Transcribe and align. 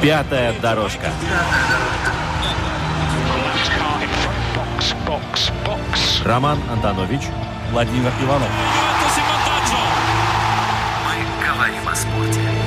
Пятая 0.00 0.52
дорожка. 0.60 1.10
Роман 6.24 6.58
Антонович, 6.70 7.22
Владимир 7.72 8.12
Иванов. 8.22 8.48
Мы 11.04 11.46
говорим 11.46 11.88
о 11.88 11.96
спорте. 11.96 12.57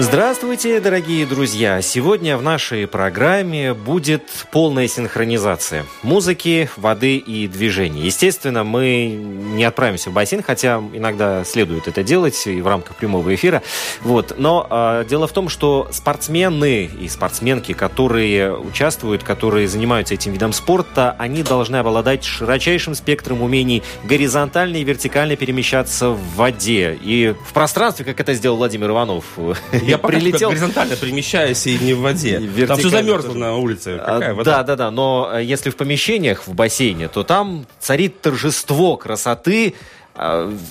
Здравствуйте, 0.00 0.78
дорогие 0.80 1.26
друзья! 1.26 1.82
Сегодня 1.82 2.36
в 2.36 2.42
нашей 2.42 2.86
программе 2.86 3.74
будет 3.74 4.22
полная 4.52 4.86
синхронизация 4.86 5.86
музыки, 6.04 6.70
воды 6.76 7.16
и 7.16 7.48
движения. 7.48 8.02
Естественно, 8.02 8.62
мы 8.62 9.06
не 9.08 9.64
отправимся 9.64 10.10
в 10.10 10.12
бассейн, 10.12 10.44
хотя 10.44 10.80
иногда 10.92 11.42
следует 11.42 11.88
это 11.88 12.04
делать 12.04 12.46
и 12.46 12.60
в 12.60 12.68
рамках 12.68 12.94
прямого 12.94 13.34
эфира. 13.34 13.60
Вот. 14.02 14.34
Но 14.38 14.68
э, 14.70 15.04
дело 15.08 15.26
в 15.26 15.32
том, 15.32 15.48
что 15.48 15.88
спортсмены 15.90 16.84
и 16.84 17.08
спортсменки, 17.08 17.72
которые 17.72 18.56
участвуют, 18.56 19.24
которые 19.24 19.66
занимаются 19.66 20.14
этим 20.14 20.30
видом 20.30 20.52
спорта, 20.52 21.16
они 21.18 21.42
должны 21.42 21.74
обладать 21.74 22.22
широчайшим 22.22 22.94
спектром 22.94 23.42
умений 23.42 23.82
горизонтально 24.04 24.76
и 24.76 24.84
вертикально 24.84 25.34
перемещаться 25.34 26.10
в 26.10 26.36
воде 26.36 26.96
и 27.02 27.34
в 27.44 27.52
пространстве, 27.52 28.04
как 28.04 28.20
это 28.20 28.32
сделал 28.34 28.58
Владимир 28.58 28.90
Иванов. 28.90 29.24
Я 29.88 29.98
прилетел. 29.98 30.50
горизонтально 30.50 30.96
перемещаюсь 30.96 31.66
и 31.66 31.78
не 31.78 31.94
в 31.94 32.00
воде. 32.00 32.40
Там 32.66 32.78
все 32.78 32.88
замерзло 32.88 33.34
на 33.34 33.56
улице. 33.56 33.98
А, 34.00 34.14
Какая 34.14 34.34
вода? 34.34 34.56
Да, 34.58 34.62
да, 34.62 34.76
да. 34.76 34.90
Но 34.90 35.30
э, 35.34 35.42
если 35.44 35.70
в 35.70 35.76
помещениях, 35.76 36.46
в 36.46 36.54
бассейне, 36.54 37.08
то 37.08 37.24
там 37.24 37.66
царит 37.80 38.20
торжество 38.20 38.96
красоты, 38.96 39.74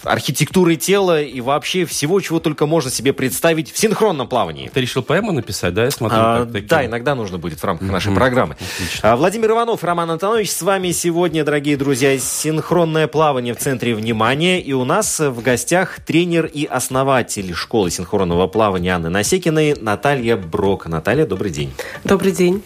архитектуры 0.04 0.76
тела 0.76 1.22
и 1.22 1.40
вообще 1.42 1.86
всего, 1.86 2.20
чего 2.20 2.40
только 2.40 2.66
можно 2.66 2.92
себе 2.92 3.14
представить 3.14 3.72
в 3.72 3.78
синхронном 3.78 4.28
плавании. 4.28 4.70
Ты 4.74 4.82
решил 4.82 5.04
поэму 5.04 5.32
написать, 5.32 5.74
да? 5.74 5.86
Я 5.86 5.92
смотрю, 5.92 6.18
А, 6.20 6.40
как 6.40 6.52
такие. 6.52 6.68
да, 6.68 6.86
иногда 6.86 7.16
нужно 7.16 7.38
будет 7.38 7.60
в 7.60 7.64
рамках 7.64 7.90
нашей 7.90 8.14
программы. 8.14 8.58
А, 9.02 9.16
Владимир 9.16 9.52
Иванов, 9.52 9.84
Роман 9.84 10.12
Антонович, 10.12 10.52
с 10.52 10.62
вами 10.62 10.92
сегодня, 10.92 11.44
дорогие 11.44 11.78
друзья, 11.78 12.18
синхронное 12.18 13.08
плавание 13.08 13.54
в 13.54 13.58
центре 13.58 13.96
внимания. 13.96 14.60
И 14.62 14.74
у 14.74 14.84
нас 14.86 15.20
в 15.20 15.42
гостях 15.42 16.00
тренер 16.06 16.46
и 16.46 16.66
основатель 16.66 17.54
школы 17.54 17.90
синхронного 17.90 18.48
плавания 18.48 18.96
Анны 18.96 19.10
Насекиной 19.10 19.76
Наталья 19.80 20.36
Брок. 20.36 20.88
Наталья, 20.88 21.26
добрый 21.26 21.52
день. 21.52 21.74
Добрый 22.04 22.32
день. 22.32 22.64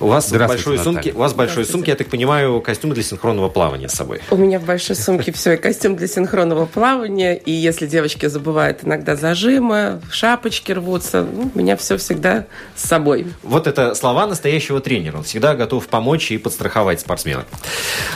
У 0.00 0.06
вас 0.06 0.30
большой 0.30 0.76
Наталья. 0.76 0.82
сумке, 0.84 1.12
у 1.12 1.18
вас 1.18 1.34
большой 1.34 1.64
сумке, 1.64 1.90
я 1.90 1.96
так 1.96 2.06
понимаю, 2.08 2.60
костюмы 2.60 2.94
для 2.94 3.02
синхронного 3.02 3.48
плавания 3.48 3.88
с 3.88 3.92
собой. 3.94 4.20
У 4.30 4.36
меня 4.36 4.60
в 4.60 4.64
большой 4.64 4.94
сумке 4.94 5.32
все, 5.32 5.54
и 5.54 5.56
костюм 5.56 5.96
для 5.96 6.06
синхронного 6.06 6.66
плавания, 6.66 7.34
и 7.34 7.50
если 7.50 7.86
девочки 7.86 8.26
забывают 8.26 8.84
иногда 8.84 9.16
зажимы, 9.16 10.00
шапочки 10.10 10.70
рвутся, 10.72 11.26
ну, 11.30 11.50
у 11.52 11.58
меня 11.58 11.76
все 11.76 11.96
всегда 11.96 12.46
с 12.76 12.86
собой. 12.86 13.26
Вот 13.42 13.66
это 13.66 13.94
слова 13.94 14.26
настоящего 14.26 14.80
тренера. 14.80 15.18
Он 15.18 15.22
всегда 15.24 15.54
готов 15.56 15.86
помочь 15.88 16.30
и 16.30 16.38
подстраховать 16.38 17.00
спортсмена. 17.00 17.44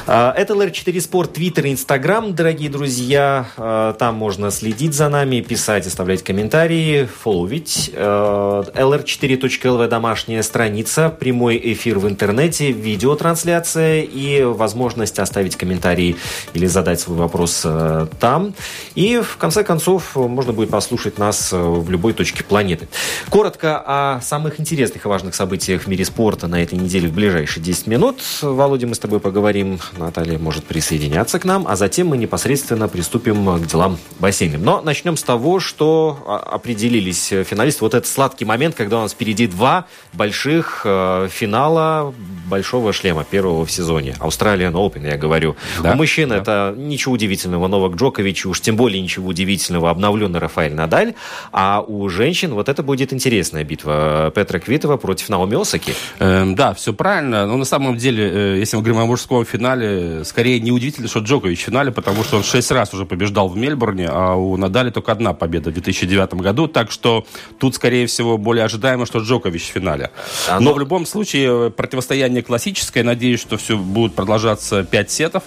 А, 0.06 0.32
Это 0.36 0.54
LR4 0.54 0.94
Sport, 0.96 1.32
Twitter 1.34 1.66
и 1.68 1.72
Instagram, 1.72 2.34
дорогие 2.34 2.70
друзья. 2.70 3.46
А, 3.56 3.92
Там 3.94 4.14
можно 4.14 4.50
следить 4.50 4.94
за 4.94 5.08
нами, 5.08 5.40
писать, 5.40 5.86
оставлять 5.86 6.22
комментарии, 6.22 7.08
фолловить. 7.22 7.90
А, 7.94 8.62
lr4.lv 8.62 9.88
домашняя 9.88 10.42
страница, 10.42 11.08
прямой 11.10 11.71
эфир 11.72 11.98
в 11.98 12.08
интернете, 12.08 12.72
видеотрансляция 12.72 14.02
и 14.02 14.42
возможность 14.42 15.18
оставить 15.18 15.56
комментарий 15.56 16.16
или 16.54 16.66
задать 16.66 17.00
свой 17.00 17.16
вопрос 17.16 17.62
э, 17.64 18.06
там. 18.20 18.54
И 18.94 19.20
в 19.20 19.36
конце 19.36 19.64
концов 19.64 20.16
можно 20.16 20.52
будет 20.52 20.70
послушать 20.70 21.18
нас 21.18 21.52
э, 21.52 21.56
в 21.56 21.90
любой 21.90 22.12
точке 22.12 22.44
планеты. 22.44 22.88
Коротко 23.30 23.82
о 23.84 24.20
самых 24.20 24.60
интересных 24.60 25.04
и 25.04 25.08
важных 25.08 25.34
событиях 25.34 25.82
в 25.82 25.86
мире 25.86 26.04
спорта 26.04 26.46
на 26.46 26.62
этой 26.62 26.78
неделе 26.78 27.08
в 27.08 27.12
ближайшие 27.12 27.62
10 27.62 27.86
минут. 27.86 28.20
Володя, 28.42 28.86
мы 28.86 28.94
с 28.94 28.98
тобой 28.98 29.20
поговорим. 29.20 29.78
Наталья 29.96 30.38
может 30.38 30.64
присоединяться 30.64 31.38
к 31.38 31.44
нам, 31.44 31.66
а 31.68 31.76
затем 31.76 32.08
мы 32.08 32.16
непосредственно 32.16 32.88
приступим 32.88 33.58
к 33.60 33.66
делам 33.66 33.98
бассейна. 34.18 34.58
Но 34.58 34.80
начнем 34.80 35.16
с 35.16 35.22
того, 35.22 35.60
что 35.60 36.22
а, 36.26 36.38
определились 36.54 37.28
финалисты. 37.28 37.84
Вот 37.84 37.94
этот 37.94 38.08
сладкий 38.08 38.44
момент, 38.44 38.74
когда 38.74 38.98
у 38.98 39.02
нас 39.02 39.12
впереди 39.12 39.46
два 39.46 39.86
больших 40.12 40.82
э, 40.84 41.28
финала 41.72 42.12
большого 42.50 42.92
шлема 42.92 43.24
первого 43.24 43.64
в 43.64 43.70
сезоне. 43.70 44.14
Australian 44.20 44.72
Open, 44.72 45.06
я 45.08 45.16
говорю. 45.16 45.56
Да, 45.82 45.92
У 45.92 45.96
мужчин 45.96 46.28
да. 46.28 46.36
это 46.36 46.74
ничего 46.76 47.14
удивительного. 47.14 47.66
Новак 47.68 47.94
Джокович, 47.94 48.44
уж 48.46 48.60
тем 48.60 48.76
более 48.76 49.00
ничего 49.00 49.28
удивительного. 49.28 49.88
Обновленный 49.90 50.38
Рафаэль 50.38 50.74
Надаль. 50.74 51.14
А 51.52 51.80
у 51.86 52.08
женщин 52.08 52.52
вот 52.52 52.68
это 52.68 52.82
будет 52.82 53.12
интересная 53.12 53.64
битва. 53.64 54.30
Петра 54.34 54.58
Квитова 54.58 54.96
против 54.98 55.28
Наоми 55.30 55.58
Осаки. 55.60 55.94
Эм, 56.18 56.54
да, 56.54 56.74
все 56.74 56.92
правильно. 56.92 57.46
Но 57.46 57.56
на 57.56 57.64
самом 57.64 57.96
деле, 57.96 58.28
э, 58.56 58.58
если 58.58 58.76
мы 58.76 58.82
говорим 58.82 59.00
о 59.02 59.06
мужском 59.06 59.44
финале, 59.46 60.24
скорее 60.24 60.60
неудивительно, 60.60 61.08
что 61.08 61.20
Джокович 61.20 61.60
в 61.60 61.64
финале, 61.64 61.90
потому 61.90 62.22
что 62.24 62.36
он 62.36 62.42
шесть 62.42 62.70
раз 62.70 62.92
уже 62.92 63.06
побеждал 63.06 63.48
в 63.48 63.56
Мельбурне, 63.56 64.08
а 64.10 64.34
у 64.34 64.56
Надали 64.58 64.90
только 64.90 65.12
одна 65.12 65.32
победа 65.32 65.70
в 65.70 65.74
2009 65.74 66.34
году. 66.34 66.66
Так 66.68 66.90
что 66.90 67.24
тут, 67.58 67.74
скорее 67.76 68.06
всего, 68.06 68.36
более 68.36 68.64
ожидаемо, 68.64 69.06
что 69.06 69.20
Джокович 69.20 69.62
в 69.62 69.72
финале. 69.72 70.10
А, 70.50 70.60
Но 70.60 70.70
но- 70.70 70.74
в 70.74 70.78
любом 70.80 71.06
случае, 71.06 71.51
противостояние 71.76 72.42
классическое. 72.42 73.04
Надеюсь, 73.04 73.40
что 73.40 73.56
все 73.56 73.76
будет 73.76 74.14
продолжаться 74.14 74.84
5 74.84 75.10
сетов. 75.10 75.42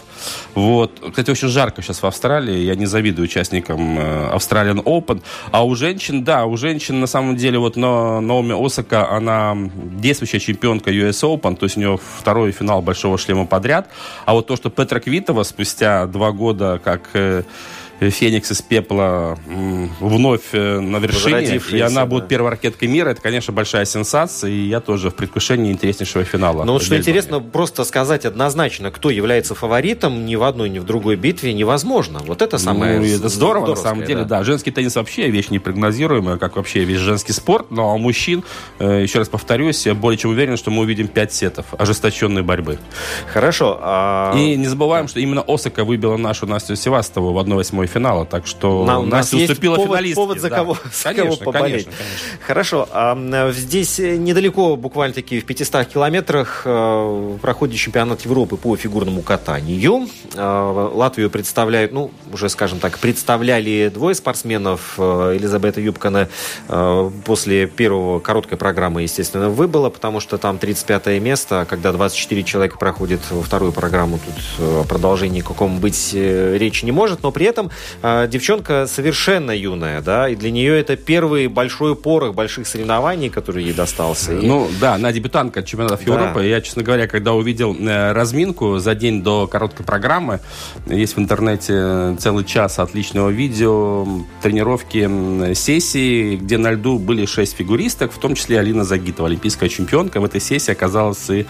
Вот. 0.54 1.02
Кстати, 1.10 1.30
очень 1.32 1.48
жарко 1.48 1.82
сейчас 1.82 2.02
в 2.02 2.06
Австралии. 2.06 2.58
Я 2.58 2.76
не 2.76 2.86
завидую 2.86 3.26
участникам 3.26 4.00
э, 4.00 4.32
Australian 4.34 4.84
Open. 4.84 5.22
А 5.52 5.66
у 5.66 5.76
женщин, 5.76 6.24
да, 6.24 6.46
у 6.46 6.58
женщин 6.58 7.00
на 7.00 7.08
самом 7.08 7.36
деле 7.36 7.60
вот 7.60 7.76
но, 7.76 8.22
Наоми 8.22 8.54
Осака, 8.66 9.10
она 9.10 9.56
действующая 9.76 10.40
чемпионка 10.40 10.92
US 10.92 11.22
Open, 11.24 11.56
то 11.56 11.66
есть 11.66 11.78
у 11.78 11.80
нее 11.80 12.00
второй 12.20 12.52
финал 12.52 12.82
большого 12.82 13.18
шлема 13.18 13.46
подряд. 13.46 13.90
А 14.26 14.34
вот 14.34 14.48
то, 14.48 14.56
что 14.56 14.70
Петра 14.70 15.00
Квитова 15.00 15.44
спустя 15.44 16.06
два 16.08 16.32
года 16.32 16.80
как 16.84 17.10
э, 17.14 17.44
Феникс 18.00 18.52
из 18.52 18.62
пепла 18.62 19.38
вновь 20.00 20.54
э, 20.54 20.80
на 20.80 20.98
вершине, 20.98 21.62
и 21.72 21.80
она 21.80 22.02
да. 22.02 22.06
будет 22.06 22.28
первой 22.28 22.52
ракеткой 22.52 22.88
мира, 22.88 23.10
это, 23.10 23.22
конечно, 23.22 23.54
большая 23.54 23.86
сенсация, 23.86 24.50
и 24.52 24.68
я 24.68 24.80
тоже 24.80 25.10
в 25.10 25.16
предвкушении 25.16 25.72
интереснейшего 25.72 26.24
финала. 26.24 26.64
Но 26.64 26.74
вот 26.74 26.82
в 26.82 26.86
что 26.86 26.98
интересно, 26.98 27.40
просто 27.40 27.84
сказать 27.84 28.26
однозначно, 28.26 28.92
кто 28.92 29.10
является 29.10 29.56
фаворитом 29.56 30.26
ни 30.26 30.36
в 30.36 30.44
одной, 30.44 30.70
ни 30.70 30.80
в 30.80 30.86
другой 30.86 31.16
битве 31.16 31.54
невозможно. 31.54 32.20
Вот 32.26 32.42
это 32.42 32.58
самое 32.58 33.00
Ну, 33.00 33.06
это 33.06 33.30
здорово, 33.30 33.68
на 33.68 33.76
самом 33.76 34.06
деле, 34.06 34.24
да. 34.24 34.44
Женский 34.44 34.72
теннис 34.72 34.96
вообще 34.96 35.30
вещь 35.30 35.50
непрогнозируемая, 35.50 36.38
как 36.38 36.56
вообще 36.58 36.84
весь 36.84 37.00
женский 37.00 37.34
спорт. 37.34 37.72
Но 37.72 37.96
у 37.96 37.98
мужчин, 37.98 38.44
э, 38.80 39.02
еще 39.04 39.20
раз 39.20 39.30
повторюсь, 39.30 39.86
я 39.86 39.94
более 39.96 40.18
чем 40.18 40.32
уверен, 40.32 40.58
что 40.58 40.72
мы 40.72 40.84
увидим 40.84 41.08
5 41.08 41.34
сетов 41.34 41.66
ожесточенной 41.78 42.42
борьбы. 42.42 42.78
Хорошо. 43.32 43.80
а- 43.82 44.36
И 44.38 44.56
не 44.56 44.68
забываем, 44.68 45.08
что 45.08 45.20
именно 45.20 45.44
Осака 45.48 45.84
выбила 45.84 46.18
нашу 46.18 46.46
Настю 46.46 46.76
Севастову 46.76 47.34
в 47.34 47.38
1-8 47.40 47.85
финала, 47.88 48.26
так 48.26 48.48
что 48.48 48.86
На- 48.86 49.00
у 49.00 49.04
нас 49.04 49.32
Настя 49.32 49.38
уступила 49.38 49.76
повод, 49.76 49.90
финалистке. 49.92 50.16
повод 50.16 50.40
за 50.40 50.50
да. 50.50 50.56
кого, 50.56 50.78
за 50.94 51.04
Конечно, 51.04 51.24
кого 51.38 51.52
поболеть. 51.52 51.86
конечно, 51.86 51.92
конечно. 51.92 52.46
Хорошо. 52.46 52.90
а, 52.92 53.52
здесь 53.52 54.00
э, 54.00 54.16
недалеко, 54.18 54.76
буквально-таки 54.76 55.40
в 55.40 55.46
500 55.46 55.86
километрах, 55.88 56.64
э, 56.66 57.38
проходит 57.42 57.78
чемпионат 57.78 58.22
Европы 58.22 58.58
по 58.58 58.76
фигурному 58.76 59.22
катанию. 59.22 60.08
Э, 60.36 60.90
Латвию 60.94 61.30
представляют, 61.30 61.92
ну, 61.92 62.12
уже, 62.32 62.50
скажем 62.50 62.80
так, 62.80 62.98
представляли 63.00 63.92
двое 63.94 64.16
спортсменов. 64.16 64.96
Э, 64.98 65.34
Елизавета 65.36 65.82
Юбкана 65.82 66.30
э, 66.70 67.12
после 67.26 67.68
первого 67.68 68.20
короткой 68.20 68.58
программы, 68.58 69.04
естественно, 69.04 69.50
выбыла, 69.50 69.90
потому 69.90 70.20
что 70.20 70.38
там 70.38 70.58
35 70.58 71.08
место, 71.22 71.62
а 71.62 71.66
когда 71.66 71.92
24 71.92 72.44
человека 72.44 72.78
проходит 72.78 73.20
во 73.32 73.42
вторую 73.42 73.72
программу, 73.72 74.18
тут 74.20 74.36
э, 74.60 74.82
о 74.82 74.84
продолжении 74.84 75.42
каком 75.42 75.80
быть 75.80 76.14
речи 76.14 76.86
не 76.86 76.92
может. 76.92 77.24
Но 77.24 77.32
при 77.32 77.46
этом 77.46 77.70
э, 78.02 78.28
девчонка 78.28 78.88
совершенно 78.88 79.52
юная, 79.52 80.02
да, 80.02 80.30
и 80.30 80.36
для 80.36 80.52
нее 80.52 80.80
это 80.80 80.96
первый 80.96 81.48
большой 81.48 81.96
порох 81.96 82.36
больших 82.36 82.68
соревнований, 82.68 83.30
который 83.30 83.64
ей 83.64 83.74
достался. 83.74 84.34
И... 84.34 84.46
Ну, 84.46 84.68
да, 84.80 84.96
она 84.96 85.12
дебютантка 85.12 85.64
чемпионатов 85.64 86.02
Да. 86.06 86.12
Европы. 86.12 86.46
Я, 86.46 86.62
честно 86.62 86.84
говоря, 86.84 87.08
когда 87.08 87.34
увидел 87.34 87.76
э, 87.76 88.12
разминку 88.12 88.80
за 88.80 88.96
день 88.96 89.24
до 89.24 89.48
короткой 89.48 89.86
программы, 89.86 90.40
есть 90.86 91.16
в 91.16 91.20
интернете 91.20 91.74
э, 91.76 92.16
целый 92.20 92.44
час 92.44 92.80
отличного 92.80 93.30
видео, 93.30 94.06
тренировки 94.42 95.54
сессии, 95.54 96.36
где 96.36 96.58
на 96.58 96.72
льду 96.72 97.00
были 97.00 97.26
шесть 97.26 97.56
фигуристок, 97.56 98.12
в 98.12 98.18
том 98.18 98.36
числе 98.36 98.60
Алина 98.60 98.84
Загитова, 98.84 99.28
олимпийская 99.28 99.70
чемпионка. 99.70 100.20
В 100.20 100.26
этой 100.26 100.42
сессии 100.42 100.72
оказалась 100.72 101.30
и 101.30 101.46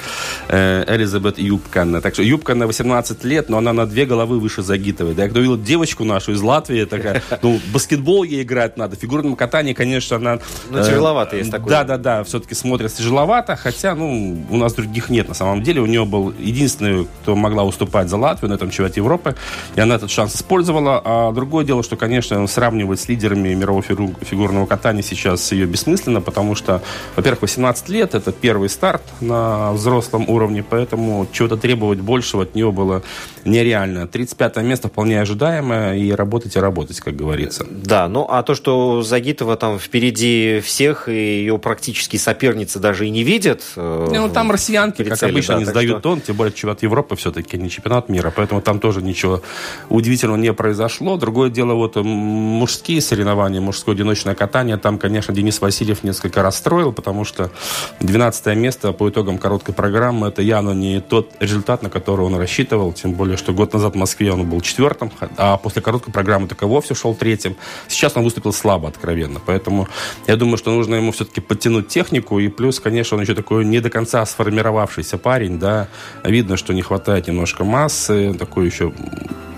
э, 0.47 0.83
Элизабет 0.87 1.39
Юбкана. 1.39 2.01
Так 2.01 2.13
что 2.13 2.23
Юбкана 2.23 2.67
18 2.67 3.23
лет, 3.23 3.49
но 3.49 3.57
она 3.57 3.73
на 3.73 3.85
две 3.85 4.05
головы 4.05 4.39
выше 4.39 4.61
Загитовой. 4.61 5.13
Да, 5.13 5.23
я 5.23 5.27
когда 5.27 5.39
увидел 5.39 5.57
девочку 5.57 6.03
нашу 6.15 6.31
из 6.31 6.41
Латвии, 6.41 6.85
такая, 6.85 7.21
ну, 7.41 7.59
баскетбол 7.73 8.23
ей 8.23 8.43
играть 8.43 8.77
надо, 8.77 8.95
фигурном 8.95 9.35
катании, 9.35 9.73
конечно, 9.73 10.15
она... 10.17 10.39
Ну, 10.69 10.79
тяжеловато 10.83 11.37
есть 11.37 11.51
такое. 11.51 11.69
Да, 11.69 11.83
да, 11.83 11.97
да, 11.97 12.23
все-таки 12.23 12.55
смотрится 12.55 12.97
тяжеловато, 12.97 13.55
хотя, 13.55 13.95
ну, 13.95 14.37
у 14.49 14.57
нас 14.57 14.73
других 14.73 15.09
нет 15.09 15.27
на 15.27 15.33
самом 15.33 15.61
деле. 15.61 15.81
У 15.81 15.85
нее 15.85 16.05
был 16.05 16.33
единственный, 16.39 17.07
кто 17.21 17.35
могла 17.35 17.63
уступать 17.63 18.09
за 18.09 18.17
Латвию 18.17 18.49
на 18.49 18.55
этом 18.55 18.69
чемпионате 18.69 19.01
Европы, 19.01 19.35
и 19.75 19.79
она 19.79 19.95
этот 19.95 20.09
шанс 20.09 20.35
использовала. 20.35 21.01
А 21.03 21.31
другое 21.31 21.65
дело, 21.65 21.83
что, 21.83 21.95
конечно, 21.97 22.47
сравнивать 22.47 22.99
с 22.99 23.09
лидерами 23.09 23.53
мирового 23.53 23.83
фигу- 23.83 24.15
фигурного 24.21 24.65
катания 24.65 25.03
сейчас 25.03 25.51
ее 25.51 25.65
бессмысленно, 25.65 26.21
потому 26.21 26.55
что, 26.55 26.81
во-первых, 27.15 27.43
18 27.43 27.89
лет, 27.89 28.15
это 28.15 28.31
первый 28.31 28.69
старт 28.69 29.03
на 29.21 29.73
взрослом 29.73 30.29
уровне, 30.29 30.63
поэтому 30.67 31.27
чего-то 31.31 31.57
требовать 31.57 31.99
большего 31.99 32.43
от 32.43 32.55
нее 32.55 32.71
было 32.71 33.03
нереально. 33.43 34.07
35 34.07 34.57
место 34.57 34.87
вполне 34.87 35.21
ожидаемое, 35.21 35.95
и 35.95 36.04
работать 36.13 36.55
и 36.55 36.59
работать, 36.59 36.99
как 36.99 37.15
говорится. 37.15 37.65
Да, 37.69 38.07
ну 38.07 38.25
а 38.29 38.43
то, 38.43 38.55
что 38.55 39.01
Загитова 39.01 39.55
там 39.55 39.79
впереди 39.79 40.59
всех, 40.63 41.07
и 41.09 41.13
ее 41.13 41.57
практически 41.57 42.17
соперницы 42.17 42.79
даже 42.79 43.07
и 43.07 43.09
не 43.09 43.23
видят. 43.23 43.63
э, 43.75 44.07
ну, 44.13 44.29
там 44.29 44.51
россиянки, 44.51 44.97
как 45.03 45.07
прицеле, 45.13 45.31
обычно, 45.31 45.53
да, 45.55 45.59
не 45.59 45.65
так 45.65 45.73
сдают 45.73 45.91
что- 45.91 45.99
тон, 46.01 46.21
тем 46.21 46.35
более 46.35 46.53
чемпионат 46.53 46.83
Европы 46.83 47.15
все-таки, 47.15 47.57
не 47.57 47.69
чемпионат 47.69 48.09
мира, 48.09 48.31
поэтому 48.35 48.61
там 48.61 48.79
тоже 48.79 49.01
ничего 49.01 49.41
удивительного 49.89 50.37
не 50.37 50.53
произошло. 50.53 51.17
Другое 51.17 51.49
дело, 51.49 51.73
вот 51.73 51.95
мужские 51.95 53.01
соревнования, 53.01 53.61
мужское 53.61 53.95
одиночное 53.95 54.35
катание, 54.35 54.77
там, 54.77 54.97
конечно, 54.97 55.33
Денис 55.33 55.59
Васильев 55.61 56.03
несколько 56.03 56.41
расстроил, 56.41 56.91
потому 56.91 57.23
что 57.25 57.51
12 57.99 58.55
место 58.55 58.91
по 58.91 59.09
итогам 59.09 59.37
короткой 59.37 59.73
программы, 59.73 60.27
это 60.27 60.41
явно 60.41 60.71
не 60.71 60.99
тот 61.01 61.31
результат, 61.39 61.83
на 61.83 61.89
который 61.89 62.25
он 62.25 62.35
рассчитывал, 62.35 62.93
тем 62.93 63.13
более, 63.13 63.37
что 63.37 63.53
год 63.53 63.73
назад 63.73 63.93
в 63.93 63.97
Москве 63.97 64.31
он 64.31 64.49
был 64.49 64.61
четвертым, 64.61 65.11
а 65.37 65.57
после 65.57 65.81
короткой 65.81 65.94
программы 65.99 66.47
так 66.47 66.61
и 66.63 66.65
вовсе 66.65 66.95
шел 66.95 67.15
третьим. 67.15 67.55
Сейчас 67.87 68.15
он 68.15 68.23
выступил 68.23 68.53
слабо, 68.53 68.87
откровенно, 68.87 69.39
поэтому 69.45 69.87
я 70.27 70.35
думаю, 70.35 70.57
что 70.57 70.71
нужно 70.71 70.95
ему 70.95 71.11
все-таки 71.11 71.41
подтянуть 71.41 71.87
технику, 71.87 72.39
и 72.39 72.47
плюс, 72.47 72.79
конечно, 72.79 73.17
он 73.17 73.23
еще 73.23 73.35
такой 73.35 73.65
не 73.65 73.79
до 73.79 73.89
конца 73.89 74.25
сформировавшийся 74.25 75.17
парень, 75.17 75.59
да, 75.59 75.87
видно, 76.23 76.57
что 76.57 76.73
не 76.73 76.81
хватает 76.81 77.27
немножко 77.27 77.63
массы, 77.63 78.33
такой 78.33 78.65
еще 78.65 78.93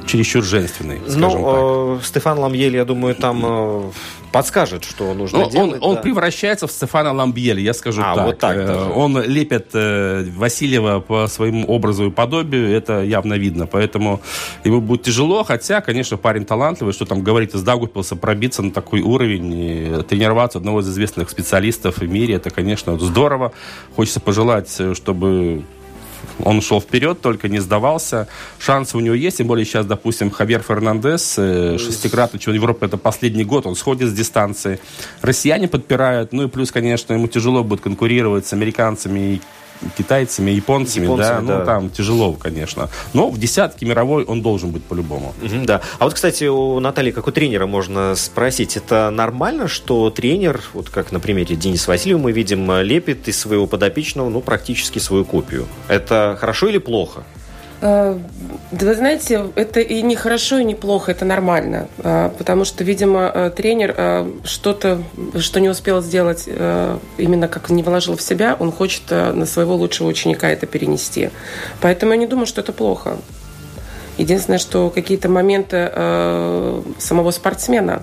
чересчур 0.07 0.43
женственный, 0.43 0.99
скажем 1.07 1.19
так. 1.19 1.31
Ну, 1.31 1.97
э, 1.97 1.99
Стефан 2.03 2.39
Ламьель, 2.39 2.75
я 2.75 2.85
думаю, 2.85 3.15
там 3.15 3.43
э, 3.45 3.91
подскажет, 4.31 4.83
что 4.83 5.13
нужно 5.13 5.39
Ну, 5.39 5.45
он, 5.45 5.51
делать. 5.51 5.81
он 5.81 5.95
да. 5.95 6.01
превращается 6.01 6.67
в 6.67 6.71
Стефана 6.71 7.11
Ламбьеля, 7.13 7.59
я 7.61 7.73
скажу 7.73 8.01
А, 8.05 8.15
так. 8.15 8.25
вот 8.25 8.37
так 8.39 8.57
Э, 8.57 8.67
даже. 8.67 8.89
Он 8.91 9.21
лепит 9.23 9.67
э, 9.73 10.25
Васильева 10.35 10.99
по 10.99 11.27
своему 11.27 11.65
образу 11.67 12.07
и 12.07 12.11
подобию, 12.11 12.69
это 12.71 13.01
явно 13.03 13.35
видно. 13.35 13.67
Поэтому 13.67 14.21
ему 14.63 14.81
будет 14.81 15.03
тяжело, 15.03 15.43
хотя, 15.43 15.81
конечно, 15.81 16.17
парень 16.17 16.45
талантливый, 16.45 16.93
что 16.93 17.05
там 17.05 17.21
говорить 17.23 17.53
из 17.55 17.61
Даугавпилса, 17.63 18.15
пробиться 18.15 18.61
на 18.61 18.71
такой 18.71 19.01
уровень, 19.01 19.53
и 19.53 20.03
тренироваться 20.03 20.57
одного 20.57 20.81
из 20.81 20.89
известных 20.89 21.29
специалистов 21.29 21.97
в 21.97 22.07
мире, 22.07 22.35
это, 22.35 22.49
конечно, 22.49 22.97
здорово. 22.99 23.51
Хочется 23.95 24.19
пожелать, 24.19 24.73
э, 24.79 24.93
чтобы 24.93 25.63
он 26.43 26.61
шел 26.61 26.81
вперед, 26.81 27.21
только 27.21 27.47
не 27.47 27.59
сдавался. 27.59 28.27
Шансы 28.59 28.97
у 28.97 28.99
него 28.99 29.15
есть, 29.15 29.37
тем 29.37 29.47
более 29.47 29.65
сейчас, 29.65 29.85
допустим, 29.85 30.31
Хавьер 30.31 30.61
Фернандес, 30.61 31.35
э, 31.37 31.77
шестикратный 31.77 32.39
чемпион 32.39 32.55
Европы, 32.55 32.85
это 32.85 32.97
последний 32.97 33.43
год, 33.43 33.65
он 33.65 33.75
сходит 33.75 34.09
с 34.09 34.13
дистанции. 34.13 34.79
Россияне 35.21 35.67
подпирают, 35.67 36.33
ну 36.33 36.43
и 36.43 36.47
плюс, 36.47 36.71
конечно, 36.71 37.13
ему 37.13 37.27
тяжело 37.27 37.63
будет 37.63 37.81
конкурировать 37.81 38.45
с 38.45 38.53
американцами 38.53 39.19
и 39.19 39.41
китайцами, 39.97 40.51
японцами, 40.51 41.03
Японцами, 41.05 41.47
да, 41.47 41.53
да. 41.53 41.59
ну 41.59 41.65
там 41.65 41.89
тяжело, 41.89 42.33
конечно. 42.33 42.89
Но 43.13 43.29
в 43.29 43.39
десятке 43.39 43.85
мировой 43.85 44.23
он 44.23 44.41
должен 44.41 44.71
быть 44.71 44.83
по-любому. 44.83 45.33
Мгм, 45.41 45.65
да. 45.65 45.81
А 45.99 46.05
вот, 46.05 46.13
кстати, 46.13 46.45
у 46.45 46.79
Натальи, 46.79 47.11
как 47.11 47.27
у 47.27 47.31
тренера, 47.31 47.65
можно 47.65 48.15
спросить, 48.15 48.77
это 48.77 49.09
нормально, 49.09 49.67
что 49.67 50.09
тренер, 50.09 50.61
вот 50.73 50.89
как 50.89 51.11
на 51.11 51.19
примере 51.19 51.55
Дениса 51.55 51.89
Васильева 51.89 52.19
мы 52.19 52.31
видим, 52.31 52.71
лепит 52.81 53.27
из 53.27 53.39
своего 53.39 53.67
подопечного, 53.67 54.29
ну, 54.29 54.41
практически 54.41 54.99
свою 54.99 55.25
копию. 55.25 55.67
Это 55.87 56.37
хорошо 56.39 56.67
или 56.67 56.77
плохо? 56.77 57.23
Э, 57.81 58.17
Да 58.71 58.85
вы 58.85 58.95
знаете, 58.95 59.45
это 59.55 59.79
и 59.79 60.01
не 60.01 60.15
хорошо, 60.15 60.57
и 60.57 60.63
не 60.63 60.75
плохо, 60.75 61.11
это 61.11 61.25
нормально. 61.25 61.87
Э, 61.99 62.29
Потому 62.37 62.65
что, 62.65 62.83
видимо, 62.83 63.31
э, 63.33 63.51
тренер 63.55 63.95
что-то, 64.43 65.03
что 65.39 65.59
не 65.59 65.69
успел 65.69 66.01
сделать, 66.01 66.47
именно 67.17 67.47
как 67.47 67.69
не 67.69 67.83
вложил 67.83 68.15
в 68.15 68.21
себя, 68.21 68.55
он 68.59 68.71
хочет 68.71 69.09
на 69.09 69.45
своего 69.45 69.75
лучшего 69.75 70.07
ученика 70.07 70.49
это 70.49 70.65
перенести. 70.65 71.29
Поэтому 71.81 72.13
я 72.13 72.17
не 72.17 72.27
думаю, 72.27 72.47
что 72.47 72.61
это 72.61 72.73
плохо. 72.73 73.17
Единственное, 74.17 74.59
что 74.59 74.89
какие-то 74.89 75.29
моменты 75.29 75.91
самого 76.97 77.31
спортсмена 77.31 78.01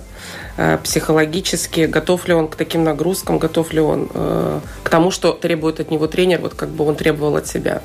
психологически, 0.83 1.87
готов 1.87 2.29
ли 2.29 2.35
он 2.35 2.49
к 2.49 2.57
таким 2.57 2.85
нагрузкам, 2.85 3.39
готов 3.39 3.73
ли 3.73 3.81
он 3.81 4.09
к 4.09 4.89
тому, 4.89 5.11
что 5.11 5.33
требует 5.33 5.81
от 5.81 5.91
него 5.91 6.07
тренер, 6.07 6.41
вот 6.41 6.55
как 6.55 6.69
бы 6.69 6.87
он 6.87 6.95
требовал 6.95 7.37
от 7.37 7.47
себя. 7.49 7.83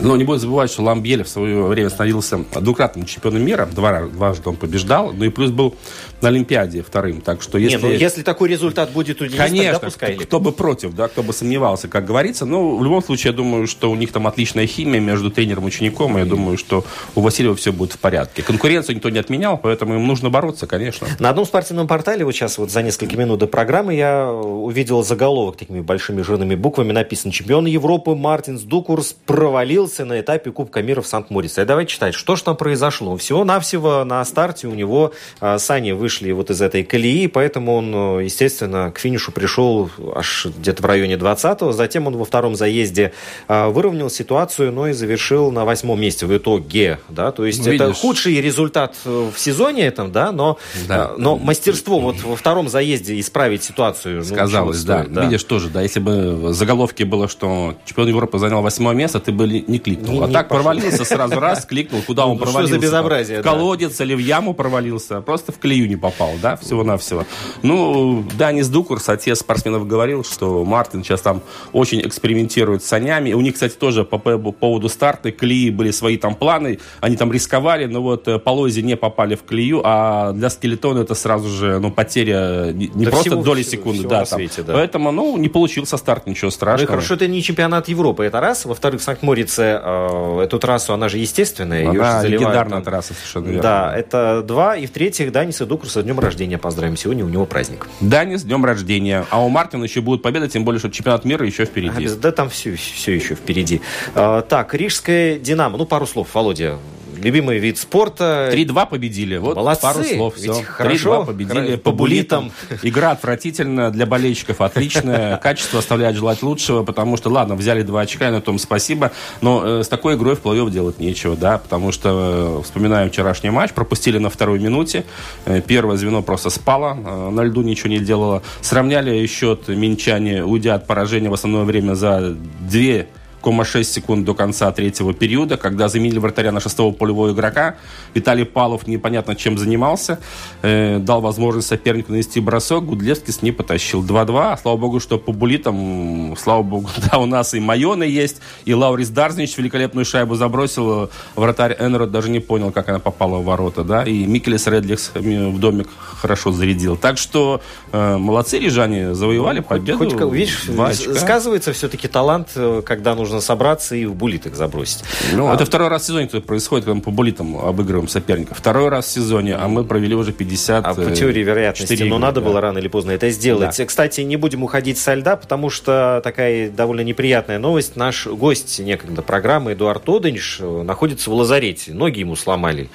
Но 0.00 0.16
не 0.16 0.24
будем 0.24 0.40
забывать, 0.40 0.70
что 0.70 0.82
Ламбьель 0.82 1.24
в 1.24 1.28
свое 1.28 1.62
время 1.62 1.90
становился 1.90 2.38
двукратным 2.60 3.06
чемпионом 3.06 3.44
мира. 3.44 3.66
Два, 3.66 4.02
дважды 4.02 4.48
он 4.48 4.56
побеждал. 4.56 5.12
Ну 5.12 5.24
и 5.24 5.28
плюс 5.28 5.50
был 5.50 5.74
на 6.22 6.28
Олимпиаде 6.28 6.82
вторым. 6.82 7.20
Так 7.20 7.42
что 7.42 7.58
если... 7.58 7.76
Не, 7.76 7.82
ну, 7.82 7.90
если 7.90 8.22
такой 8.22 8.48
результат 8.48 8.90
будет 8.90 9.20
у 9.20 9.26
Дениса, 9.26 9.44
Конечно, 9.44 9.72
тогда 9.72 9.86
пускай 9.86 10.14
кто, 10.14 10.40
бы 10.40 10.52
против, 10.52 10.94
да, 10.94 11.08
кто 11.08 11.22
бы 11.22 11.32
сомневался, 11.32 11.88
как 11.88 12.04
говорится. 12.04 12.46
Но 12.46 12.76
в 12.76 12.84
любом 12.84 13.02
случае, 13.02 13.32
я 13.32 13.36
думаю, 13.36 13.66
что 13.66 13.90
у 13.90 13.96
них 13.96 14.12
там 14.12 14.26
отличная 14.26 14.66
химия 14.66 15.00
между 15.00 15.30
тренером 15.30 15.64
и 15.64 15.66
учеником. 15.66 16.16
и 16.16 16.20
Я 16.20 16.26
думаю, 16.26 16.56
что 16.56 16.84
у 17.14 17.20
Васильева 17.20 17.54
все 17.56 17.72
будет 17.72 17.92
в 17.92 17.98
порядке. 17.98 18.42
Конкуренцию 18.42 18.96
никто 18.96 19.10
не 19.10 19.18
отменял, 19.18 19.58
поэтому 19.58 19.94
им 19.94 20.06
нужно 20.06 20.30
бороться, 20.30 20.66
конечно. 20.66 21.06
На 21.18 21.30
одном 21.30 21.44
спортивном 21.44 21.86
портале, 21.86 22.24
вот 22.24 22.32
сейчас 22.32 22.58
вот 22.58 22.70
за 22.70 22.82
несколько 22.82 23.16
минут 23.16 23.40
до 23.40 23.46
программы, 23.46 23.94
я 23.94 24.30
увидел 24.30 25.02
заголовок 25.02 25.56
такими 25.56 25.80
большими 25.80 26.22
жирными 26.22 26.54
буквами 26.54 26.92
написано 26.92 27.32
«Чемпион 27.32 27.66
Европы 27.66 28.14
Мартинс 28.14 28.62
Дукурс 28.62 29.14
провалился 29.26 30.04
на 30.04 30.20
этапе 30.20 30.50
Кубка 30.50 30.82
мира 30.82 31.00
в 31.00 31.06
Санкт-Морице». 31.06 31.62
И 31.62 31.64
давайте 31.64 31.92
читать, 31.92 32.14
что 32.14 32.36
же 32.36 32.44
там 32.44 32.56
произошло. 32.56 33.16
Всего-навсего 33.16 34.04
на 34.04 34.24
старте 34.24 34.68
у 34.68 34.74
него 34.74 35.12
а, 35.40 35.58
сани 35.58 35.92
вышли 36.12 36.32
вот 36.32 36.50
из 36.50 36.60
этой 36.60 36.84
колеи, 36.84 37.26
поэтому 37.26 37.74
он, 37.76 37.92
э, 38.20 38.24
естественно, 38.24 38.90
к 38.94 38.98
финишу 38.98 39.32
пришел 39.32 39.90
аж 40.14 40.46
где-то 40.58 40.82
в 40.82 40.86
районе 40.86 41.14
20-го. 41.14 41.72
Затем 41.72 42.06
он 42.06 42.16
во 42.16 42.24
втором 42.24 42.54
заезде 42.54 43.12
а, 43.48 43.70
выровнял 43.70 44.10
ситуацию, 44.10 44.72
но 44.72 44.88
и 44.88 44.92
завершил 44.92 45.50
на 45.50 45.64
восьмом 45.64 46.00
месте 46.00 46.26
в 46.26 46.36
итоге. 46.36 46.98
Да? 47.08 47.32
То 47.32 47.46
есть 47.46 47.64
Ну, 47.64 47.72
это 47.72 47.84
видишь. 47.86 47.98
худший 48.00 48.40
результат 48.40 48.94
э, 49.04 49.30
в 49.34 49.38
сезоне 49.38 49.82
этом, 49.86 50.12
да, 50.12 50.32
но, 50.32 50.58
Да. 50.88 51.12
э, 51.12 51.18
но 51.18 51.36
мастерство 51.36 51.98
вот 52.00 52.22
во 52.22 52.36
втором 52.36 52.68
заезде 52.68 53.18
исправить 53.18 53.62
ситуацию. 53.64 54.18
ну, 54.18 54.24
Сказалось, 54.24 54.82
чего 54.82 54.88
да. 54.94 55.04
стоит, 55.04 55.24
Видишь, 55.24 55.44
тоже, 55.44 55.68
да, 55.70 55.80
если 55.82 56.00
бы 56.00 56.34
в 56.36 56.52
заголовке 56.52 57.04
было, 57.04 57.28
что 57.28 57.74
чемпион 57.86 58.08
Европы 58.08 58.38
занял 58.38 58.60
восьмое 58.62 58.94
место, 58.94 59.18
ты 59.20 59.32
бы 59.32 59.46
не 59.48 59.78
кликнул. 59.78 60.14
Не- 60.18 60.24
а 60.24 60.26
не 60.26 60.32
так 60.34 60.48
пошел. 60.48 60.62
провалился 60.64 61.04
сразу 61.04 61.40
раз, 61.40 61.64
кликнул, 61.64 62.02
куда 62.06 62.26
он 62.26 62.32
Ну, 62.32 62.38
что 62.38 62.46
за 62.46 62.52
провалился. 62.52 62.78
безобразие, 62.82 63.40
В 63.40 63.42
да. 63.44 63.50
колодец 63.50 64.00
или 64.00 64.14
в 64.14 64.18
яму 64.18 64.52
провалился, 64.54 65.20
просто 65.20 65.52
в 65.52 65.58
колею 65.58 65.88
не 65.88 65.96
попал, 66.02 66.32
да, 66.42 66.56
всего-навсего. 66.56 67.24
Ну, 67.62 68.24
Данис 68.36 68.68
Дукурс, 68.68 69.08
отец 69.08 69.38
спортсменов, 69.38 69.86
говорил, 69.86 70.24
что 70.24 70.64
Мартин 70.64 71.02
сейчас 71.04 71.20
там 71.22 71.40
очень 71.72 72.00
экспериментирует 72.02 72.82
с 72.82 72.86
санями. 72.88 73.32
У 73.32 73.40
них, 73.40 73.54
кстати, 73.54 73.74
тоже 73.74 74.04
по 74.04 74.18
по 74.18 74.52
поводу 74.52 74.88
старта 74.88 75.30
колеи 75.32 75.70
были 75.70 75.90
свои 75.92 76.16
там 76.16 76.34
планы, 76.34 76.78
они 77.00 77.16
там 77.16 77.32
рисковали, 77.32 77.86
но 77.86 78.02
вот 78.02 78.28
э, 78.28 78.38
полози 78.38 78.82
не 78.82 78.96
попали 78.96 79.34
в 79.36 79.42
колею, 79.44 79.80
а 79.84 80.32
для 80.32 80.50
скелетона 80.50 81.00
это 81.00 81.14
сразу 81.14 81.48
же, 81.48 81.78
ну, 81.78 81.90
потеря 81.90 82.72
не, 82.72 82.88
Да 82.88 83.10
просто 83.10 83.30
всего- 83.30 83.42
доли 83.42 83.62
секунды, 83.62 83.98
всего 84.00 84.10
да, 84.10 84.24
свете, 84.26 84.62
да. 84.62 84.72
Поэтому, 84.74 85.12
ну, 85.12 85.36
не 85.36 85.48
получился 85.48 85.96
старт, 85.96 86.26
ничего 86.26 86.46
Ну 86.46 86.48
и 86.48 86.52
страшного. 86.52 86.88
хорошо, 86.90 87.14
это 87.14 87.26
не 87.28 87.42
чемпионат 87.42 87.88
Европы, 87.88 88.24
это 88.24 88.40
раз. 88.40 88.64
Во-вторых, 88.64 89.02
Санкт-Морице 89.02 89.80
э, 89.82 90.40
эту 90.44 90.58
трассу, 90.58 90.92
она 90.92 91.08
же 91.08 91.18
естественная. 91.18 91.88
Она 91.90 92.20
заливают 92.20 92.30
легендарная 92.42 92.78
там. 92.78 92.84
трасса, 92.84 93.14
совершенно 93.14 93.46
верно. 93.46 93.62
Да, 93.62 93.94
это 93.96 94.42
два. 94.42 94.76
И 94.76 94.86
в-третьих, 94.86 95.30
Даниса 95.32 95.66
Дукурса 95.82 96.00
с 96.00 96.04
днем 96.04 96.20
рождения 96.20 96.58
поздравим. 96.58 96.96
Сегодня 96.96 97.24
у 97.24 97.28
него 97.28 97.44
праздник. 97.44 97.88
Дани 98.00 98.36
с 98.36 98.44
днем 98.44 98.64
рождения. 98.64 99.26
А 99.30 99.44
у 99.44 99.48
Мартина 99.48 99.82
еще 99.82 100.00
будет 100.00 100.22
победа, 100.22 100.48
тем 100.48 100.64
более, 100.64 100.78
что 100.78 100.88
чемпионат 100.90 101.24
мира 101.24 101.44
еще 101.44 101.64
А, 101.64 101.66
впереди. 101.66 102.04
без- 102.04 102.14
Да 102.14 102.30
там 102.30 102.48
все, 102.50 102.76
все 102.76 103.12
еще 103.16 103.34
впереди. 103.34 103.80
А, 104.14 104.42
так, 104.42 104.74
Рижская 104.74 105.40
Динамо. 105.40 105.76
Ну, 105.78 105.84
пару 105.84 106.06
слов, 106.06 106.32
Володя. 106.34 106.78
Любимый 107.22 107.58
вид 107.58 107.78
спорта. 107.78 108.50
3-2 108.52 108.88
победили. 108.88 109.36
Вот 109.36 109.56
Молодцы. 109.56 109.82
пару 109.82 110.04
слов. 110.04 110.34
Ведь 110.36 110.52
Все. 110.52 110.62
хорошо. 110.62 111.22
3-2 111.22 111.26
победили 111.26 111.76
по 111.76 111.92
булитам. 111.92 112.52
Игра 112.82 113.12
отвратительная 113.12 113.90
для 113.90 114.06
болельщиков, 114.06 114.60
отличная. 114.60 115.36
Качество 115.42 115.78
оставляет 115.78 116.16
желать 116.16 116.42
лучшего, 116.42 116.82
потому 116.84 117.16
что, 117.16 117.30
ладно, 117.30 117.54
взяли 117.54 117.82
два 117.82 118.02
очка, 118.02 118.28
и 118.28 118.30
на 118.30 118.40
том 118.40 118.58
спасибо, 118.58 119.12
но 119.40 119.62
э, 119.64 119.82
с 119.82 119.88
такой 119.88 120.14
игрой 120.14 120.36
в 120.36 120.42
плей-офф 120.42 120.70
делать 120.70 120.98
нечего, 120.98 121.36
да, 121.36 121.58
потому 121.58 121.92
что, 121.92 122.60
э, 122.60 122.64
вспоминаем 122.64 123.10
вчерашний 123.10 123.50
матч, 123.50 123.72
пропустили 123.72 124.18
на 124.18 124.30
второй 124.30 124.58
минуте, 124.58 125.04
Э, 125.44 125.60
первое 125.60 125.96
звено 125.96 126.22
просто 126.22 126.50
спало, 126.50 126.96
э, 127.04 127.30
на 127.30 127.42
льду 127.42 127.62
ничего 127.62 127.90
не 127.90 127.98
делало. 127.98 128.42
Сравняли 128.60 129.26
счет 129.26 129.68
минчане, 129.68 130.44
уйдя 130.44 130.74
от 130.74 130.86
поражения 130.86 131.28
в 131.28 131.34
основное 131.34 131.64
время 131.64 131.94
за 131.94 132.36
две 132.60 133.08
0,6 133.42 133.84
секунд 133.84 134.24
до 134.24 134.34
конца 134.34 134.70
третьего 134.72 135.12
периода, 135.12 135.56
когда 135.56 135.88
заменили 135.88 136.18
вратаря 136.18 136.52
на 136.52 136.60
шестого 136.60 136.92
полевого 136.92 137.32
игрока. 137.32 137.76
Виталий 138.14 138.44
Павлов 138.44 138.86
непонятно 138.86 139.34
чем 139.36 139.58
занимался. 139.58 140.18
э, 140.62 140.98
дал 140.98 141.20
возможность 141.20 141.68
сопернику 141.68 142.12
нанести 142.12 142.40
бросок. 142.40 142.84
Гудлевскис 142.86 143.42
не 143.42 143.52
потащил. 143.52 144.04
2-2. 144.04 144.58
Слава 144.60 144.76
богу, 144.76 145.00
что 145.00 145.18
по 145.18 145.32
булитам, 145.32 146.36
слава 146.38 146.62
богу, 146.62 146.88
да, 147.10 147.18
у 147.18 147.26
нас 147.26 147.54
и 147.54 147.60
Майоны 147.60 148.04
есть, 148.04 148.40
и 148.64 148.74
Лаурис 148.74 149.10
Дарзнич 149.10 149.56
великолепную 149.58 150.04
шайбу 150.04 150.34
забросил. 150.34 151.10
Вратарь 151.36 151.76
Энрод 151.78 152.10
даже 152.10 152.30
не 152.30 152.40
понял, 152.40 152.72
как 152.72 152.88
она 152.88 152.98
попала 152.98 153.38
в 153.38 153.44
ворота. 153.44 153.84
Да? 153.84 154.04
И 154.04 154.24
Микелес 154.26 154.66
Редликс 154.66 155.12
э, 155.14 155.48
в 155.48 155.58
домик 155.58 155.88
хорошо 156.20 156.52
зарядил. 156.52 156.96
Так 156.96 157.18
что 157.18 157.60
э, 157.92 158.16
молодцы 158.16 158.58
рижане, 158.58 159.14
завоевали 159.14 159.60
победу. 159.60 159.98
Хоть, 159.98 160.32
видишь, 160.32 160.68
сказывается 161.16 161.72
все-таки 161.72 162.08
талант, 162.08 162.50
э, 162.54 162.82
когда 162.84 163.14
нужно 163.14 163.31
собраться 163.40 163.94
и 163.96 164.04
в 164.04 164.14
булитах 164.14 164.54
забросить. 164.54 165.02
Ну, 165.32 165.48
А, 165.50 165.54
это 165.54 165.64
второй 165.64 165.88
раз 165.88 166.02
в 166.02 166.06
сезоне 166.06 166.26
это 166.26 166.40
происходит, 166.40 166.84
когда 166.84 166.94
мы 166.96 167.00
по 167.02 167.10
булитам 167.10 167.56
обыгрываем 167.56 168.08
соперников. 168.08 168.58
Второй 168.58 168.88
раз 168.88 169.06
в 169.06 169.10
сезоне, 169.10 169.54
а 169.56 169.68
мы 169.68 169.84
провели 169.84 170.14
уже 170.14 170.32
50 170.32 170.84
А 170.84 170.94
по 170.94 171.10
теории 171.10 171.42
вероятности, 171.42 171.94
но 172.02 172.06
игры, 172.06 172.18
надо 172.18 172.40
да. 172.40 172.46
было 172.48 172.60
рано 172.60 172.78
или 172.78 172.88
поздно 172.88 173.12
это 173.12 173.30
сделать. 173.30 173.76
Да. 173.76 173.84
Кстати, 173.86 174.20
не 174.22 174.36
будем 174.36 174.62
уходить 174.62 174.98
со 174.98 175.14
льда, 175.14 175.36
потому 175.36 175.70
что 175.70 176.20
такая 176.24 176.70
довольно 176.70 177.02
неприятная 177.02 177.58
новость. 177.58 177.96
Наш 177.96 178.26
гость 178.26 178.78
некогда 178.80 179.22
программы 179.22 179.72
Эдуард 179.72 180.08
Оденш 180.08 180.58
э, 180.60 180.82
находится 180.82 181.30
в 181.30 181.34
лазарете. 181.34 181.92
Ноги 181.92 182.20
ему 182.20 182.36
сломали 182.36 182.88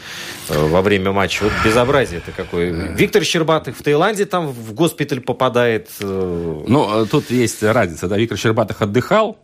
э, 0.50 0.68
во 0.68 0.82
время 0.82 1.12
матча. 1.12 1.44
Вот 1.44 1.54
безобразие 1.66 2.20
это 2.20 2.32
какое. 2.32 2.72
Виктор 2.96 3.24
Щербатых 3.24 3.78
в 3.78 3.84
Таиланде 3.84 4.26
там 4.26 4.48
в 4.48 4.74
госпиталь 4.74 5.22
попадает. 5.22 5.90
э, 6.00 6.64
Ну, 6.68 7.04
э, 7.04 7.06
тут 7.06 7.30
есть 7.32 7.64
разница. 7.64 8.08
Да? 8.08 8.18
Виктор 8.18 8.38
Щербатых 8.38 8.82
отдыхал, 8.82 9.38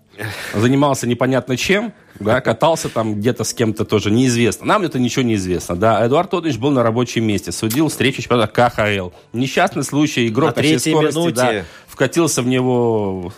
занимался 0.54 1.08
непонятно 1.08 1.58
чем, 1.58 1.94
да, 2.20 2.42
катался 2.42 2.90
там 2.90 3.16
где-то 3.16 3.44
с 3.44 3.54
кем-то 3.54 3.86
тоже 3.86 4.12
неизвестно. 4.12 4.66
Нам 4.66 4.84
это 4.84 5.00
ничего 5.00 5.24
не 5.24 5.36
известно. 5.36 5.76
Да. 5.76 6.06
Эдуард 6.06 6.30
Тодович 6.30 6.58
был 6.58 6.72
на 6.72 6.84
рабочем 6.84 7.26
месте, 7.26 7.52
судил 7.52 7.90
встречу 7.90 8.22
чемпионата 8.22 8.52
КХЛ. 8.52 9.10
Несчастный 9.34 9.84
случай, 9.84 10.28
игрок 10.28 10.56
На 10.56 10.62
всей 10.62 10.74
третьей 10.74 10.92
скорости, 10.94 11.18
минуте. 11.18 11.36
да, 11.36 11.64
вкатился 11.88 12.42
в 12.42 12.48
него, 12.48 13.32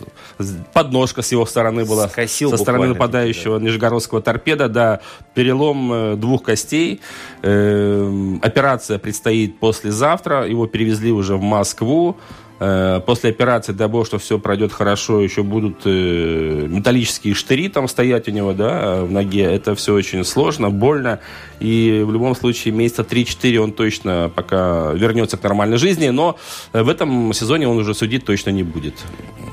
подножка 0.72 1.22
с 1.22 1.32
его 1.32 1.46
стороны 1.46 1.84
была, 1.84 2.08
Скосил 2.08 2.50
со 2.50 2.56
стороны 2.56 2.88
нападающего 2.88 3.58
нижегородского 3.58 4.20
торпеда, 4.20 4.68
да, 4.68 5.00
перелом 5.34 5.92
э, 5.92 6.16
двух 6.16 6.42
костей. 6.42 7.00
Эм, 7.42 8.40
операция 8.42 8.98
предстоит 8.98 9.58
послезавтра, 9.58 10.46
его 10.46 10.66
перевезли 10.66 11.12
уже 11.12 11.36
в 11.36 11.42
Москву. 11.42 12.16
Э, 12.58 13.00
После 13.04 13.30
операции, 13.30 13.72
дай 13.72 13.88
бог, 13.88 14.06
что 14.06 14.18
все 14.18 14.38
пройдет 14.38 14.72
хорошо, 14.72 15.20
еще 15.20 15.42
будут 15.42 15.82
э, 15.84 16.66
металлические 16.68 17.34
штыри 17.34 17.68
там 17.68 17.86
стоять 17.86 18.28
у 18.28 18.30
него, 18.30 18.52
да, 18.52 19.04
в 19.04 19.10
ноге. 19.10 19.42
Это 19.42 19.74
все 19.74 19.94
очень 19.94 20.24
сложно, 20.24 20.70
больно. 20.70 21.20
И 21.60 22.02
в 22.06 22.12
любом 22.12 22.34
случае 22.34 22.72
месяца 22.72 23.02
3-4 23.02 23.56
он 23.58 23.72
точно 23.72 24.30
пока 24.34 24.92
вернется 24.92 25.36
к 25.36 25.42
нормальной 25.42 25.76
жизни. 25.76 26.08
Но 26.08 26.36
э, 26.72 26.82
в 26.82 26.88
этом 26.88 27.32
сезоне 27.34 27.68
он 27.68 27.76
уже 27.76 27.94
судить 27.94 28.24
точно 28.24 28.50
не 28.50 28.62
будет. 28.62 28.94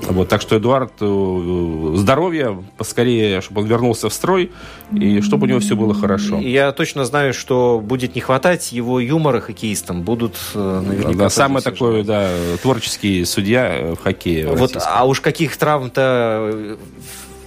Вот, 0.03 0.27
так 0.27 0.41
что 0.41 0.57
Эдуард, 0.57 0.93
здоровья, 0.99 2.57
поскорее, 2.77 3.41
чтобы 3.41 3.61
он 3.61 3.67
вернулся 3.67 4.09
в 4.09 4.13
строй, 4.13 4.51
и 4.93 5.21
чтобы 5.21 5.45
у 5.45 5.49
него 5.49 5.59
все 5.59 5.75
было 5.75 5.93
хорошо. 5.93 6.39
Я 6.39 6.71
точно 6.73 7.05
знаю, 7.05 7.33
что 7.33 7.81
будет 7.83 8.15
не 8.15 8.21
хватать 8.21 8.73
его 8.73 8.99
юмора 8.99 9.39
хоккеистам. 9.39 10.03
Будут 10.03 10.35
наверняка... 10.53 11.13
Да, 11.13 11.23
тоже 11.23 11.29
самый 11.29 11.61
все 11.61 11.71
такой, 11.71 12.03
творческий 12.93 13.25
судья 13.25 13.67
э, 13.73 13.93
в 13.93 13.97
хоккее. 13.97 14.47
Вот, 14.47 14.77
а 14.79 15.05
уж 15.05 15.21
каких 15.21 15.57
травм-то, 15.57 16.49
э, 16.53 16.77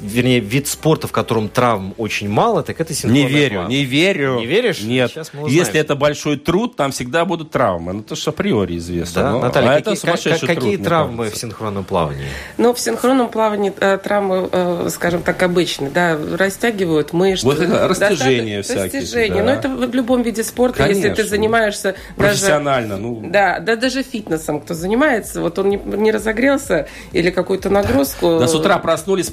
вернее, 0.00 0.40
вид 0.40 0.66
спорта, 0.68 1.06
в 1.06 1.12
котором 1.12 1.48
травм 1.48 1.94
очень 1.96 2.28
мало, 2.28 2.62
так 2.62 2.80
это 2.80 2.92
Не 2.92 2.96
синхронное 2.96 3.28
верю, 3.28 3.54
плавание. 3.54 3.78
не 3.80 3.84
верю. 3.84 4.34
Не 4.36 4.46
веришь? 4.46 4.80
Нет. 4.82 5.12
Если 5.48 5.80
это 5.80 5.94
большой 5.96 6.36
труд, 6.36 6.76
там 6.76 6.90
всегда 6.92 7.24
будут 7.24 7.50
травмы. 7.50 7.92
Ну, 7.92 8.00
это 8.00 8.16
же 8.16 8.30
априори 8.30 8.76
известно. 8.78 9.22
Да, 9.22 9.30
Ну, 9.32 9.40
Наталья, 9.40 9.68
а 9.70 9.74
какие, 9.76 9.92
это 9.92 10.00
сумасшедший 10.00 10.46
как- 10.48 10.56
какие 10.56 10.76
труд, 10.76 10.86
травмы 10.86 11.16
кажется. 11.24 11.36
в 11.36 11.40
синхронном 11.40 11.84
плавании? 11.84 12.26
Ну, 12.58 12.74
в 12.74 12.80
синхронном 12.80 13.28
плавании 13.28 13.72
э, 13.78 13.98
травмы, 13.98 14.48
э, 14.50 14.88
скажем 14.90 15.22
так, 15.22 15.42
обычные, 15.42 15.90
да, 15.90 16.18
растягивают 16.36 17.12
мышцы. 17.12 17.46
Вот 17.46 17.58
это 17.60 17.88
Достаточно- 17.88 18.08
растяжения 18.26 18.62
всякие, 18.62 19.00
Растяжения. 19.00 19.36
да. 19.36 19.44
Но 19.44 19.50
это 19.52 19.68
в 19.68 19.94
любом 19.94 20.22
виде 20.22 20.42
спорта, 20.44 20.86
если 20.86 21.02
ты 21.02 21.08
Конечно. 21.10 21.28
занимаешься 21.28 21.94
даже... 22.16 22.30
Профессионально. 22.30 22.96
Ну, 22.96 23.22
Да, 23.30 23.58
да 23.60 23.76
даже 23.76 24.02
фитнесом, 24.02 24.60
кто 24.60 24.74
занимается, 24.74 25.40
вот 25.40 25.58
он 25.58 25.68
не, 25.70 25.76
не 25.76 26.10
разогрелся 26.10 26.88
или 27.12 27.30
какую-то 27.30 27.70
нагрузку. 27.70 28.38
да 28.38 28.46
с 28.48 28.54
утра 28.54 28.78
проснулись, 28.78 29.30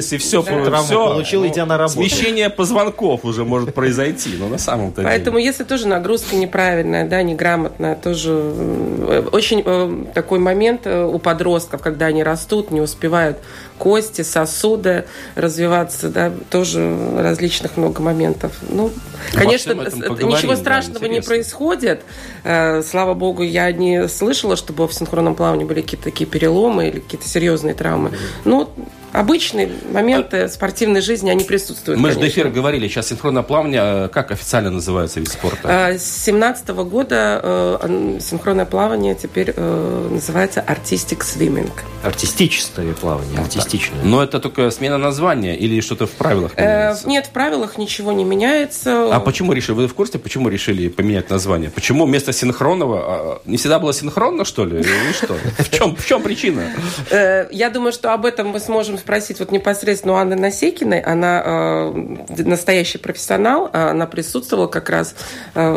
потянулись, 0.00 0.12
и 0.12 0.18
все. 0.18 0.42
Травму 0.42 1.12
получил, 1.12 1.46
идя 1.46 1.66
на 1.66 1.78
работу. 1.78 2.00
Смещение 2.00 2.50
позвонков 2.50 3.24
уже 3.24 3.44
может 3.44 3.74
произойти, 3.74 4.30
но 4.38 4.48
на 4.48 4.58
самом-то 4.58 5.02
Поэтому, 5.02 5.38
деле. 5.38 5.46
если 5.46 5.64
тоже 5.64 5.86
нагрузка 5.88 6.36
неправильная, 6.36 7.08
да, 7.08 7.22
неграмотная, 7.22 7.94
тоже 7.94 8.30
э, 8.32 9.28
очень 9.32 9.62
э, 9.64 10.12
такой 10.14 10.38
момент 10.38 10.82
э, 10.84 11.04
у 11.04 11.18
подростков, 11.18 11.82
когда 11.82 12.06
они 12.06 12.22
растут, 12.22 12.70
не 12.70 12.80
успевают 12.80 13.38
кости, 13.78 14.22
сосуды 14.22 15.04
развиваться, 15.34 16.08
да, 16.08 16.32
тоже 16.50 16.96
различных 17.16 17.76
много 17.76 18.02
моментов. 18.02 18.52
Ну, 18.68 18.90
конечно, 19.32 19.72
ничего 19.72 20.52
да, 20.52 20.56
страшного 20.56 21.04
не 21.04 21.18
интересно. 21.18 21.28
происходит. 21.28 22.02
Слава 22.42 23.14
богу, 23.14 23.42
я 23.42 23.72
не 23.72 24.06
слышала, 24.08 24.56
чтобы 24.56 24.86
в 24.86 24.92
синхронном 24.92 25.34
плавании 25.34 25.64
были 25.64 25.80
какие-то 25.80 26.04
такие 26.04 26.28
переломы 26.28 26.88
или 26.88 27.00
какие-то 27.00 27.26
серьезные 27.26 27.74
травмы. 27.74 28.12
Ну, 28.44 28.68
обычные 29.12 29.70
моменты 29.92 30.48
спортивной 30.48 31.00
жизни, 31.00 31.30
они 31.30 31.44
присутствуют. 31.44 32.00
Мы 32.00 32.08
же 32.10 32.14
до 32.14 32.20
конечно. 32.20 32.40
эфира 32.40 32.50
говорили, 32.50 32.88
сейчас 32.88 33.08
синхронное 33.08 33.42
плавание, 33.42 33.80
э, 34.06 34.08
как 34.08 34.30
официально 34.30 34.70
называется 34.70 35.20
вид 35.20 35.28
спорта? 35.28 35.60
А, 35.64 35.98
С 35.98 36.24
17 36.24 36.68
года 36.68 37.40
э, 37.42 38.18
синхронное 38.20 38.66
плавание 38.66 39.14
теперь 39.14 39.52
э, 39.56 40.08
называется 40.10 40.64
Artistic 40.66 41.20
Swimming. 41.20 41.70
Артистическое 42.02 42.92
плавание, 42.94 43.38
артистичное. 43.40 44.02
Но 44.04 44.22
это 44.22 44.40
только 44.40 44.70
смена 44.70 44.98
названия 44.98 45.56
или 45.56 45.80
что-то 45.80 46.06
в 46.06 46.10
правилах 46.12 46.52
Э, 46.56 46.62
меняется? 46.62 47.08
Нет, 47.08 47.26
в 47.26 47.30
правилах 47.30 47.78
ничего 47.78 48.12
не 48.12 48.24
меняется. 48.24 49.14
А 49.14 49.20
почему 49.20 49.52
решили? 49.52 49.76
Вы 49.76 49.88
в 49.88 49.94
курсе, 49.94 50.18
почему 50.18 50.48
решили 50.48 50.88
поменять 50.88 51.30
название? 51.30 51.70
Почему 51.70 52.06
вместо 52.06 52.32
синхронного 52.32 53.00
а, 53.00 53.42
не 53.44 53.56
всегда 53.56 53.78
было 53.78 53.92
синхронно, 53.92 54.44
что 54.44 54.64
ли? 54.64 54.80
Или 54.80 55.12
что? 55.12 55.36
В 55.58 55.70
чем, 55.70 55.96
в 55.96 56.06
чем 56.06 56.22
причина? 56.22 56.62
Э, 57.10 57.48
Я 57.50 57.70
думаю, 57.70 57.92
что 57.92 58.12
об 58.12 58.24
этом 58.26 58.48
мы 58.48 58.60
сможем 58.60 58.98
спросить 59.00 59.40
вот 59.40 59.50
непосредственно 59.50 60.14
у 60.14 60.16
Анны 60.16 60.36
Насекиной. 60.36 61.00
Она 61.00 61.42
э, 61.44 62.16
настоящий 62.44 62.98
профессионал. 62.98 63.68
Она 63.72 64.06
присутствовала 64.06 64.68
как 64.68 64.90
раз 64.90 65.14
э, 65.54 65.70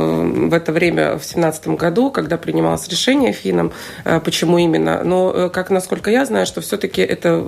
в 0.49 0.53
это 0.53 0.71
время, 0.71 1.17
в 1.17 1.23
семнадцатом 1.25 1.75
году, 1.75 2.11
когда 2.11 2.37
принималось 2.37 2.87
решение 2.87 3.33
финном, 3.33 3.71
э, 4.05 4.19
почему 4.19 4.57
именно. 4.57 5.03
Но, 5.03 5.31
э, 5.33 5.49
как 5.49 5.69
насколько 5.69 6.11
я 6.11 6.25
знаю, 6.25 6.45
что 6.45 6.61
все-таки 6.61 7.01
это 7.01 7.43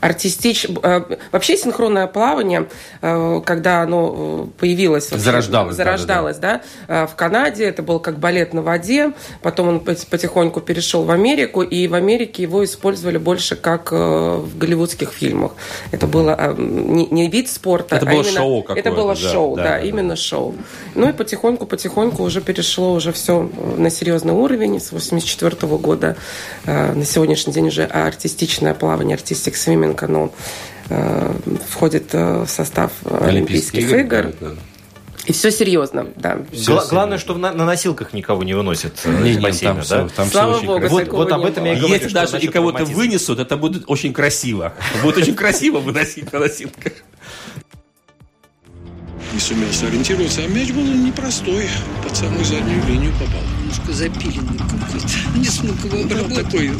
артистич... 0.00 0.66
э, 0.82 1.00
Вообще 1.32 1.56
синхронное 1.56 2.06
плавание, 2.06 2.68
э, 3.02 3.40
когда 3.44 3.82
оно 3.82 4.48
э, 4.48 4.60
появилось... 4.60 5.10
вообще, 5.10 5.24
Зарождалось, 5.24 5.76
да, 5.76 5.84
Зарождалось, 5.84 6.36
да, 6.38 6.62
э, 6.88 7.06
в 7.06 7.14
Канаде. 7.14 7.64
Это 7.64 7.82
был 7.82 8.00
как 8.00 8.18
балет 8.18 8.54
на 8.54 8.62
воде. 8.62 9.12
Потом 9.42 9.68
он 9.68 9.80
пот- 9.80 10.06
потихоньку 10.10 10.60
перешел 10.60 11.04
в 11.04 11.10
Америку, 11.10 11.62
и 11.62 11.86
в 11.86 11.94
Америке 11.94 12.42
его 12.42 12.64
использовали 12.64 13.18
больше 13.18 13.54
как 13.56 13.92
в 13.92 14.56
голливудских 14.58 15.12
фильмах. 15.18 15.52
Это 15.92 16.06
было 16.06 16.34
э, 16.38 16.54
не, 16.58 17.06
не 17.06 17.28
вид 17.28 17.50
спорта, 17.50 17.96
Это 17.96 18.06
а 18.06 18.10
было 18.12 18.22
именно- 18.22 18.38
шоу 18.38 18.62
какое-то, 18.62 18.88
Это 18.88 18.96
было 18.96 19.14
да, 19.14 19.20
шоу, 19.32 19.56
да, 19.56 19.62
да, 19.62 19.68
да, 19.70 19.80
именно 19.80 20.16
шоу. 20.16 20.54
Ну 20.94 21.08
и 21.08 21.12
потихоньку-потихоньку 21.12 22.22
уже 22.22 22.40
перешло 22.40 22.92
уже 22.92 23.12
все 23.12 23.50
на 23.76 23.90
серьезный 23.90 24.32
уровень. 24.32 24.80
С 24.80 24.92
84 24.92 25.56
года 25.78 26.16
э, 26.66 26.92
на 26.92 27.04
сегодняшний 27.04 27.52
день 27.52 27.68
уже 27.68 27.84
артистичное 27.84 28.74
плавание, 28.74 29.14
артистик 29.14 29.56
свиминг, 29.56 30.02
оно 30.02 30.30
э, 30.88 31.32
входит 31.68 32.14
э, 32.14 32.44
в 32.44 32.48
состав 32.50 32.92
э, 33.04 33.26
Олимпийских 33.28 33.92
игр. 33.92 34.32
да, 34.40 34.48
да. 34.48 34.54
И 35.28 35.32
все 35.32 35.50
серьезно, 35.50 36.08
да. 36.16 36.38
Гла- 36.66 36.86
главное, 36.88 37.18
что 37.18 37.34
на, 37.36 37.52
на 37.52 37.66
носилках 37.66 38.14
никого 38.14 38.42
не 38.44 38.54
выносят 38.54 38.94
э, 39.04 39.22
Не, 39.22 39.32
из 39.32 39.36
не, 39.36 39.42
бассейна, 39.42 39.74
там 39.74 39.82
да? 39.82 40.06
всё, 40.06 40.16
там 40.16 40.28
Слава 40.28 40.56
очень 40.56 40.66
богу. 40.66 40.88
Вот, 40.88 41.08
вот 41.08 41.32
об 41.32 41.44
этом 41.44 41.66
я 41.66 41.74
и 41.74 41.76
говорю. 41.76 41.94
Если 41.94 42.08
даже 42.08 42.38
и 42.38 42.48
кого-то 42.48 42.86
вынесут, 42.86 43.38
это 43.38 43.58
будет 43.58 43.84
очень 43.88 44.14
красиво. 44.14 44.72
Будет 45.02 45.18
очень 45.18 45.34
красиво 45.34 45.80
выносить 45.80 46.32
на 46.32 46.38
носилках. 46.38 46.94
не 49.34 49.38
сумел 49.38 49.70
сориентироваться. 49.70 50.40
А 50.42 50.48
мяч 50.48 50.72
был 50.72 50.82
непростой. 50.82 51.68
Под 52.02 52.16
самую 52.16 52.44
заднюю 52.46 52.82
линию 52.86 53.12
попал. 53.12 53.42
Немножко 53.68 53.92
запиленный 53.92 54.58
какой-то. 54.58 55.06
Не 55.38 55.44
смог 55.44 55.76
его 55.84 55.98
Ну, 55.98 56.04
обработать. 56.04 56.44
такой, 56.46 56.68
э, 56.68 56.72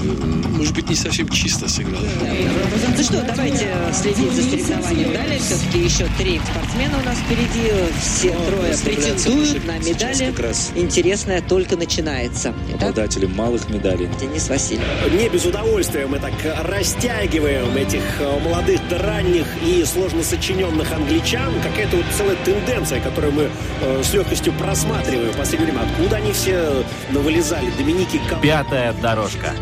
может 0.56 0.74
быть, 0.74 0.88
не 0.88 0.94
совсем 0.96 1.28
чисто 1.28 1.68
сыграл. 1.68 2.00
Ну 2.00 3.04
что, 3.04 3.22
давайте 3.22 3.74
следить 3.92 4.32
за 4.32 4.42
соревнованием 4.42 5.12
далее. 5.12 5.38
Все-таки 5.38 5.78
еще 5.80 6.08
три 6.16 6.40
спортсмена 6.50 6.98
у 6.98 7.04
нас 7.04 7.18
впереди. 7.18 7.70
Все 8.00 8.30
трое 8.30 8.74
претендуют 8.82 9.66
на 9.66 9.78
медали. 9.78 10.30
как 10.30 10.40
раз 10.46 10.70
Интересное 10.74 11.42
только 11.42 11.76
начинается. 11.76 12.54
Итак, 12.70 12.82
обладателем 12.90 13.34
малых 13.34 13.68
медалей. 13.68 14.08
Денис 14.18 14.48
Васильев. 14.48 14.84
Не 15.12 15.28
без 15.28 15.44
удовольствия 15.44 16.06
мы 16.06 16.18
так 16.18 16.32
растягиваем 16.64 17.76
этих 17.76 18.00
э, 18.20 18.40
молодых, 18.40 18.80
да 18.88 18.98
ранних 18.98 19.44
и 19.62 19.84
сложно 19.84 20.22
сочиненных 20.22 20.90
англичан. 20.90 21.52
Какая-то 21.62 21.96
вот 21.98 22.06
целая 22.16 22.36
тенденция, 22.46 23.00
которую 23.00 23.34
мы 23.34 23.50
э, 23.82 24.02
с 24.02 24.14
легкостью 24.14 24.54
просматриваем 24.54 25.30
в 25.32 25.36
последнее 25.36 25.72
время. 25.72 25.86
Откуда 25.90 26.16
они 26.16 26.32
все 26.32 26.77
навылезали? 27.10 27.70
Доминики 27.78 28.20
Кам... 28.28 28.40
Пятая 28.40 28.92
дорожка. 28.94 29.54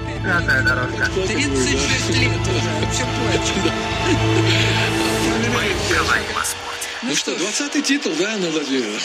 36 1.27 2.11
лет 2.19 2.41
уже. 2.41 2.91
Все 2.93 3.05
плачет. 3.05 3.73
Мы 5.53 5.95
говорим 5.95 6.37
о 6.41 6.45
спорте. 6.45 6.89
Ну 7.03 7.15
что, 7.15 7.33
20-й 7.33 7.83
титул, 7.83 8.13
да, 8.19 8.35
Анна 8.35 8.49
Владимировна? 8.51 8.99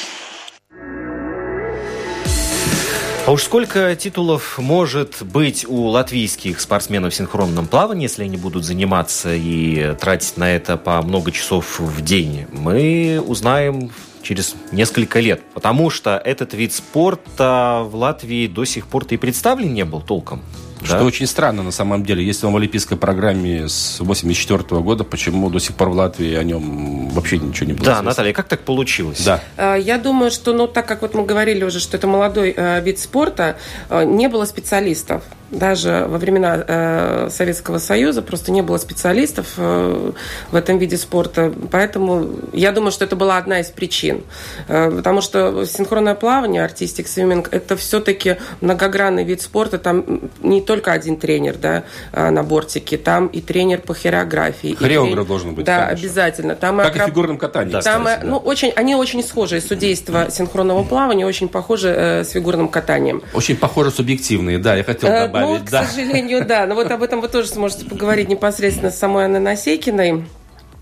А 3.28 3.32
уж 3.32 3.44
сколько 3.44 3.96
титулов 3.96 4.58
может 4.58 5.22
быть 5.22 5.64
у 5.68 5.86
латвийских 5.86 6.60
спортсменов 6.60 7.14
в 7.14 7.16
синхронном 7.16 7.68
плавании, 7.68 8.04
если 8.04 8.24
они 8.24 8.36
будут 8.36 8.66
заниматься 8.66 9.34
и 9.34 9.96
тратить 10.00 10.38
на 10.38 10.52
это 10.52 10.76
по 10.76 11.00
много 11.04 11.32
часов 11.32 11.80
в 11.80 12.02
день, 12.02 12.48
мы 12.52 13.24
узнаем 13.26 13.92
через 14.24 14.56
несколько 14.72 15.20
лет. 15.20 15.42
Потому 15.54 15.92
что 15.92 16.18
этот 16.18 16.56
вид 16.56 16.74
спорта 16.74 17.84
в 17.86 17.96
Латвии 17.96 18.48
до 18.48 18.66
сих 18.66 18.88
пор-то 18.88 19.14
и 19.14 19.18
представлен 19.18 19.72
не 19.72 19.86
был 19.86 20.02
толком. 20.02 20.42
Что 20.84 21.00
Да? 21.00 21.06
очень 21.06 21.28
странно 21.28 21.64
на 21.64 21.72
самом 21.72 22.04
деле. 22.04 22.24
Если 22.26 22.46
он 22.46 22.54
в 22.54 22.58
Олимпийской 22.58 22.96
программе 22.98 23.68
с 23.70 24.00
84 24.00 24.82
года, 24.82 25.04
почему 25.04 25.50
до 25.50 25.60
сих 25.60 25.76
пор 25.76 25.90
в 25.90 25.94
Латвии 25.96 26.34
о 26.36 26.44
нем 26.44 27.10
вообще 27.10 27.38
ничего 27.38 27.68
не 27.68 27.74
было 27.74 27.86
Да, 27.86 27.92
известно? 27.92 28.10
Наталья, 28.10 28.34
как 28.34 28.48
так 28.48 28.62
получилось? 28.62 29.24
Да. 29.24 29.42
Э, 29.58 29.78
Я 29.80 29.98
думаю, 29.98 30.32
что, 30.32 30.54
ну, 30.54 30.68
так 30.68 30.88
как 30.88 31.02
вот 31.02 31.14
мы 31.14 31.24
говорили 31.26 31.64
уже, 31.64 31.80
что 31.80 31.98
это 31.98 32.08
молодой 32.08 32.54
э, 32.56 32.82
вид 32.82 33.00
спорта, 33.00 33.58
э, 33.90 34.04
не 34.06 34.28
было 34.28 34.46
специалистов. 34.46 35.24
Даже 35.52 36.06
во 36.08 36.18
времена 36.18 36.64
э, 36.66 37.28
Советского 37.30 37.78
Союза 37.78 38.22
просто 38.22 38.52
не 38.54 38.62
было 38.62 38.78
специалистов 38.78 39.48
э, 39.58 40.12
в 40.50 40.56
этом 40.56 40.78
виде 40.78 40.98
спорта. 40.98 41.54
Поэтому 41.70 42.30
я 42.54 42.72
думаю, 42.72 42.92
что 42.92 43.04
это 43.04 43.18
была 43.18 43.38
одна 43.38 43.60
из 43.60 43.68
причин. 43.68 44.24
Э, 44.70 44.90
потому 44.90 45.20
что 45.22 45.66
синхронное 45.66 46.16
плавание, 46.16 46.64
артистик 46.64 47.08
свиминг, 47.10 47.50
это 47.52 47.76
все-таки 47.76 48.38
многогранный 48.62 49.26
вид 49.26 49.42
спорта. 49.42 49.78
Там 49.78 50.22
не 50.42 50.62
только 50.62 50.94
один 50.94 51.18
тренер 51.18 51.58
да, 51.58 51.84
э, 52.14 52.30
на 52.30 52.44
бортике, 52.44 52.98
там 52.98 53.28
и 53.28 53.42
тренер 53.42 53.82
по 53.82 53.94
хореографии. 53.94 54.70
и 54.70 54.76
Хореограф 54.76 55.14
трен- 55.26 55.28
должен 55.28 55.54
быть, 55.54 55.66
Да, 55.66 55.88
конечно. 55.88 56.06
обязательно. 56.08 56.56
Там 56.56 56.78
Как 56.78 56.96
и 56.96 57.00
акроб- 57.00 57.04
в 57.04 57.08
фигурном 57.10 57.38
катании, 57.38 57.72
Там, 57.74 57.82
кстати, 58.06 58.22
э, 58.24 58.26
ну, 58.26 58.38
очень, 58.38 58.70
они 58.78 58.96
очень 58.96 59.22
схожи. 59.22 59.60
Судейство 59.60 60.32
синхронного 60.32 60.84
плавания 60.86 61.26
очень 61.26 61.50
похоже 61.50 61.90
э, 61.90 62.24
с 62.24 62.30
фигурным 62.30 62.70
катанием. 62.70 63.22
Очень 63.34 63.58
похоже 63.58 63.92
субъективные, 63.92 64.58
да, 64.58 64.76
я 64.76 64.84
хотел 64.86 65.10
Э, 65.10 65.28
добавить. 65.42 65.62
ну, 65.62 65.68
к 65.68 65.70
да. 65.70 65.86
сожалению, 65.86 66.46
да. 66.46 66.66
Но 66.66 66.76
вот 66.76 66.92
об 66.92 67.04
этом 67.04 67.22
вы 67.22 67.28
тоже 67.28 67.48
сможете 67.48 67.86
поговорить 67.86 68.30
непосредственно 68.30 68.92
с 68.92 68.98
самой 68.98 69.26
Анной 69.26 69.40
Насекиной 69.40 70.26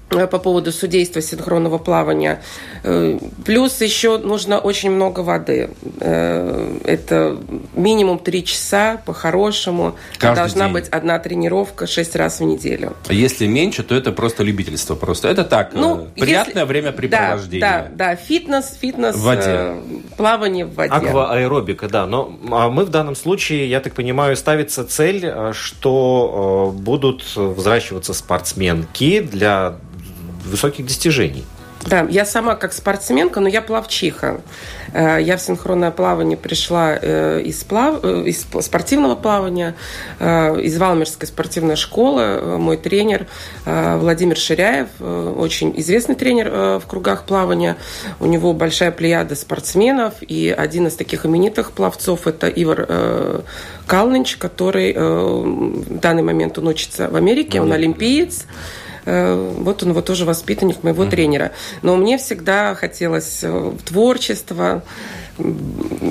по 0.09 0.39
поводу 0.39 0.71
судейства 0.71 1.21
синхронного 1.21 1.77
плавания. 1.77 2.41
Э, 2.83 3.17
Плюс 3.45 3.79
еще 3.81 4.17
нужно 4.17 4.57
очень 4.59 4.91
много 4.91 5.19
воды. 5.21 5.69
Э, 5.99 6.77
Это 6.83 7.37
минимум 7.75 8.17
три 8.19 8.43
часа 8.43 9.01
по-хорошему. 9.05 9.95
Должна 10.19 10.65
день. 10.65 10.73
быть 10.73 10.89
одна 10.89 11.19
тренировка 11.19 11.85
шесть 11.87 12.15
раз 12.15 12.39
в 12.39 12.43
неделю. 12.43 12.93
А 13.07 13.13
Если 13.13 13.45
меньше, 13.47 13.83
то 13.83 13.93
это 13.95 14.11
просто 14.11 14.43
любительство 14.43 14.95
просто. 14.95 15.27
Это 15.27 15.43
так, 15.43 15.73
Ну, 15.73 16.05
э, 16.15 16.19
приятное 16.19 16.63
если- 16.63 16.67
времяпрепровождение. 16.67 17.59
Да, 17.61 17.87
да, 17.91 18.09
да. 18.11 18.15
Фитнес, 18.15 18.77
фитнес, 18.81 19.15
В 19.15 19.21
воде. 19.23 19.41
э, 19.45 19.81
плавание 20.17 20.65
в 20.65 20.73
воде. 20.73 20.91
Аквааэробика, 20.93 21.87
да. 21.87 22.05
Но 22.07 22.35
а 22.51 22.69
мы 22.69 22.83
в 22.85 22.89
данном 22.89 23.15
случае, 23.15 23.69
я 23.69 23.79
так 23.79 23.93
понимаю, 23.93 24.35
ставится 24.35 24.83
цель, 24.85 25.21
э, 25.23 25.51
что 25.53 26.73
э, 26.75 26.79
будут 26.81 27.23
взращиваться 27.35 28.13
спортсменки 28.13 29.21
для 29.21 29.75
высоких 30.49 30.85
достижений. 30.85 31.45
Да, 31.85 32.05
я 32.09 32.25
сама 32.25 32.55
как 32.55 32.73
спортсменка, 32.73 33.39
но 33.39 33.47
я 33.47 33.61
плавчиха. 33.61 34.41
Э, 34.93 35.17
Я 35.21 35.37
в 35.37 35.41
синхронное 35.41 35.91
плавание 35.91 36.37
пришла 36.37 36.97
э, 37.01 37.41
из, 37.41 37.63
плав... 37.63 37.99
э, 38.03 38.23
из 38.25 38.45
спортивного 38.65 39.15
плавания, 39.15 39.75
из 40.19 40.77
Валмерской 40.77 41.27
спортивной 41.27 41.75
школы. 41.75 42.57
Мой 42.57 42.77
тренер 42.77 43.27
Владимир 43.65 44.37
Ширяев, 44.37 44.87
очень 44.99 45.73
известный 45.77 46.15
тренер 46.15 46.79
в 46.79 46.83
кругах 46.87 47.23
плавания. 47.23 47.77
У 48.19 48.25
него 48.25 48.53
большая 48.53 48.91
плеяда 48.91 49.35
спортсменов, 49.35 50.15
и 50.21 50.53
один 50.55 50.87
из 50.87 50.95
таких 50.95 51.25
именитых 51.25 51.71
пловцов– 51.71 52.21
это 52.27 52.47
Ивар 52.47 53.43
Калнинч, 53.87 54.37
который 54.37 54.93
в 54.93 55.99
данный 55.99 56.23
момент 56.23 56.57
он 56.57 56.67
учится 56.67 57.07
в 57.09 57.15
Америке, 57.15 57.61
он 57.61 57.71
олимпиец. 57.71 58.45
Э, 59.09 59.53
Вот 59.57 59.83
он 59.83 59.93
вот 59.93 60.05
тоже 60.05 60.25
воспитанник 60.25 60.83
моего 60.83 61.05
тренера. 61.05 61.51
Но 61.81 61.95
мне 61.95 62.17
всегда 62.17 62.75
хотелось 62.75 63.39
э, 63.43 63.71
творчество. 63.85 64.83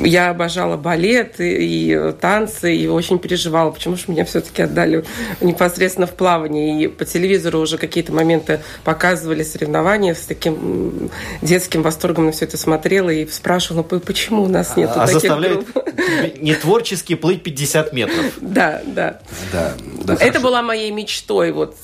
Я 0.05 0.31
обожала 0.31 0.77
балет 0.77 1.41
и, 1.41 1.93
и 1.93 2.13
танцы, 2.21 2.75
и 2.75 2.87
очень 2.87 3.19
переживала, 3.19 3.71
почему 3.71 3.97
же 3.97 4.05
меня 4.09 4.25
все-таки 4.25 4.63
отдали 4.63 5.05
непосредственно 5.41 6.07
в 6.07 6.15
плавание. 6.15 6.85
И 6.85 6.89
по 6.89 7.05
телевизору 7.05 7.61
уже 7.61 7.79
какие-то 7.79 8.13
моменты 8.13 8.61
показывали 8.85 9.43
соревнования 9.43 10.15
с 10.15 10.21
таким 10.21 11.11
детским 11.43 11.83
восторгом 11.83 12.27
на 12.27 12.33
все 12.33 12.45
это 12.47 12.57
смотрела 12.57 13.11
и 13.11 13.27
спрашивала, 13.27 13.83
«П- 13.83 13.99
почему 14.01 14.43
у 14.43 14.49
нас 14.49 14.77
нет 14.77 14.91
а 14.95 15.01
таких 15.07 15.13
заставляет 15.21 15.55
групп?» 15.73 15.89
не 16.41 16.55
творчески 16.55 17.15
плыть 17.15 17.43
50 17.43 17.93
метров. 17.93 18.25
Да, 18.41 18.81
да. 18.87 19.21
Да, 19.53 19.75
да, 20.05 20.15
Это 20.15 20.25
хорошо. 20.25 20.41
была 20.41 20.63
моей 20.63 20.91
мечтой, 20.91 21.53
вот, 21.53 21.77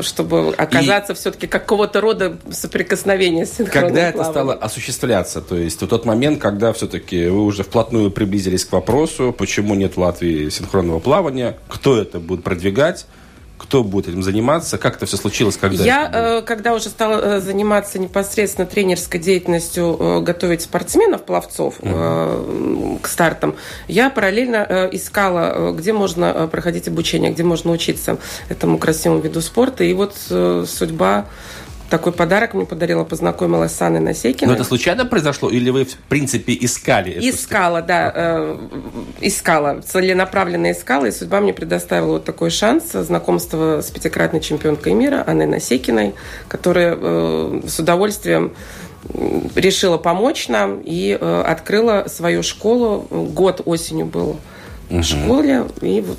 чтобы 0.00 0.54
оказаться 0.54 1.14
все-таки 1.14 1.46
какого-то 1.46 2.00
рода 2.00 2.38
соприкосновения 2.50 3.46
с 3.46 3.56
Когда 3.56 4.08
это 4.08 4.18
плаванием. 4.18 4.24
стало 4.32 4.54
осуществляться? 4.54 5.40
То 5.40 5.56
есть 5.56 5.80
в 5.82 5.86
тот 5.86 6.04
момент, 6.04 6.40
когда 6.46 6.72
все-таки 6.72 7.26
вы 7.26 7.42
уже 7.42 7.64
вплотную 7.64 8.12
приблизились 8.12 8.64
к 8.64 8.70
вопросу, 8.70 9.34
почему 9.36 9.74
нет 9.74 9.96
в 9.96 10.00
Латвии 10.00 10.48
синхронного 10.48 11.00
плавания, 11.00 11.58
кто 11.66 12.00
это 12.00 12.20
будет 12.20 12.44
продвигать, 12.44 13.06
кто 13.58 13.82
будет 13.82 14.06
этим 14.06 14.22
заниматься, 14.22 14.78
как 14.78 14.94
это 14.94 15.06
все 15.06 15.16
случилось, 15.16 15.56
когда 15.56 15.82
Я, 15.82 16.08
э, 16.12 16.42
когда 16.42 16.74
уже 16.74 16.88
стала 16.88 17.20
э, 17.20 17.40
заниматься 17.40 17.98
непосредственно 17.98 18.64
тренерской 18.64 19.18
деятельностью, 19.18 19.96
э, 19.98 20.20
готовить 20.20 20.62
спортсменов, 20.62 21.24
пловцов 21.24 21.78
э, 21.80 22.96
к 23.02 23.08
стартам, 23.08 23.56
я 23.88 24.08
параллельно 24.08 24.88
искала, 24.92 25.72
где 25.72 25.92
можно 25.92 26.46
проходить 26.46 26.86
обучение, 26.86 27.32
где 27.32 27.42
можно 27.42 27.72
учиться 27.72 28.18
этому 28.48 28.78
красивому 28.78 29.20
виду 29.20 29.40
спорта. 29.40 29.82
И 29.82 29.92
вот 29.94 30.14
судьба 30.68 31.26
такой 31.90 32.12
подарок 32.12 32.54
мне 32.54 32.66
подарила, 32.66 33.04
познакомилась 33.04 33.72
с 33.72 33.82
Анной 33.82 34.00
Насекиной. 34.00 34.48
Но 34.48 34.54
это 34.54 34.64
случайно 34.64 35.04
произошло, 35.04 35.50
или 35.50 35.70
вы, 35.70 35.84
в 35.84 35.96
принципе, 36.08 36.56
искали 36.60 37.12
эту 37.12 37.28
Искала, 37.28 37.82
да, 37.82 38.12
э, 38.14 38.58
искала, 39.20 39.80
целенаправленно 39.82 40.72
искала, 40.72 41.06
и 41.06 41.10
судьба 41.10 41.40
мне 41.40 41.52
предоставила 41.52 42.12
вот 42.12 42.24
такой 42.24 42.50
шанс 42.50 42.92
знакомства 42.92 43.80
с 43.82 43.90
пятикратной 43.90 44.40
чемпионкой 44.40 44.94
мира 44.94 45.22
Анной 45.26 45.46
Насекиной, 45.46 46.14
которая 46.48 46.96
э, 46.98 47.60
с 47.66 47.78
удовольствием 47.78 48.52
решила 49.54 49.98
помочь 49.98 50.48
нам 50.48 50.80
и 50.84 51.16
э, 51.18 51.42
открыла 51.46 52.06
свою 52.08 52.42
школу. 52.42 53.06
Год 53.10 53.62
осенью 53.64 54.06
был 54.06 54.36
в 54.90 55.02
школе, 55.02 55.66
и 55.80 56.00
вот 56.00 56.18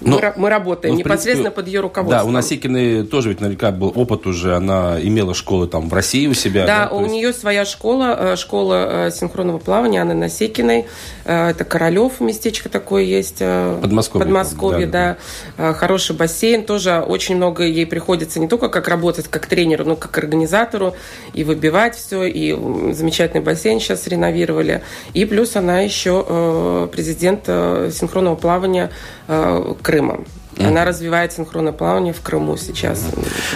Но- 0.00 0.16
мы, 0.16 0.22
ра- 0.22 0.32
мы 0.36 0.48
работаем 0.50 0.94
ну, 0.94 1.00
в 1.00 1.04
непосредственно 1.04 1.50
принципе, 1.50 1.56
под 1.56 1.66
ее 1.68 1.80
руководством. 1.80 2.24
Да, 2.24 2.28
у 2.28 2.30
Насекиной 2.32 3.04
тоже 3.04 3.30
ведь 3.30 3.40
наверняка 3.40 3.70
был 3.72 3.92
опыт 3.94 4.26
уже, 4.26 4.54
она 4.54 4.96
имела 5.02 5.34
школы 5.34 5.66
там 5.66 5.88
в 5.88 5.92
России 5.94 6.26
у 6.26 6.34
себя. 6.34 6.66
Да, 6.66 6.86
то 6.86 6.94
у 6.96 7.00
есть- 7.02 7.12
нее 7.14 7.32
своя 7.32 7.64
школа, 7.64 8.16
э, 8.32 8.36
школа 8.36 9.06
э, 9.06 9.10
синхронного 9.10 9.58
плавания 9.58 10.00
Анны 10.02 10.14
Насекиной. 10.14 10.86
Э, 11.24 11.48
Это 11.50 11.64
Королев, 11.64 12.20
местечко 12.20 12.68
такое 12.68 13.02
есть. 13.02 13.38
Подмосковье, 13.38 14.24
Подмосковье, 14.24 14.86
да, 14.86 15.16
да. 15.56 15.70
Э, 15.70 15.74
Хороший 15.74 16.14
бассейн. 16.16 16.64
Тоже 16.64 17.00
очень 17.00 17.36
много 17.36 17.64
ей 17.64 17.86
приходится 17.86 18.38
не 18.40 18.48
только 18.48 18.68
как 18.68 18.88
работать 18.88 19.28
как 19.28 19.46
тренеру, 19.46 19.84
но 19.84 19.96
как 19.96 20.16
организатору. 20.18 20.94
И 21.34 21.44
выбивать 21.44 21.96
все. 21.96 22.24
И 22.24 22.52
замечательный 22.92 23.40
бассейн 23.42 23.80
сейчас 23.80 24.06
реновировали. 24.06 24.82
И 25.14 25.24
плюс 25.24 25.56
она 25.56 25.80
еще 25.80 26.88
президент 26.92 27.46
синхронного 27.46 28.36
плавания 28.36 28.90
э, 29.88 29.92
Крыма. 29.92 30.24
Она 30.58 30.84
развивает 30.84 31.32
синхронное 31.32 31.72
плавание 31.72 32.12
в 32.12 32.20
Крыму 32.20 32.56
сейчас. 32.56 33.04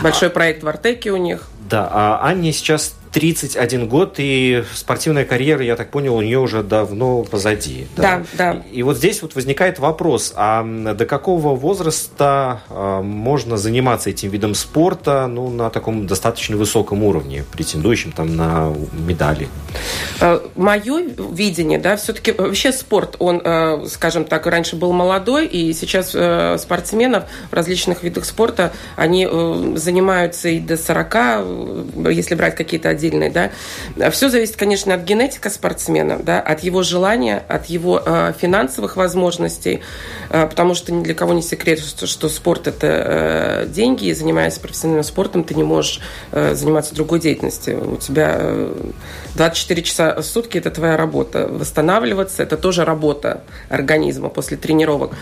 Большой 0.03 0.31
проект 0.31 0.63
в 0.63 0.69
Артеке 0.69 1.11
у 1.11 1.17
них. 1.17 1.49
Да, 1.69 1.89
а 1.91 2.29
Анне 2.29 2.53
сейчас 2.53 2.95
31 3.13 3.89
год, 3.89 4.15
и 4.17 4.65
спортивная 4.75 5.25
карьера, 5.25 5.63
я 5.63 5.77
так 5.77 5.91
понял, 5.91 6.17
у 6.17 6.23
нее 6.23 6.39
уже 6.39 6.63
давно 6.63 7.23
позади. 7.25 7.87
Да, 7.95 8.23
да. 8.37 8.55
да. 8.55 8.63
И 8.73 8.83
вот 8.83 8.97
здесь 8.97 9.21
вот 9.21 9.35
возникает 9.35 9.79
вопрос, 9.79 10.33
а 10.35 10.65
до 10.65 11.05
какого 11.05 11.55
возраста 11.55 12.63
а, 12.71 13.03
можно 13.03 13.59
заниматься 13.59 14.11
этим 14.11 14.31
видом 14.31 14.55
спорта 14.55 15.27
ну, 15.27 15.51
на 15.51 15.69
таком 15.69 16.07
достаточно 16.07 16.57
высоком 16.57 17.03
уровне, 17.05 17.45
претендующем 17.53 18.13
там 18.13 18.35
на 18.35 18.73
медали? 18.93 19.49
Э, 20.21 20.41
Мое 20.57 21.03
видение, 21.33 21.79
да, 21.79 21.97
все-таки 21.97 22.33
вообще 22.33 22.73
спорт, 22.73 23.17
он, 23.19 23.43
э, 23.45 23.87
скажем 23.89 24.25
так, 24.25 24.47
раньше 24.47 24.77
был 24.77 24.93
молодой, 24.93 25.47
и 25.47 25.75
сейчас 25.75 26.13
э, 26.15 26.57
спортсменов 26.59 27.25
в 27.51 27.55
различных 27.55 28.03
видах 28.03 28.25
спорта, 28.25 28.73
они 28.97 29.29
занимаются 29.77 30.49
и 30.49 30.61
до 30.61 30.77
40, 30.77 32.11
если 32.11 32.35
брать 32.35 32.55
какие-то 32.55 32.89
отдельные, 33.03 33.31
да. 33.31 33.51
Все 34.11 34.29
зависит, 34.29 34.57
конечно, 34.57 34.95
от 34.95 35.03
генетика 35.03 35.51
спортсмена, 35.51 36.19
да, 36.19 36.41
от 36.41 36.61
его 36.61 36.83
желания, 36.83 37.43
от 37.49 37.67
его 37.67 38.01
э, 38.05 38.33
финансовых 38.39 38.97
возможностей, 38.97 39.81
э, 40.31 40.47
потому 40.47 40.75
что 40.75 40.93
ни 40.93 41.03
для 41.03 41.15
кого 41.15 41.33
не 41.33 41.43
секрет, 41.43 41.81
что, 41.81 42.07
что 42.07 42.29
спорт 42.29 42.69
это 42.69 42.87
э, 42.87 43.67
деньги, 43.69 44.07
и 44.07 44.15
занимаясь 44.15 44.59
профессиональным 44.59 45.05
спортом, 45.05 45.45
ты 45.45 45.55
не 45.55 45.65
можешь 45.65 46.01
э, 46.31 46.55
заниматься 46.55 46.95
другой 46.95 47.21
деятельностью. 47.21 47.95
У 47.95 47.97
тебя 47.97 48.37
э, 48.39 48.91
24 49.35 49.83
часа 49.83 50.15
в 50.21 50.23
сутки 50.23 50.59
это 50.59 50.71
твоя 50.71 50.97
работа. 50.97 51.49
Восстанавливаться 51.49 52.43
это 52.43 52.57
тоже 52.57 52.85
работа 52.85 53.43
организма 53.69 54.29
после 54.29 54.57
тренировок. 54.57 55.13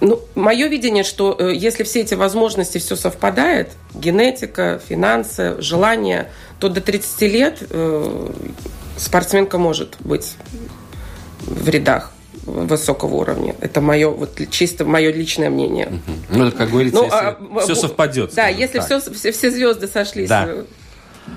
Ну, 0.00 0.20
мое 0.34 0.68
видение, 0.68 1.04
что 1.04 1.36
э, 1.38 1.54
если 1.54 1.82
все 1.82 2.00
эти 2.00 2.14
возможности 2.14 2.78
все 2.78 2.96
совпадает, 2.96 3.70
генетика, 3.94 4.80
финансы, 4.86 5.56
желание, 5.60 6.28
то 6.64 6.70
до 6.70 6.80
30 6.80 7.20
лет 7.30 7.58
э, 7.68 8.30
спортсменка 8.96 9.58
может 9.58 9.96
быть 10.00 10.34
в 11.40 11.68
рядах 11.68 12.10
высокого 12.46 13.16
уровня. 13.16 13.54
Это 13.60 13.82
мое, 13.82 14.08
вот 14.08 14.40
чисто 14.50 14.86
мое 14.86 15.12
личное 15.12 15.50
мнение. 15.50 16.00
Ну, 16.30 16.50
как 16.52 16.70
говорится, 16.70 16.96
ну, 16.96 17.04
если 17.04 17.16
а, 17.18 17.60
все 17.60 17.74
совпадет. 17.74 18.34
Да, 18.34 18.48
если 18.48 18.80
все, 18.80 18.98
все, 18.98 19.32
все 19.32 19.50
звезды 19.50 19.88
сошлись. 19.88 20.30
Да. 20.30 20.46
Э, 20.48 20.64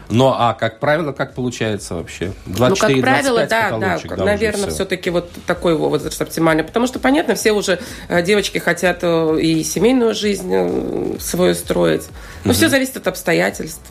но, 0.09 0.33
а 0.39 0.53
как 0.53 0.79
правило, 0.79 1.11
как 1.11 1.33
получается 1.33 1.95
вообще? 1.95 2.31
24, 2.45 2.69
ну, 2.69 3.01
как 3.01 3.09
правило, 3.09 3.45
да, 3.47 3.77
да, 3.77 3.99
да, 3.99 4.23
наверное, 4.23 4.69
все-таки 4.69 5.09
вот 5.09 5.29
такой 5.45 5.75
возраст 5.75 6.21
оптимальный. 6.21 6.63
Потому 6.63 6.87
что, 6.87 6.99
понятно, 6.99 7.35
все 7.35 7.51
уже 7.51 7.81
э, 8.07 8.23
девочки 8.23 8.59
хотят 8.59 9.03
и 9.03 9.61
семейную 9.65 10.15
жизнь 10.15 11.19
свою 11.19 11.53
строить. 11.53 12.03
Но 12.45 12.51
угу. 12.51 12.57
все 12.57 12.69
зависит 12.69 12.95
от 12.95 13.07
обстоятельств 13.07 13.81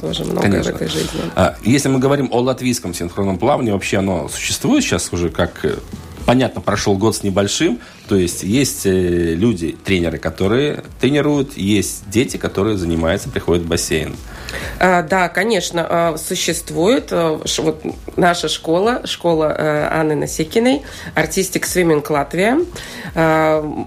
тоже 0.00 0.24
много 0.24 0.42
Конечно. 0.42 0.72
в 0.72 0.76
этой 0.76 0.88
жизни. 0.88 1.20
А, 1.36 1.56
если 1.62 1.88
мы 1.88 1.98
говорим 1.98 2.28
о 2.32 2.40
латвийском 2.40 2.94
синхронном 2.94 3.38
плавании, 3.38 3.72
вообще 3.72 3.98
оно 3.98 4.28
существует 4.28 4.82
сейчас 4.82 5.12
уже 5.12 5.30
как 5.30 5.64
понятно, 6.26 6.60
прошел 6.60 6.96
год 6.96 7.16
с 7.16 7.22
небольшим, 7.22 7.80
то 8.10 8.16
есть 8.16 8.42
есть 8.42 8.86
люди, 8.86 9.76
тренеры, 9.84 10.18
которые 10.18 10.82
тренируют, 11.00 11.56
есть 11.56 12.10
дети, 12.10 12.38
которые 12.38 12.76
занимаются, 12.76 13.28
приходят 13.28 13.62
в 13.62 13.68
бассейн. 13.68 14.16
А, 14.80 15.02
да, 15.02 15.28
конечно, 15.28 15.86
а, 15.88 16.16
существует 16.16 17.12
а, 17.12 17.40
вот 17.58 17.82
наша 18.16 18.48
школа, 18.48 19.02
школа 19.04 19.54
э, 19.56 19.88
Анны 19.92 20.16
Насекиной, 20.16 20.82
Artistic 21.14 21.62
Swimming 21.62 22.04
Латвия. 22.10 22.58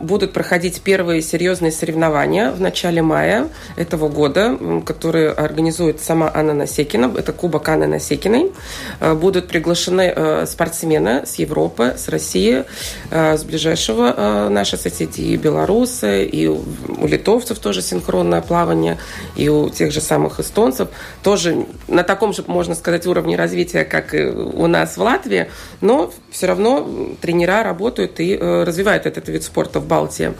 Будут 0.01 0.33
проходить 0.33 0.81
первые 0.81 1.21
серьезные 1.21 1.71
соревнования 1.71 2.51
в 2.51 2.61
начале 2.61 3.01
мая 3.01 3.49
этого 3.75 4.07
года, 4.09 4.57
которые 4.85 5.31
организует 5.31 6.01
сама 6.01 6.31
Анна 6.33 6.53
Насекина. 6.53 7.13
Это 7.17 7.33
Кубок 7.33 7.67
Анны 7.69 7.87
Насекиной. 7.87 8.51
Будут 8.99 9.47
приглашены 9.47 10.13
э, 10.15 10.45
спортсмены 10.45 11.25
с 11.25 11.35
Европы, 11.35 11.95
с 11.97 12.07
России, 12.07 12.63
э, 13.11 13.37
с 13.37 13.43
ближайшего 13.43 14.12
наши 14.17 14.77
соседи, 14.77 15.21
и 15.21 15.37
белорусы, 15.37 16.25
и 16.25 16.47
у 16.47 16.63
литовцев 17.05 17.59
тоже 17.59 17.81
синхронное 17.81 18.41
плавание, 18.41 18.97
и 19.35 19.49
у 19.49 19.69
тех 19.69 19.91
же 19.91 20.01
самых 20.01 20.39
эстонцев 20.39 20.89
тоже 21.23 21.65
на 21.87 22.03
таком 22.03 22.33
же, 22.33 22.43
можно 22.47 22.75
сказать, 22.75 23.07
уровне 23.07 23.35
развития, 23.35 23.83
как 23.83 24.13
и 24.13 24.23
у 24.25 24.67
нас 24.67 24.97
в 24.97 25.01
Латвии, 25.01 25.49
но 25.81 26.11
все 26.31 26.47
равно 26.47 27.15
тренера 27.21 27.63
работают 27.63 28.19
и 28.19 28.35
э, 28.35 28.63
развивают 28.63 29.05
этот 29.05 29.27
вид 29.29 29.43
спорта 29.43 29.79
в 29.79 29.87
Балтии. 29.87 30.33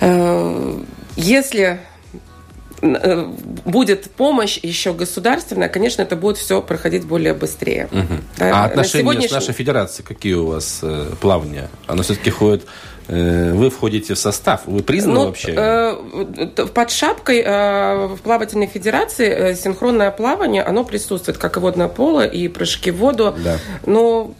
Э, 0.00 0.78
если 1.16 1.80
будет 3.64 4.10
помощь 4.10 4.58
еще 4.62 4.92
государственная, 4.92 5.68
конечно, 5.68 6.02
это 6.02 6.16
будет 6.16 6.36
все 6.36 6.60
проходить 6.60 7.04
более 7.06 7.34
быстрее. 7.34 7.88
Угу. 7.92 8.14
Да? 8.38 8.62
А 8.62 8.64
отношения 8.64 9.02
сегодняшний... 9.02 9.28
с 9.28 9.32
нашей 9.32 9.54
федерацией 9.54 10.06
какие 10.06 10.34
у 10.34 10.46
вас 10.46 10.80
э, 10.82 11.10
плавания? 11.20 11.70
Оно 11.86 12.02
все-таки 12.02 12.30
ходит 12.30 12.64
Э, 13.08 13.52
вы 13.52 13.70
входите 13.70 14.14
в 14.14 14.18
состав? 14.18 14.62
Вы 14.66 14.82
признаны 14.82 15.18
ну, 15.18 15.26
вообще? 15.26 15.54
Э, 15.56 16.66
под 16.72 16.90
шапкой 16.90 17.42
э, 17.44 18.06
в 18.06 18.18
плавательной 18.22 18.66
федерации 18.66 19.54
синхронное 19.54 20.10
плавание, 20.10 20.62
оно 20.62 20.84
присутствует, 20.84 21.38
как 21.38 21.56
и 21.56 21.60
водное 21.60 21.88
поло, 21.88 22.24
и 22.24 22.48
прыжки 22.48 22.90
в 22.90 22.96
воду. 22.96 23.34
Да. 23.42 23.58
Но 23.86 24.34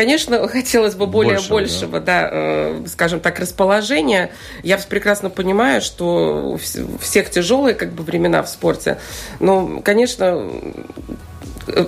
Конечно, 0.00 0.48
хотелось 0.48 0.94
бы 0.94 1.06
более 1.06 1.34
большего, 1.34 1.54
большего 1.58 2.00
да, 2.00 2.22
да 2.22 2.28
э, 2.32 2.84
скажем 2.86 3.20
так, 3.20 3.38
расположения. 3.38 4.30
Я 4.62 4.78
прекрасно 4.78 5.28
понимаю, 5.28 5.82
что 5.82 6.54
у 6.54 6.58
всех 6.98 7.28
тяжелые 7.28 7.74
как 7.74 7.92
бы 7.92 8.02
времена 8.02 8.42
в 8.42 8.48
спорте. 8.48 8.96
Но, 9.40 9.82
конечно, 9.84 10.50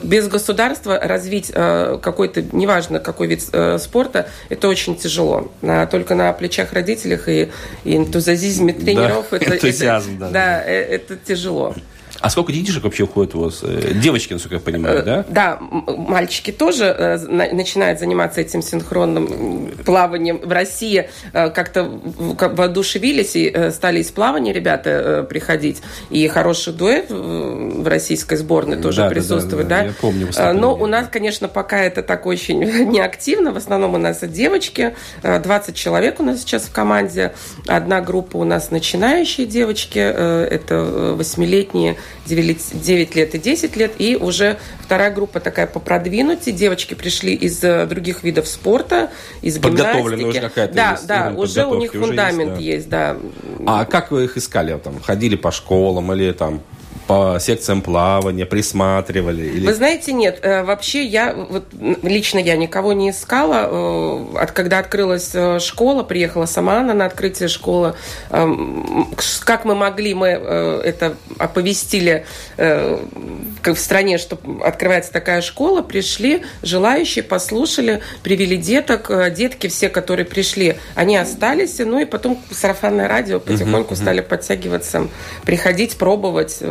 без 0.03 0.29
государства 0.29 1.01
развить 1.01 1.51
э, 1.55 1.98
какой-то, 2.03 2.42
неважно 2.53 2.98
какой 2.98 3.29
вид 3.29 3.44
э, 3.51 3.79
спорта, 3.79 4.29
это 4.51 4.68
очень 4.68 4.94
тяжело. 4.94 5.51
Только 5.90 6.14
на 6.14 6.35
плечах 6.35 6.75
родителей 6.75 7.18
и, 7.27 7.51
и 7.85 7.96
энтузиазме 7.96 8.75
тренеров 8.75 9.29
да, 9.31 9.37
это, 9.38 9.55
энтузиазм, 9.55 10.11
это, 10.16 10.20
да, 10.20 10.31
да, 10.31 10.62
это 10.62 11.16
тяжело. 11.16 11.75
А 12.22 12.30
сколько 12.30 12.52
детишек 12.52 12.85
вообще 12.85 13.02
уходит 13.02 13.35
у 13.35 13.40
вас? 13.40 13.61
Э, 13.64 13.94
девочки, 13.94 14.32
насколько 14.32 14.54
я 14.54 14.61
понимаю, 14.61 15.00
э, 15.00 15.02
да? 15.02 15.24
Да, 15.28 15.58
мальчики 15.61 16.52
тоже 16.52 16.85
э, 16.85 17.18
начинают 17.26 17.98
заниматься 17.98 18.40
этим 18.40 18.62
синхронным 18.62 19.72
плаванием. 19.85 20.38
В 20.38 20.52
России 20.52 21.11
как-то 21.32 21.82
воодушевились 21.82 23.35
и 23.35 23.70
стали 23.72 24.00
из 24.00 24.11
плавания 24.12 24.52
ребята 24.52 25.26
приходить. 25.28 25.82
И 26.11 26.28
хороший 26.28 26.72
дуэт 26.72 27.11
в 27.11 27.88
российской 27.88 28.37
сборной 28.37 28.76
тоже 28.76 29.02
да, 29.02 29.08
присутствует. 29.08 29.66
Да, 29.66 29.78
да, 29.78 29.82
да. 29.82 29.88
Я 29.88 29.94
помню. 30.00 30.28
Но 30.54 30.76
у 30.76 30.87
нас, 30.87 31.08
конечно, 31.11 31.48
пока 31.48 31.80
это 31.80 32.04
так 32.04 32.26
очень 32.26 32.58
неактивно. 32.88 33.50
В 33.50 33.56
основном 33.56 33.94
у 33.94 33.98
нас 33.98 34.20
девочки. 34.20 34.94
20 35.22 35.74
человек 35.74 36.20
у 36.20 36.22
нас 36.22 36.40
сейчас 36.40 36.62
в 36.62 36.72
команде. 36.72 37.32
Одна 37.66 38.00
группа 38.00 38.37
у 38.37 38.44
нас 38.44 38.70
начинающие 38.70 39.44
девочки. 39.44 39.98
Это 39.98 41.14
восьмилетние 41.16 41.96
9, 42.27 43.14
лет 43.14 43.35
и 43.35 43.38
10 43.38 43.77
лет, 43.77 43.92
и 43.98 44.16
уже 44.16 44.59
вторая 44.81 45.11
группа 45.11 45.40
такая 45.40 45.66
по 45.66 45.81
продвинутей. 45.81 46.53
Девочки 46.53 46.94
пришли 46.94 47.35
из 47.35 47.62
э, 47.62 47.87
других 47.87 48.22
видов 48.22 48.46
спорта, 48.46 49.11
из 49.40 49.59
гимнастики. 49.59 50.25
уже 50.25 50.40
какая-то 50.40 50.75
Да, 50.75 50.90
есть, 50.92 51.07
да, 51.07 51.33
уже 51.37 51.66
у 51.66 51.79
них 51.79 51.92
фундамент 51.92 52.59
есть, 52.59 52.88
да. 52.88 53.12
есть, 53.12 53.25
да. 53.59 53.62
А 53.66 53.85
как 53.85 54.11
вы 54.11 54.25
их 54.25 54.37
искали? 54.37 54.79
Там, 54.79 55.01
ходили 55.01 55.37
по 55.37 55.51
школам 55.51 56.12
или 56.12 56.33
там 56.33 56.62
по 57.06 57.38
секциям 57.40 57.82
плавания, 57.82 58.46
присматривали? 58.46 59.42
Или... 59.42 59.66
Вы 59.66 59.74
знаете, 59.74 60.12
нет. 60.12 60.40
Э, 60.42 60.62
вообще 60.62 61.04
я, 61.04 61.34
вот, 61.34 61.64
лично 62.02 62.38
я 62.38 62.56
никого 62.56 62.92
не 62.92 63.10
искала. 63.10 63.68
Э, 63.70 64.38
от, 64.38 64.52
когда 64.52 64.78
открылась 64.78 65.30
э, 65.34 65.58
школа, 65.58 66.02
приехала 66.02 66.46
сама 66.46 66.80
она 66.80 66.94
на 66.94 67.06
открытие 67.06 67.48
школы. 67.48 67.94
Эм, 68.30 69.08
как 69.44 69.64
мы 69.64 69.74
могли, 69.74 70.14
мы 70.14 70.28
это 70.28 71.16
оповестили 71.38 72.24
в 72.56 73.76
стране, 73.76 74.18
что 74.18 74.38
открывается 74.64 75.12
такая 75.12 75.40
школа, 75.40 75.82
пришли 75.82 76.42
желающие, 76.62 77.22
послушали, 77.22 78.00
привели 78.22 78.56
деток. 78.56 79.10
Детки 79.34 79.68
все, 79.68 79.88
которые 79.88 80.26
пришли, 80.26 80.76
они 80.94 81.16
остались. 81.16 81.78
Ну 81.78 82.00
и 82.00 82.04
потом 82.04 82.40
сарафанное 82.50 83.08
радио 83.08 83.40
потихоньку 83.40 83.94
стали 83.96 84.20
подтягиваться, 84.20 85.08
приходить, 85.44 85.96
пробовать 85.96 86.62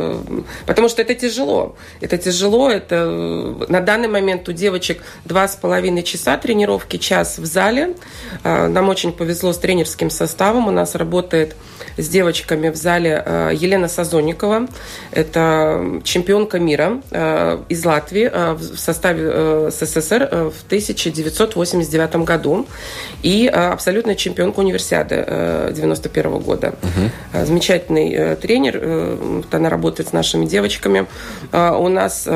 потому 0.66 0.88
что 0.88 1.02
это 1.02 1.14
тяжело. 1.14 1.76
Это 2.00 2.18
тяжело, 2.18 2.70
это 2.70 3.06
на 3.68 3.80
данный 3.80 4.08
момент 4.08 4.48
у 4.48 4.52
девочек 4.52 5.02
два 5.24 5.48
с 5.48 5.56
половиной 5.56 6.02
часа 6.02 6.36
тренировки, 6.36 6.96
час 6.96 7.38
в 7.38 7.46
зале. 7.46 7.94
А, 8.44 8.68
нам 8.68 8.88
очень 8.88 9.12
повезло 9.12 9.52
с 9.52 9.58
тренерским 9.58 10.10
составом. 10.10 10.68
У 10.68 10.70
нас 10.70 10.94
работает 10.94 11.56
с 11.96 12.08
девочками 12.08 12.70
в 12.70 12.76
зале 12.76 13.22
а, 13.24 13.50
Елена 13.50 13.88
Сазонникова. 13.88 14.68
Это 15.10 16.00
чемпионка 16.04 16.58
мира 16.58 17.00
а, 17.10 17.64
из 17.68 17.84
Латвии 17.84 18.30
в 18.54 18.78
составе 18.78 19.70
СССР 19.70 20.50
в 20.52 20.66
1989 20.66 22.16
году. 22.16 22.66
И 23.22 23.46
абсолютная 23.46 24.14
чемпионка 24.14 24.60
универсиады 24.60 25.72
91 25.72 26.38
года. 26.38 26.74
Угу. 26.82 27.46
Замечательный 27.46 28.12
э, 28.12 28.36
тренер. 28.36 28.78
Э, 28.80 29.42
она 29.50 29.68
работает 29.68 30.11
с 30.12 30.14
нашими 30.14 30.44
девочками. 30.44 31.06
У 31.52 31.88
нас 31.88 32.28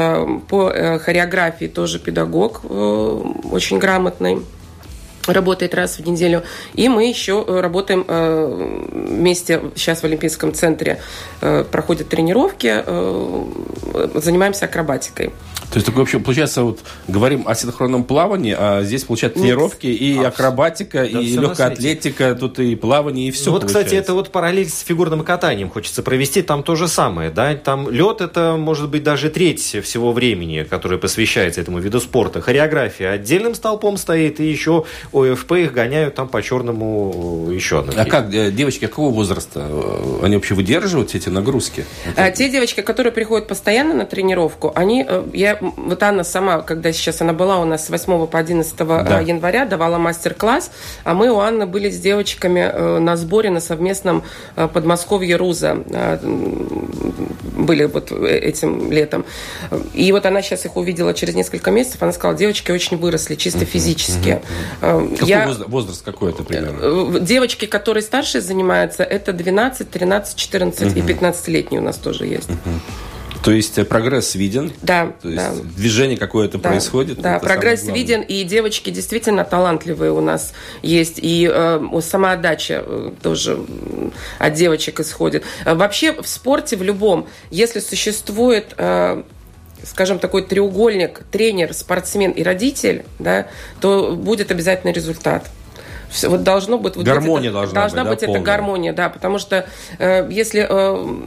по 0.49 0.99
хореографии 1.05 1.67
тоже 1.67 1.99
педагог 1.99 2.63
очень 2.65 3.79
грамотный 3.79 4.39
работает 5.27 5.75
раз 5.75 5.99
в 5.99 6.09
неделю. 6.09 6.43
И 6.75 6.89
мы 6.89 7.09
еще 7.09 7.45
э, 7.47 7.61
работаем 7.61 8.05
э, 8.07 8.81
вместе 8.93 9.63
сейчас 9.75 10.01
в 10.01 10.05
Олимпийском 10.05 10.53
центре. 10.55 11.01
Э, 11.41 11.65
проходят 11.71 12.09
тренировки, 12.09 12.85
занимаемся 14.19 14.67
акробатикой. 14.67 15.33
То 15.71 15.79
есть, 15.79 15.87
такое 15.87 16.03
вообще, 16.03 16.21
получается, 16.21 16.63
вот 16.63 16.79
говорим 17.09 17.45
о 17.47 17.55
синхронном 17.55 18.05
плавании, 18.05 18.55
а 18.57 18.83
здесь, 18.83 19.05
получается, 19.05 19.41
тренировки 19.41 19.87
и 19.87 20.17
а, 20.17 20.29
акробатика, 20.29 20.99
да, 20.99 21.21
и 21.21 21.37
легкая 21.37 21.69
атлетика, 21.69 22.37
тут 22.39 22.61
и 22.61 22.77
плавание, 22.77 23.29
и 23.29 23.31
все 23.33 23.51
Вот, 23.51 23.63
получается. 23.63 23.85
кстати, 23.85 24.01
это 24.01 24.15
вот 24.15 24.31
параллель 24.31 24.69
с 24.69 24.81
фигурным 24.81 25.25
катанием 25.25 25.69
хочется 25.69 26.03
провести, 26.03 26.43
там 26.43 26.63
то 26.63 26.77
же 26.77 26.87
самое, 26.87 27.31
да, 27.31 27.55
там 27.57 27.91
лед 27.91 28.21
это, 28.21 28.57
может 28.57 28.89
быть, 28.89 29.03
даже 29.03 29.29
треть 29.29 29.77
всего 29.83 30.13
времени, 30.13 30.63
которое 30.63 30.99
посвящается 30.99 31.61
этому 31.61 31.81
виду 31.81 32.01
спорта. 32.01 32.41
Хореография 32.41 33.11
отдельным 33.11 33.55
столпом 33.55 33.97
стоит, 33.97 34.39
и 34.39 34.49
еще 34.49 34.85
ОФП 35.23 35.53
их 35.53 35.73
гоняют 35.73 36.15
там 36.15 36.29
по 36.29 36.43
черному 36.43 37.49
еще 37.51 37.81
одно. 37.81 37.93
А 37.97 38.05
как, 38.05 38.33
э, 38.33 38.51
девочки, 38.51 38.87
какого 38.87 39.13
возраста? 39.13 39.67
Э, 39.69 40.21
они 40.23 40.37
вообще 40.37 40.55
выдерживают 40.55 41.15
эти 41.15 41.29
нагрузки? 41.29 41.85
А, 42.17 42.31
те 42.31 42.49
девочки, 42.49 42.81
которые 42.81 43.13
приходят 43.13 43.49
постоянно 43.49 43.95
на 43.95 44.07
тренировку, 44.07 44.73
они, 44.75 45.05
э, 45.09 45.25
я 45.33 45.59
вот 45.61 46.03
Анна 46.03 46.25
сама, 46.25 46.61
когда 46.63 46.93
сейчас 46.93 47.21
она 47.21 47.33
была 47.33 47.59
у 47.59 47.65
нас 47.65 47.87
с 47.87 47.91
8 47.91 48.27
по 48.27 48.39
11 48.39 48.77
да. 48.79 49.21
января, 49.21 49.65
давала 49.65 49.99
мастер-класс, 49.99 50.71
а 51.05 51.15
мы 51.15 51.31
у 51.31 51.39
Анны 51.39 51.67
были 51.67 51.91
с 51.91 51.99
девочками 51.99 52.61
э, 52.61 52.99
на 52.99 53.17
сборе 53.17 53.51
на 53.51 53.61
совместном 53.61 54.23
э, 54.57 54.69
Подмосковье 54.73 55.37
Руза. 55.37 55.79
Э, 55.91 56.19
были 57.57 57.85
вот 57.85 58.13
этим 58.13 58.93
летом. 58.93 59.25
И 59.95 60.13
вот 60.13 60.27
она 60.27 60.43
сейчас 60.43 60.65
их 60.67 60.77
увидела 60.77 61.15
через 61.15 61.35
несколько 61.35 61.71
месяцев, 61.71 62.03
она 62.03 62.13
сказала, 62.13 62.37
девочки 62.37 62.71
очень 62.71 62.97
выросли, 62.97 63.35
чисто 63.35 63.65
физически. 63.65 64.41
Какой 65.15 65.29
Я... 65.29 65.55
возраст, 65.67 66.05
какой 66.05 66.31
это 66.31 66.43
примерно? 66.43 67.21
Девочки, 67.21 67.67
которые 67.67 68.03
старшие 68.03 68.41
занимаются, 68.41 69.03
это 69.03 69.33
12, 69.33 69.91
13, 69.91 70.37
14 70.37 70.97
и 70.97 71.01
15-летние 71.01 71.81
у 71.81 71.85
нас 71.85 71.97
тоже 71.97 72.27
есть. 72.27 72.49
То 73.47 73.53
есть 73.53 73.79
э, 73.79 73.85
прогресс 73.85 74.35
виден? 74.35 74.73
Да. 74.83 75.13
То 75.23 75.29
есть 75.29 75.37
да. 75.37 75.53
движение 75.77 76.19
какое-то 76.19 76.59
да, 76.59 76.69
происходит? 76.69 77.21
Да, 77.21 77.39
прогресс 77.39 77.87
виден, 77.87 78.23
и 78.23 78.43
девочки 78.43 78.91
действительно 78.91 79.45
талантливые 79.45 80.11
у 80.11 80.21
нас 80.21 80.53
есть, 80.83 81.21
и 81.23 81.49
э, 81.49 82.01
самоотдача 82.03 82.83
э, 82.85 83.13
тоже 83.23 83.61
от 84.41 84.55
девочек 84.55 84.99
исходит. 84.99 85.45
Э, 85.65 85.75
вообще 85.75 86.21
в 86.21 86.27
спорте 86.27 86.77
в 86.77 86.83
любом, 86.83 87.29
если 87.51 87.79
существует... 87.79 88.75
Э, 88.79 89.23
скажем, 89.89 90.19
такой 90.19 90.43
треугольник 90.43 91.23
тренер, 91.31 91.73
спортсмен 91.75 92.33
и 92.33 92.43
родитель, 92.43 93.05
да, 93.19 93.47
то 93.81 94.13
будет 94.17 94.51
обязательно 94.51 94.93
результат. 94.93 95.49
Все, 96.11 96.29
вот 96.29 96.43
должно 96.43 96.79
быть... 96.79 96.97
Вот 96.97 97.05
гармония 97.05 97.51
это, 97.51 97.59
должна, 97.59 97.81
должна 97.81 98.05
быть. 98.05 98.21
быть 98.21 98.21
да, 98.21 98.33
эта 98.33 98.41
гармония, 98.41 98.93
да, 98.93 99.09
потому 99.09 99.39
что 99.39 99.67
э, 99.99 100.29
если 100.31 100.67
э, 100.69 101.21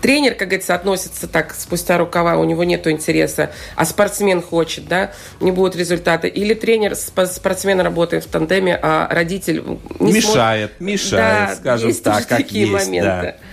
тренер, 0.00 0.34
как 0.34 0.48
говорится, 0.48 0.74
относится 0.74 1.26
так 1.26 1.54
спустя 1.54 1.98
рукава, 1.98 2.36
у 2.36 2.44
него 2.44 2.64
нет 2.64 2.86
интереса, 2.86 3.50
а 3.76 3.84
спортсмен 3.84 4.42
хочет, 4.42 4.86
да, 4.86 5.12
не 5.40 5.52
будет 5.52 5.76
результата. 5.76 6.26
Или 6.26 6.54
тренер, 6.54 6.94
спортсмен 6.96 7.80
работает 7.80 8.24
в 8.24 8.28
тандеме, 8.28 8.78
а 8.80 9.08
родитель 9.10 9.64
не 9.98 10.12
мешает, 10.12 10.72
смотрит. 10.76 10.80
мешает, 10.80 11.48
да, 11.50 11.56
скажем 11.56 11.88
есть 11.88 12.04
так, 12.04 12.26
как 12.26 12.38
такие 12.38 12.66
есть, 12.66 12.86
моменты. 12.86 13.36
Да. 13.40 13.47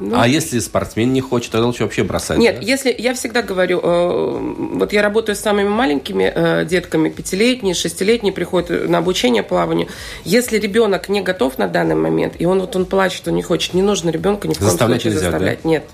Ну, 0.00 0.16
а 0.18 0.26
если 0.26 0.58
спортсмен 0.58 1.12
не 1.12 1.20
хочет, 1.20 1.52
тогда 1.52 1.66
лучше 1.66 1.84
вообще 1.84 2.02
бросать? 2.02 2.38
Нет, 2.38 2.60
да? 2.60 2.66
если 2.66 2.94
я 2.96 3.14
всегда 3.14 3.42
говорю, 3.42 3.80
э, 3.82 4.38
вот 4.74 4.92
я 4.92 5.02
работаю 5.02 5.36
с 5.36 5.40
самыми 5.40 5.68
маленькими 5.68 6.32
э, 6.34 6.64
детками, 6.64 7.08
пятилетние, 7.08 7.74
шестилетние 7.74 8.32
приходят 8.32 8.88
на 8.88 8.98
обучение 8.98 9.42
плаванию. 9.42 9.88
Если 10.24 10.58
ребенок 10.58 11.08
не 11.08 11.20
готов 11.20 11.58
на 11.58 11.68
данный 11.68 11.94
момент, 11.94 12.34
и 12.38 12.46
он 12.46 12.60
вот 12.60 12.74
он 12.74 12.86
плачет, 12.86 13.28
он 13.28 13.36
не 13.36 13.42
хочет, 13.42 13.74
не 13.74 13.82
нужно 13.82 14.10
ребенка 14.10 14.48
ни 14.48 14.54
в 14.54 14.58
коем 14.58 14.70
заставлять 14.70 15.02
случае 15.02 15.14
нельзя, 15.14 15.30
заставлять. 15.30 15.60
Да? 15.62 15.68
Нет. 15.68 15.84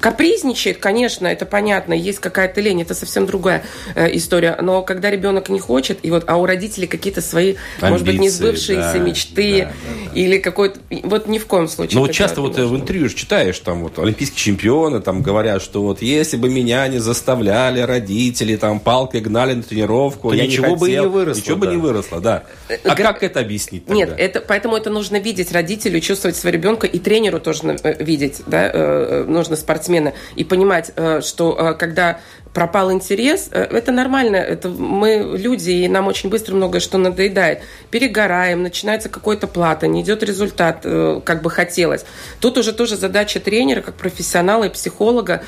Капризничает, 0.00 0.78
конечно, 0.78 1.26
это 1.26 1.46
понятно, 1.46 1.94
есть 1.94 2.18
какая-то 2.18 2.60
лень, 2.60 2.82
это 2.82 2.94
совсем 2.94 3.26
другая 3.26 3.64
э, 3.94 4.16
история. 4.16 4.56
Но 4.60 4.82
когда 4.82 5.10
ребенок 5.10 5.48
не 5.48 5.60
хочет, 5.60 5.98
и 6.02 6.10
вот, 6.10 6.24
а 6.26 6.36
у 6.36 6.46
родителей 6.46 6.86
какие-то 6.86 7.20
свои, 7.20 7.54
Амбиции, 7.80 7.90
может 7.90 8.06
быть, 8.06 8.20
не 8.20 8.30
сбывшиеся 8.30 8.92
да, 8.94 8.98
мечты, 8.98 9.58
да, 9.58 9.64
да, 9.64 10.04
да. 10.12 10.20
или 10.20 10.38
какой-то, 10.38 10.80
вот 11.04 11.26
ни 11.26 11.38
в 11.38 11.46
коем 11.46 11.68
случае. 11.68 11.96
Но 11.96 12.02
вот 12.02 12.12
часто 12.12 12.40
вот 12.40 12.56
в 12.56 12.76
интервью 12.76 13.08
читаешь, 13.08 13.58
там 13.58 13.82
вот 13.82 13.98
олимпийские 13.98 14.38
чемпионы 14.38 15.00
там 15.00 15.22
говорят, 15.22 15.62
что 15.62 15.82
вот 15.82 16.02
если 16.02 16.36
бы 16.36 16.48
меня 16.48 16.86
не 16.88 16.98
заставляли 16.98 17.80
родители, 17.80 18.56
там 18.56 18.80
палкой 18.80 19.20
гнали 19.20 19.54
на 19.54 19.62
тренировку, 19.62 20.30
то 20.30 20.34
я 20.34 20.46
ничего 20.46 20.68
не 20.68 20.76
бы 20.76 20.88
и 20.88 20.92
не 20.92 21.08
выросло. 21.08 21.40
Ничего 21.40 21.56
да. 21.56 21.66
бы 21.66 21.72
не 21.72 21.76
выросло, 21.76 22.20
да. 22.20 22.44
Э, 22.68 22.76
а 22.84 22.94
Г... 22.94 23.02
как 23.02 23.22
это 23.22 23.40
объяснить 23.40 23.86
тогда? 23.86 23.96
Нет, 23.96 24.14
это, 24.16 24.40
поэтому 24.40 24.76
это 24.76 24.90
нужно 24.90 25.18
видеть 25.18 25.52
родителю, 25.52 26.00
чувствовать 26.00 26.36
своего 26.36 26.58
ребенка, 26.58 26.86
и 26.86 26.98
тренеру 26.98 27.40
тоже 27.40 27.78
э, 27.82 28.02
видеть, 28.02 28.42
да, 28.46 29.24
нужно 29.26 29.56
спортсмена, 29.72 30.12
и 30.36 30.44
понимать, 30.44 30.92
э, 30.96 31.20
что 31.22 31.56
э, 31.58 31.74
когда 31.74 32.18
пропал 32.52 32.92
интерес, 32.92 33.48
э, 33.50 33.62
это 33.62 33.92
нормально, 33.92 34.36
это 34.36 34.68
мы 34.68 35.38
люди, 35.38 35.70
и 35.70 35.88
нам 35.88 36.06
очень 36.06 36.28
быстро 36.28 36.54
многое 36.54 36.80
что 36.80 36.98
надоедает. 36.98 37.60
Перегораем, 37.90 38.62
начинается 38.62 39.08
какой-то 39.08 39.46
плата, 39.46 39.86
не 39.86 40.02
идет 40.02 40.22
результат, 40.22 40.82
как 41.24 41.42
бы 41.42 41.50
хотелось. 41.50 42.04
Тут 42.40 42.58
уже 42.58 42.72
тоже 42.72 42.96
задача 42.96 43.40
тренера, 43.40 43.80
как 43.80 43.94
профессионала 43.94 44.64
и 44.64 44.68
психолога, 44.68 45.42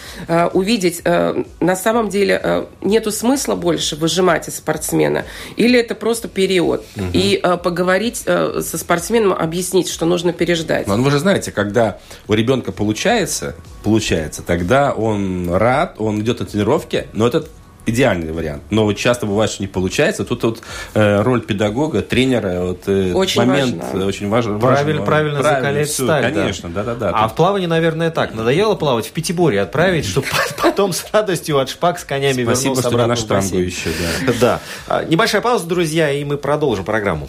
увидеть, 0.53 1.03
на 1.05 1.77
самом 1.77 2.09
деле 2.09 2.67
нету 2.81 3.11
смысла 3.11 3.55
больше 3.55 3.97
выжимать 3.97 4.49
из 4.49 4.57
спортсмена, 4.57 5.25
или 5.57 5.79
это 5.79 5.95
просто 5.95 6.29
период. 6.29 6.85
Угу. 6.97 7.05
И 7.13 7.43
поговорить 7.63 8.19
со 8.19 8.79
спортсменом, 8.79 9.33
объяснить, 9.33 9.89
что 9.89 10.07
нужно 10.07 10.33
переждать. 10.33 10.87
Но 10.87 10.97
вы 10.97 11.11
же 11.11 11.19
знаете, 11.19 11.53
когда 11.53 11.99
у 12.29 12.35
ребенка 12.35 12.73
получается, 12.73 13.55
получается, 13.85 14.43
тогда 14.43 14.93
он 14.93 15.49
рад, 15.53 15.97
он 15.99 16.21
идет 16.21 16.41
на 16.41 16.47
тренировки, 16.47 17.07
но 17.13 17.27
это 17.27 17.45
идеальный 17.87 18.33
вариант. 18.33 18.63
Но 18.71 18.85
вот 18.85 18.95
часто 18.95 19.27
бывает, 19.27 19.51
что 19.51 19.63
не 19.63 19.67
получается. 19.67 20.25
Тут 20.25 20.43
вот 20.43 20.63
э, 20.95 21.23
роль 21.23 21.43
педагога, 21.43 22.01
тренера, 22.01 22.63
вот 22.63 22.85
э, 22.87 23.13
очень 23.13 23.45
момент 23.45 23.83
важно. 23.83 24.07
очень 24.07 24.29
важен. 24.29 24.59
Правильно, 24.59 24.93
важен, 24.93 25.05
правильно, 25.05 25.41
правильно 25.41 25.61
закалять 25.61 25.89
все, 25.89 26.05
сталь. 26.05 26.33
Конечно, 26.33 26.71
да-да-да. 26.71 27.11
А 27.11 27.29
в 27.29 27.35
плавании, 27.35 27.67
наверное, 27.67 28.11
так. 28.11 28.35
Надоело 28.35 28.75
плавать 28.75 29.07
в 29.07 29.13
Пятиборе 29.13 29.61
отправить, 29.61 30.07
чтобы 30.07 30.27
потом 30.63 30.93
с 30.93 31.05
радостью 31.13 31.59
от 31.59 31.69
шпаг 31.69 31.99
с 31.99 32.05
конями 32.05 32.43
Спасибо, 32.45 32.75
вернулся 32.75 32.89
что 32.89 33.07
на 33.07 33.17
штангу 33.17 33.59
еще. 33.59 33.91
Да. 34.27 34.33
да. 34.41 34.61
А, 34.89 35.05
небольшая 35.05 35.43
пауза, 35.43 35.67
друзья, 35.67 36.11
и 36.11 36.25
мы 36.25 36.39
продолжим 36.39 36.85
программу 36.85 37.29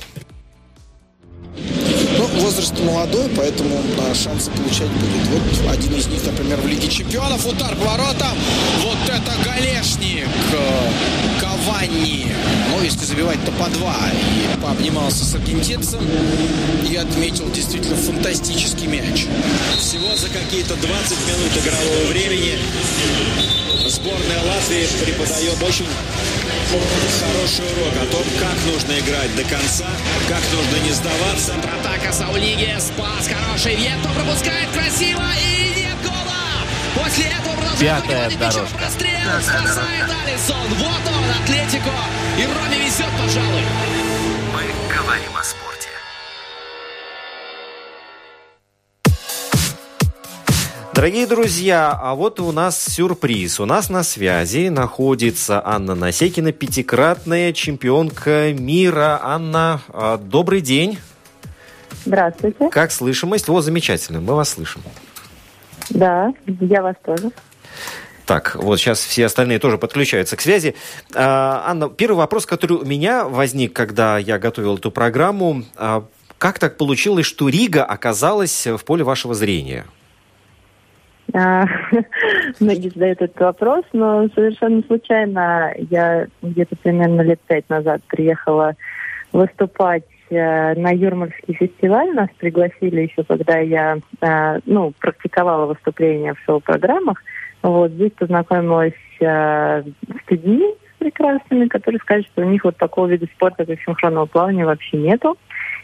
возраст 2.46 2.80
молодой, 2.82 3.28
поэтому 3.36 3.82
да, 3.98 4.14
шансы 4.14 4.52
получать 4.52 4.90
будет. 4.90 5.28
Вот 5.30 5.72
один 5.72 5.96
из 5.96 6.06
них, 6.06 6.24
например, 6.24 6.62
в 6.62 6.68
Лиге 6.68 6.88
Чемпионов. 6.88 7.44
Удар 7.48 7.76
поворотом. 7.76 8.38
Вот 8.84 8.98
это 9.10 9.32
Галешник. 9.44 10.28
Каванни. 11.40 12.28
Ну, 12.70 12.84
если 12.84 13.04
забивать, 13.04 13.44
то 13.46 13.52
по 13.54 13.68
два. 13.72 13.96
И 14.14 14.62
пообнимался 14.62 15.26
с 15.26 15.34
аргентинцем. 15.34 16.00
И 16.88 16.96
отметил 16.96 17.50
действительно 17.50 17.96
фантастический 17.96 18.86
мяч. 18.86 19.26
Всего 19.80 20.16
за 20.16 20.30
какие-то 20.30 20.76
20 20.76 20.84
минут 20.84 21.52
игрового 21.58 22.12
времени 22.12 22.60
сборная 23.90 24.44
Латвии 24.44 24.86
преподает 25.04 25.64
очень 25.64 25.88
хороший 26.70 27.66
урок 27.74 27.94
о 28.02 28.06
том, 28.12 28.24
как 28.40 28.74
нужно 28.74 29.00
играть 29.00 29.36
до 29.36 29.44
конца, 29.44 29.88
как 30.28 30.42
нужно 30.52 30.84
не 30.86 30.92
сдаваться. 30.92 31.52
Контратака 31.52 32.12
Саулиги, 32.12 32.76
спас 32.80 33.28
хороший, 33.28 33.76
Вьетто 33.76 34.10
пропускает 34.10 34.70
красиво 34.70 35.24
и 35.42 35.80
нет 35.80 35.98
гола! 36.04 36.66
После 36.96 37.26
этого 37.26 37.56
Пятая 37.80 38.30
дорожка. 38.30 38.78
Прострел 38.78 39.42
спасает 39.42 40.10
Алисон. 40.26 40.68
Вот 40.76 41.14
он, 41.14 41.44
Атлетико. 41.44 41.92
И 42.38 42.46
Роме 42.46 42.86
везет, 42.86 43.10
пожалуй. 43.22 43.64
Мы 44.54 44.96
говорим 44.96 45.36
о 45.38 45.44
спорте. 45.44 45.85
Дорогие 50.96 51.28
друзья, 51.28 52.00
а 52.02 52.16
вот 52.16 52.40
у 52.40 52.54
нас 52.54 52.82
сюрприз. 52.82 53.60
У 53.60 53.66
нас 53.66 53.90
на 53.90 54.02
связи 54.02 54.70
находится 54.70 55.62
Анна 55.62 55.94
Насекина, 55.94 56.54
пятикратная 56.54 57.52
чемпионка 57.52 58.54
мира. 58.54 59.20
Анна, 59.22 59.82
а, 59.90 60.18
добрый 60.18 60.62
день. 60.62 60.98
Здравствуйте. 62.06 62.70
Как 62.70 62.94
слышимость? 62.94 63.50
О, 63.50 63.60
замечательно, 63.60 64.22
мы 64.22 64.36
вас 64.36 64.52
слышим. 64.52 64.84
Да, 65.90 66.34
я 66.46 66.82
вас 66.82 66.96
тоже. 67.06 67.30
Так, 68.26 68.56
вот 68.56 68.80
сейчас 68.80 69.00
все 69.00 69.26
остальные 69.26 69.60
тоже 69.60 69.78
подключаются 69.78 70.38
к 70.38 70.42
связи. 70.42 70.76
А, 71.14 71.66
Анна, 71.68 71.90
первый 71.90 72.16
вопрос, 72.16 72.46
который 72.46 72.78
у 72.78 72.86
меня 72.86 73.26
возник, 73.26 73.74
когда 73.74 74.18
я 74.18 74.40
готовил 74.40 74.78
эту 74.78 74.92
программу. 74.92 75.66
А, 75.76 76.06
как 76.38 76.58
так 76.58 76.78
получилось, 76.78 77.26
что 77.26 77.50
Рига 77.50 77.84
оказалась 77.84 78.66
в 78.66 78.86
поле 78.86 79.04
вашего 79.04 79.34
зрения? 79.34 79.86
А, 81.36 81.66
многие 82.60 82.90
задают 82.90 83.22
этот 83.22 83.40
вопрос, 83.40 83.84
но 83.92 84.28
совершенно 84.34 84.82
случайно 84.84 85.74
я 85.90 86.28
где-то 86.42 86.78
примерно 86.78 87.22
лет 87.22 87.42
пять 87.46 87.70
назад 87.70 88.02
приехала 88.08 88.76
выступать 89.34 90.06
э, 90.30 90.76
на 90.76 90.92
Юрмальский 90.92 91.56
фестиваль. 91.56 92.14
Нас 92.14 92.30
пригласили 92.38 93.02
еще, 93.02 93.24
когда 93.24 93.58
я 93.58 93.98
э, 94.22 94.60
ну, 94.66 94.94
практиковала 94.98 95.66
выступления 95.66 96.36
в 96.36 96.40
шоу-программах. 96.46 97.22
Вот, 97.64 97.92
здесь 97.92 98.12
познакомилась 98.12 98.94
э, 99.20 99.84
с 99.84 100.32
людьми 100.32 100.74
прекрасными, 101.00 101.68
которые 101.68 102.00
скажут, 102.00 102.28
что 102.28 102.44
у 102.44 102.50
них 102.50 102.64
вот 102.64 102.78
такого 102.78 103.08
вида 103.08 103.26
спорта, 103.36 103.66
как 103.66 103.80
синхронного 103.82 104.26
плавания, 104.26 104.66
вообще 104.66 104.98
нету. 104.98 105.38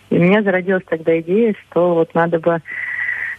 И 0.10 0.18
у 0.18 0.22
меня 0.22 0.44
зародилась 0.44 0.84
тогда 0.88 1.20
идея, 1.20 1.56
что 1.68 1.94
вот 1.94 2.14
надо 2.14 2.40
бы 2.40 2.62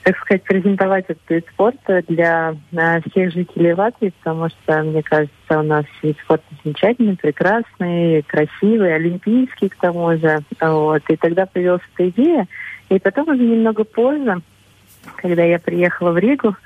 так 0.03 0.17
сказать, 0.19 0.43
презентовать 0.43 1.05
этот 1.09 1.23
вид 1.29 1.47
спорта 1.53 2.03
для 2.09 2.55
э, 2.73 3.01
всех 3.09 3.33
жителей 3.33 3.73
Латвии, 3.73 4.13
потому 4.23 4.49
что, 4.49 4.83
мне 4.83 5.03
кажется, 5.03 5.33
у 5.51 5.63
нас 5.63 5.85
вид 6.03 6.17
спорта 6.25 6.45
замечательный, 6.65 7.17
прекрасный, 7.17 8.23
красивый, 8.23 8.95
олимпийский 8.97 9.69
к 9.69 9.77
тому 9.77 10.17
же. 10.17 10.41
Вот. 10.61 11.03
И 11.09 11.17
тогда 11.17 11.47
появилась 11.47 11.83
эта 11.95 12.09
идея. 12.09 12.49
И 12.89 12.99
потом 12.99 13.29
уже 13.29 13.43
немного 13.43 13.85
позже, 13.85 14.41
когда 15.17 15.45
я 15.45 15.59
приехала 15.59 16.11
в 16.11 16.19
Ригу, 16.19 16.57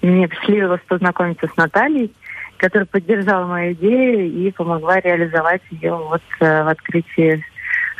мне 0.00 0.28
посчастливилось 0.28 0.82
познакомиться 0.86 1.48
с 1.48 1.56
Натальей, 1.56 2.12
которая 2.56 2.86
поддержала 2.86 3.46
мою 3.46 3.72
идею 3.74 4.26
и 4.26 4.50
помогла 4.52 5.00
реализовать 5.00 5.62
ее 5.70 5.94
вот 5.94 6.22
э, 6.40 6.62
в 6.64 6.68
открытии 6.68 7.44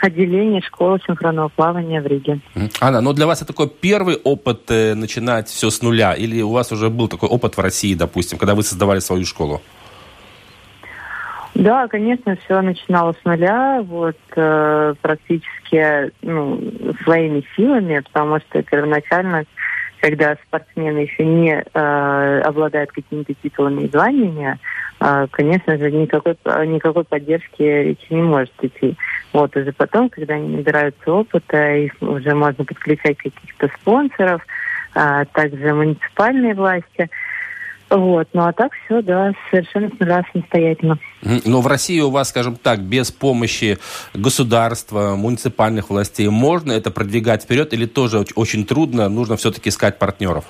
отделение 0.00 0.60
школы 0.62 0.98
синхронного 1.06 1.48
плавания 1.48 2.00
в 2.00 2.06
Риге. 2.06 2.40
Анна, 2.80 3.00
но 3.00 3.12
для 3.12 3.26
вас 3.26 3.42
это 3.42 3.52
такой 3.52 3.68
первый 3.68 4.16
опыт 4.16 4.70
э, 4.70 4.94
начинать 4.94 5.48
все 5.48 5.70
с 5.70 5.82
нуля? 5.82 6.14
Или 6.14 6.42
у 6.42 6.50
вас 6.50 6.72
уже 6.72 6.90
был 6.90 7.08
такой 7.08 7.28
опыт 7.28 7.56
в 7.56 7.60
России, 7.60 7.94
допустим, 7.94 8.38
когда 8.38 8.54
вы 8.54 8.62
создавали 8.62 9.00
свою 9.00 9.24
школу? 9.24 9.62
Да, 11.56 11.88
конечно, 11.88 12.36
все 12.44 12.60
начиналось 12.60 13.16
с 13.22 13.24
нуля, 13.24 13.82
вот 13.82 14.16
э, 14.36 14.94
практически 15.00 16.12
ну, 16.20 16.60
своими 17.02 17.44
силами, 17.56 18.00
потому 18.00 18.40
что 18.40 18.62
первоначально, 18.62 19.44
когда 20.00 20.36
спортсмены 20.46 20.98
еще 20.98 21.24
не 21.24 21.62
э, 21.62 22.40
обладают 22.40 22.92
какими-то 22.92 23.34
титулами 23.34 23.82
и 23.82 23.90
званиями, 23.90 24.58
э, 25.00 25.26
конечно 25.30 25.76
же, 25.78 25.90
никакой, 25.90 26.36
никакой 26.66 27.04
поддержки 27.04 27.62
речи 27.62 28.06
не 28.10 28.22
может 28.22 28.52
идти. 28.62 28.96
Вот 29.32 29.56
уже 29.56 29.72
потом, 29.72 30.08
когда 30.08 30.34
они 30.34 30.56
набираются 30.56 31.12
опыта, 31.12 31.74
их 31.76 31.92
уже 32.00 32.34
можно 32.34 32.64
подключать 32.64 33.16
каких-то 33.18 33.68
спонсоров, 33.80 34.42
а 34.94 35.24
также 35.26 35.74
муниципальные 35.74 36.54
власти. 36.54 37.10
Вот, 37.88 38.28
ну 38.32 38.42
а 38.42 38.52
так 38.52 38.72
все, 38.84 39.00
да, 39.00 39.32
совершенно 39.50 39.88
с 39.88 40.00
нуля 40.00 40.24
самостоятельно. 40.32 40.98
Но 41.22 41.60
в 41.60 41.68
России 41.68 42.00
у 42.00 42.10
вас, 42.10 42.30
скажем 42.30 42.56
так, 42.56 42.80
без 42.80 43.12
помощи 43.12 43.78
государства, 44.12 45.14
муниципальных 45.14 45.90
властей 45.90 46.28
можно 46.28 46.72
это 46.72 46.90
продвигать 46.90 47.44
вперед 47.44 47.72
или 47.72 47.86
тоже 47.86 48.24
очень 48.34 48.66
трудно, 48.66 49.08
нужно 49.08 49.36
все-таки 49.36 49.68
искать 49.68 50.00
партнеров? 50.00 50.44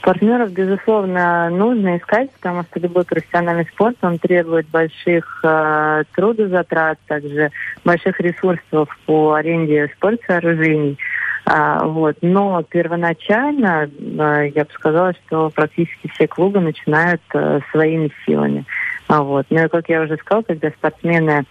Партнеров, 0.00 0.52
безусловно, 0.52 1.48
нужно 1.48 1.96
искать, 1.96 2.30
потому 2.32 2.62
что 2.64 2.78
любой 2.78 3.04
профессиональный 3.04 3.66
спорт, 3.72 3.96
он 4.02 4.18
требует 4.18 4.68
больших 4.68 5.40
э, 5.42 6.04
трудозатрат, 6.14 6.98
также 7.06 7.50
больших 7.84 8.20
ресурсов 8.20 8.88
по 9.06 9.32
аренде 9.32 9.90
спортсооружений. 9.96 10.98
А, 11.46 11.84
вот. 11.84 12.16
Но 12.22 12.62
первоначально 12.62 13.90
а, 14.18 14.42
я 14.42 14.64
бы 14.64 14.70
сказала, 14.72 15.12
что 15.26 15.50
практически 15.50 16.08
все 16.14 16.26
клубы 16.26 16.60
начинают 16.60 17.20
а, 17.34 17.60
своими 17.70 18.10
силами. 18.24 18.64
А, 19.08 19.22
вот. 19.22 19.46
Но, 19.50 19.68
как 19.68 19.88
я 19.88 20.02
уже 20.02 20.16
сказала, 20.16 20.42
когда 20.42 20.70
спортсмены 20.70 21.44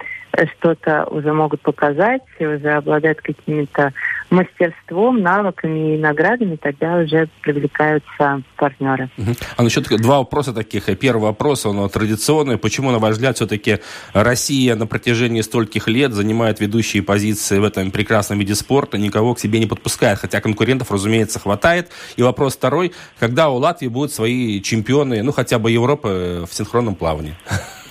что-то 0.58 1.06
уже 1.06 1.32
могут 1.34 1.62
показать, 1.62 2.22
уже 2.40 2.72
обладают 2.72 3.22
какими-то 3.22 3.94
мастерством, 4.30 5.22
навыками 5.22 5.96
и 5.96 5.98
наградами, 5.98 6.56
тогда 6.56 6.98
уже 6.98 7.30
привлекаются 7.42 8.42
партнеры. 8.58 9.10
А 9.56 9.64
насчет 9.64 9.86
два 10.02 10.20
вопроса 10.20 10.54
таких. 10.54 10.86
Первый 10.98 11.24
вопрос, 11.24 11.66
он 11.66 11.88
традиционный. 11.90 12.58
Почему, 12.58 12.92
на 12.92 13.00
ваш 13.00 13.14
взгляд, 13.14 13.36
все-таки 13.36 13.80
Россия 14.14 14.76
на 14.76 14.88
протяжении 14.88 15.42
стольких 15.42 15.88
лет 15.88 16.14
занимает 16.14 16.60
ведущие 16.60 17.04
позиции 17.04 17.60
в 17.60 17.64
этом 17.64 17.92
прекрасном 17.92 18.40
виде 18.40 18.56
спорта, 18.56 18.98
никого 18.98 19.36
к 19.36 19.40
себе 19.40 19.60
не 19.60 19.68
подпускает, 19.68 20.20
хотя 20.20 20.42
конкурентов, 20.42 20.92
разумеется, 20.92 21.40
хватает. 21.40 21.90
И 22.16 22.24
вопрос 22.24 22.56
второй. 22.56 22.94
Когда 23.20 23.50
у 23.50 23.58
Латвии 23.58 23.88
будут 23.88 24.12
свои 24.12 24.62
чемпионы, 24.62 25.22
ну, 25.22 25.32
хотя 25.32 25.60
бы 25.60 25.70
Европы 25.70 26.46
в 26.50 26.54
синхронном 26.54 26.96
плавании? 26.96 27.36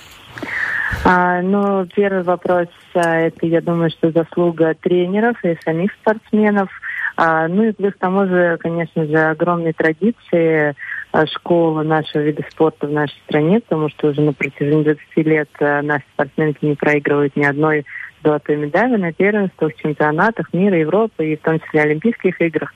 А, 1.05 1.43
ну, 1.43 1.87
первый 1.95 2.23
вопрос, 2.23 2.69
а, 2.95 3.17
это, 3.17 3.47
я 3.47 3.61
думаю, 3.61 3.91
что 3.91 4.11
заслуга 4.11 4.75
тренеров 4.75 5.37
и 5.45 5.57
самих 5.65 5.93
спортсменов. 5.95 6.69
А, 7.17 7.49
ну 7.49 7.65
и 7.65 7.73
плюс 7.73 7.95
к 7.95 7.99
тому 7.99 8.27
же, 8.27 8.57
конечно 8.59 9.05
же, 9.07 9.17
огромные 9.17 9.73
традиции 9.73 10.75
а, 11.13 11.27
школы 11.27 11.85
нашего 11.85 12.23
вида 12.23 12.43
спорта 12.51 12.87
в 12.87 12.93
нашей 12.93 13.21
стране, 13.27 13.61
потому 13.61 13.89
что 13.91 14.09
уже 14.09 14.23
на 14.23 14.33
протяжении 14.33 14.85
20 14.85 15.17
лет 15.27 15.49
а, 15.61 15.83
наши 15.83 16.05
спортсменки 16.15 16.65
не 16.65 16.75
проигрывают 16.75 17.37
ни 17.37 17.45
одной 17.45 17.85
золотой 18.25 18.57
медали 18.57 18.97
на 18.97 19.13
первенствах, 19.13 19.75
чемпионатах 19.77 20.53
мира, 20.53 20.79
Европы 20.79 21.27
и 21.33 21.37
в 21.37 21.43
том 21.43 21.61
числе 21.61 21.83
Олимпийских 21.83 22.41
играх. 22.41 22.73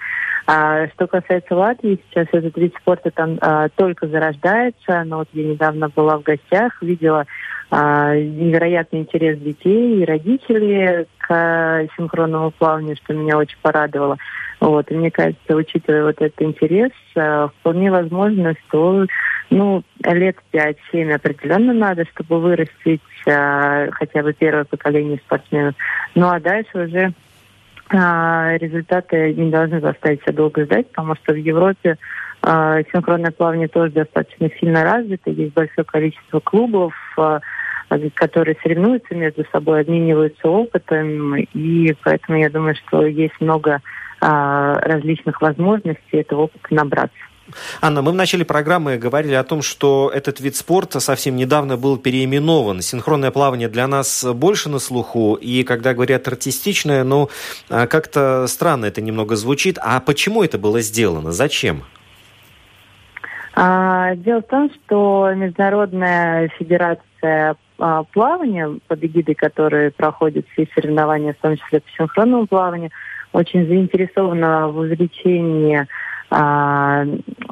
А, 0.47 0.87
что 0.89 1.09
касается 1.09 1.57
Латвии, 1.57 2.01
сейчас 2.09 2.29
этот 2.31 2.57
вид 2.57 2.75
спорта 2.81 3.11
там 3.11 3.37
а, 3.41 3.69
только 3.71 4.07
зарождается, 4.07 5.03
но 5.05 5.19
вот 5.19 5.29
я 5.33 5.45
недавно 5.45 5.89
была 5.89 6.19
в 6.19 6.23
гостях, 6.23 6.81
видела 6.83 7.27
а, 7.71 8.15
невероятный 8.15 9.01
интерес 9.01 9.41
детей 9.41 10.03
и 10.03 10.05
родителей 10.05 11.07
к 11.19 11.89
синхронному 11.97 12.53
плаванию, 12.53 12.97
что 12.97 13.13
меня 13.13 13.37
очень 13.37 13.59
порадовало. 13.61 14.19
Вот, 14.61 14.91
и 14.91 14.95
мне 14.95 15.11
кажется, 15.11 15.55
учитывая 15.55 16.05
вот 16.05 16.21
этот 16.21 16.41
интерес, 16.41 16.93
а, 17.17 17.49
вполне 17.49 17.91
возможно, 17.91 18.55
что 18.67 19.07
ну, 19.51 19.83
лет 20.05 20.37
5-7 20.53 21.13
определенно 21.13 21.73
надо, 21.73 22.05
чтобы 22.07 22.41
вырастить 22.41 23.03
а, 23.27 23.89
хотя 23.91 24.23
бы 24.23 24.33
первое 24.33 24.65
поколение 24.65 25.19
спортсменов. 25.19 25.75
Ну 26.15 26.29
а 26.29 26.39
дальше 26.39 26.79
уже 26.79 27.13
результаты 27.91 29.35
не 29.35 29.51
должны 29.51 29.81
заставить 29.81 30.23
себя 30.23 30.33
долго 30.33 30.65
ждать, 30.65 30.89
потому 30.89 31.15
что 31.15 31.33
в 31.33 31.37
Европе 31.37 31.99
а, 32.43 32.83
синхронное 32.93 33.33
плавание 33.33 33.69
тоже 33.69 33.93
достаточно 33.93 34.51
сильно 34.61 34.85
развито, 34.85 35.31
есть 35.31 35.55
большое 35.55 35.85
количество 35.85 36.41
клубов, 36.41 36.95
а, 37.17 37.41
которые 38.15 38.57
соревнуются 38.63 39.15
между 39.15 39.45
собой, 39.53 39.81
обмениваются 39.81 40.49
опытом, 40.49 41.37
и 41.37 41.95
поэтому 42.05 42.39
я 42.39 42.51
думаю, 42.51 42.75
что 42.77 43.05
есть 43.07 43.41
много 43.41 43.81
а, 44.21 44.75
различных 44.81 45.41
возможностей 45.41 46.19
этого 46.19 46.43
опыта 46.43 46.67
набраться. 46.71 47.17
Анна, 47.81 48.03
мы 48.03 48.13
в 48.13 48.15
начале 48.15 48.45
программы 48.45 48.97
говорили 48.97 49.35
о 49.35 49.45
том, 49.45 49.63
что 49.63 50.11
этот 50.13 50.41
вид 50.41 50.57
спорта 50.57 51.01
совсем 51.01 51.37
недавно 51.37 51.77
был 51.77 51.97
переименован. 51.97 52.83
Синхронное 52.83 53.31
плавание 53.31 53.69
для 53.69 53.87
нас 53.87 54.25
больше 54.25 54.69
на 54.69 54.79
слуху, 54.79 55.35
и 55.35 55.63
когда 55.63 55.95
говорят 55.95 56.27
артистичное, 56.29 57.05
ну, 57.05 57.29
а, 57.69 57.87
как-то 57.87 58.47
странно 58.49 58.87
это 58.87 59.01
немного 59.01 59.37
звучит. 59.37 59.79
А 59.81 60.01
почему 60.01 60.43
это 60.43 60.59
было 60.59 60.81
сделано? 60.81 61.33
Зачем? 61.33 61.85
А, 63.55 64.15
дело 64.17 64.43
в 64.43 64.47
том, 64.47 64.71
что 64.71 65.33
Международная 65.35 66.49
федерация 66.59 67.57
а, 67.79 68.03
плавания, 68.05 68.79
под 68.87 69.05
эгидой 69.05 69.35
которой 69.35 69.91
проходят 69.91 70.47
все 70.53 70.69
соревнования, 70.75 71.33
в 71.33 71.43
том 71.43 71.57
числе 71.57 71.81
по 71.81 71.89
синхронному 71.97 72.47
плаванию, 72.47 72.91
очень 73.33 73.67
заинтересована 73.67 74.69
в 74.69 74.79
увеличении 74.79 75.87
а, 76.31 77.05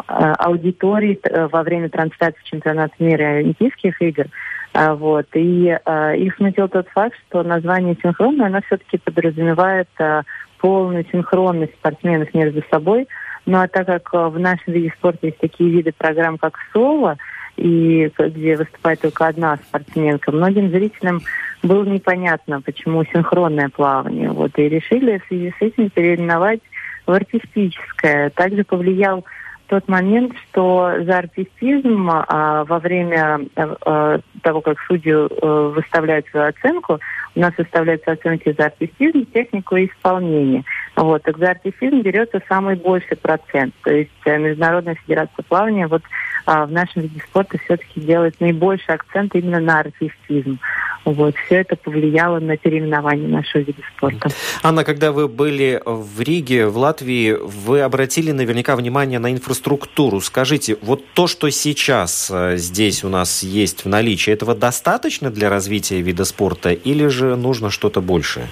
а, 0.07 0.33
аудитории 0.35 1.19
э, 1.23 1.49
во 1.49 1.63
время 1.63 1.89
трансляции 1.89 2.41
чемпионата 2.45 2.95
мира 2.99 3.37
и 3.37 3.45
Олимпийских 3.45 4.01
игр. 4.03 4.27
А, 4.73 4.95
вот. 4.95 5.27
И 5.35 5.77
а, 5.85 6.15
их 6.15 6.35
смутил 6.37 6.69
тот 6.69 6.89
факт, 6.89 7.17
что 7.29 7.43
название 7.43 7.97
синхронное, 8.03 8.47
оно 8.47 8.61
все-таки 8.67 8.99
подразумевает 8.99 9.89
а, 9.99 10.23
полную 10.59 11.07
синхронность 11.11 11.75
спортсменов 11.75 12.35
между 12.35 12.63
собой. 12.71 13.07
Ну 13.47 13.59
а 13.61 13.69
так 13.69 13.87
как 13.87 14.13
в 14.13 14.39
нашем 14.39 14.73
виде 14.73 14.93
спорта 14.97 15.27
есть 15.27 15.39
такие 15.39 15.71
виды 15.71 15.93
программ, 15.97 16.39
как 16.39 16.57
соло, 16.73 17.19
и 17.57 18.11
где 18.19 18.57
выступает 18.57 19.01
только 19.01 19.27
одна 19.27 19.57
спортсменка. 19.69 20.33
Многим 20.33 20.71
зрителям 20.71 21.21
было 21.63 21.85
непонятно, 21.85 22.61
почему 22.61 23.05
синхронное 23.05 23.69
плавание. 23.69 24.31
Вот, 24.31 24.59
и 24.59 24.69
решили 24.69 25.19
в 25.19 25.29
связи 25.29 25.55
с 25.59 25.63
этим 25.63 25.91
переименовать 25.91 26.61
в 27.07 27.11
артистическое. 27.13 28.31
Также 28.31 28.65
повлиял 28.65 29.25
тот 29.67 29.89
момент, 29.89 30.35
что 30.51 30.93
за 31.05 31.19
артистизм 31.19 32.11
а, 32.11 32.65
во 32.65 32.79
время 32.79 33.41
а, 33.57 34.21
того, 34.43 34.61
как 34.61 34.79
судьи 34.87 35.13
а, 35.13 35.69
выставляют 35.71 36.27
свою 36.29 36.49
оценку, 36.49 37.01
у 37.35 37.41
нас 37.41 37.53
выставляются 37.57 38.13
оценки 38.13 38.55
за 38.57 38.67
артистизм, 38.67 39.25
технику 39.33 39.77
и 39.77 39.87
исполнение. 39.87 40.65
Вот, 40.97 41.23
так 41.23 41.39
за 41.39 41.53
артистизм 41.53 42.03
берется 42.03 42.43
самый 42.49 42.77
больший 42.77 43.17
процент. 43.17 43.75
То 43.83 43.93
есть 43.93 44.11
Международная 44.27 44.97
федерация 44.97 45.43
плавания 45.49 45.87
вот 45.87 46.03
в 46.47 46.71
нашем 46.71 47.03
виде 47.03 47.21
спорта 47.21 47.59
все-таки 47.65 48.01
делает 48.01 48.41
наибольший 48.41 48.95
акцент 48.95 49.35
именно 49.35 49.61
на 49.61 49.81
артистизм. 49.81 50.59
Вот, 51.05 51.35
все 51.47 51.57
это 51.57 51.77
повлияло 51.77 52.41
на 52.41 52.57
переименование 52.57 53.29
нашего 53.29 53.63
вида 53.63 53.83
спорта. 53.95 54.31
Анна, 54.63 54.85
когда 54.85 55.13
вы 55.13 55.29
были 55.29 55.83
в 55.85 56.21
Риге, 56.21 56.67
в 56.67 56.79
Латвии, 56.79 57.33
вы 57.33 57.83
обратили 57.83 58.33
наверняка 58.33 58.75
внимание 58.75 59.19
на 59.19 59.31
инфраструктуру. 59.31 60.21
Скажите, 60.21 60.79
вот 60.81 61.05
то, 61.13 61.27
что 61.27 61.51
сейчас 61.51 62.31
э, 62.33 62.57
здесь 62.57 63.05
у 63.05 63.09
нас 63.11 63.43
есть 63.43 63.85
в 63.85 63.89
наличии, 63.89 64.33
этого 64.33 64.55
достаточно 64.55 65.31
для 65.31 65.51
развития 65.51 66.01
вида 66.01 66.25
спорта 66.25 66.73
или 66.73 67.07
же 67.09 67.37
нужно 67.37 67.71
что-то 67.71 68.01
большее? 68.01 68.49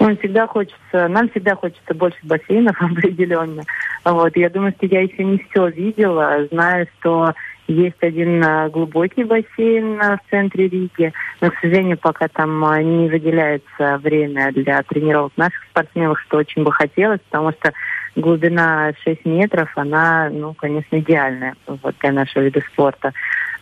Ну, 0.00 0.16
всегда 0.16 0.46
хочется, 0.46 1.08
нам 1.08 1.28
всегда 1.28 1.54
хочется 1.54 1.94
больше 1.94 2.18
бассейнов 2.22 2.74
определенно. 2.80 3.62
Вот, 4.04 4.34
я 4.34 4.48
думаю, 4.48 4.72
что 4.78 4.86
я 4.86 5.02
еще 5.02 5.22
не 5.22 5.38
все 5.50 5.68
видела, 5.68 6.46
знаю, 6.50 6.86
что 6.98 7.34
есть 7.68 8.02
один 8.02 8.42
а, 8.42 8.68
глубокий 8.70 9.24
бассейн 9.24 10.00
а, 10.00 10.16
в 10.16 10.30
центре 10.30 10.68
Риги, 10.68 11.12
но, 11.40 11.50
к 11.50 11.54
сожалению, 11.60 11.98
пока 11.98 12.28
там 12.28 12.64
а, 12.64 12.82
не 12.82 13.08
выделяется 13.10 13.98
время 13.98 14.50
для 14.52 14.82
тренировок 14.82 15.32
наших 15.36 15.62
спортсменов, 15.70 16.18
что 16.22 16.38
очень 16.38 16.64
бы 16.64 16.72
хотелось, 16.72 17.20
потому 17.30 17.52
что 17.52 17.72
глубина 18.16 18.92
6 19.04 19.24
метров, 19.26 19.70
она, 19.76 20.30
ну, 20.32 20.54
конечно, 20.54 20.98
идеальная 20.98 21.54
вот, 21.66 21.94
для 22.00 22.12
нашего 22.12 22.44
вида 22.44 22.60
спорта. 22.72 23.12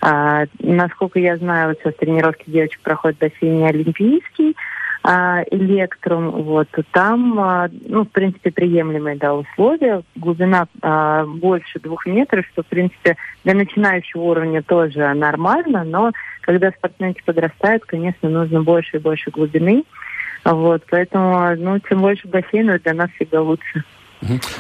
А, 0.01 0.45
насколько 0.61 1.19
я 1.19 1.37
знаю, 1.37 1.71
вот 1.71 1.79
сейчас 1.81 1.95
тренировки 1.97 2.45
девочек 2.47 2.81
проходят 2.81 3.19
в 3.19 3.21
бассейне 3.21 3.69
Олимпийский, 3.69 4.57
Электрум, 5.51 6.31
вот, 6.43 6.69
там, 6.93 7.41
а, 7.41 7.71
ну, 7.87 8.05
в 8.05 8.11
принципе, 8.11 8.51
приемлемые, 8.51 9.17
да, 9.17 9.35
условия. 9.35 10.03
Глубина 10.17 10.67
а, 10.83 11.25
больше 11.25 11.81
двух 11.81 12.05
метров, 12.05 12.45
что, 12.53 12.63
в 12.63 12.67
принципе, 12.67 13.17
для 13.43 13.55
начинающего 13.55 14.21
уровня 14.21 14.63
тоже 14.63 15.15
нормально, 15.15 15.85
но 15.85 16.13
когда 16.43 16.71
спортсменки 16.73 17.23
подрастают, 17.25 17.87
конечно, 17.87 18.29
нужно 18.29 18.63
больше 18.63 18.99
и 18.99 19.01
больше 19.01 19.31
глубины. 19.31 19.85
Вот, 20.45 20.83
поэтому, 20.91 21.57
ну, 21.57 21.81
чем 21.81 22.01
больше 22.01 22.29
бассейнов, 22.29 22.83
для 22.83 22.93
нас 22.93 23.11
всегда 23.13 23.41
лучше. 23.41 23.85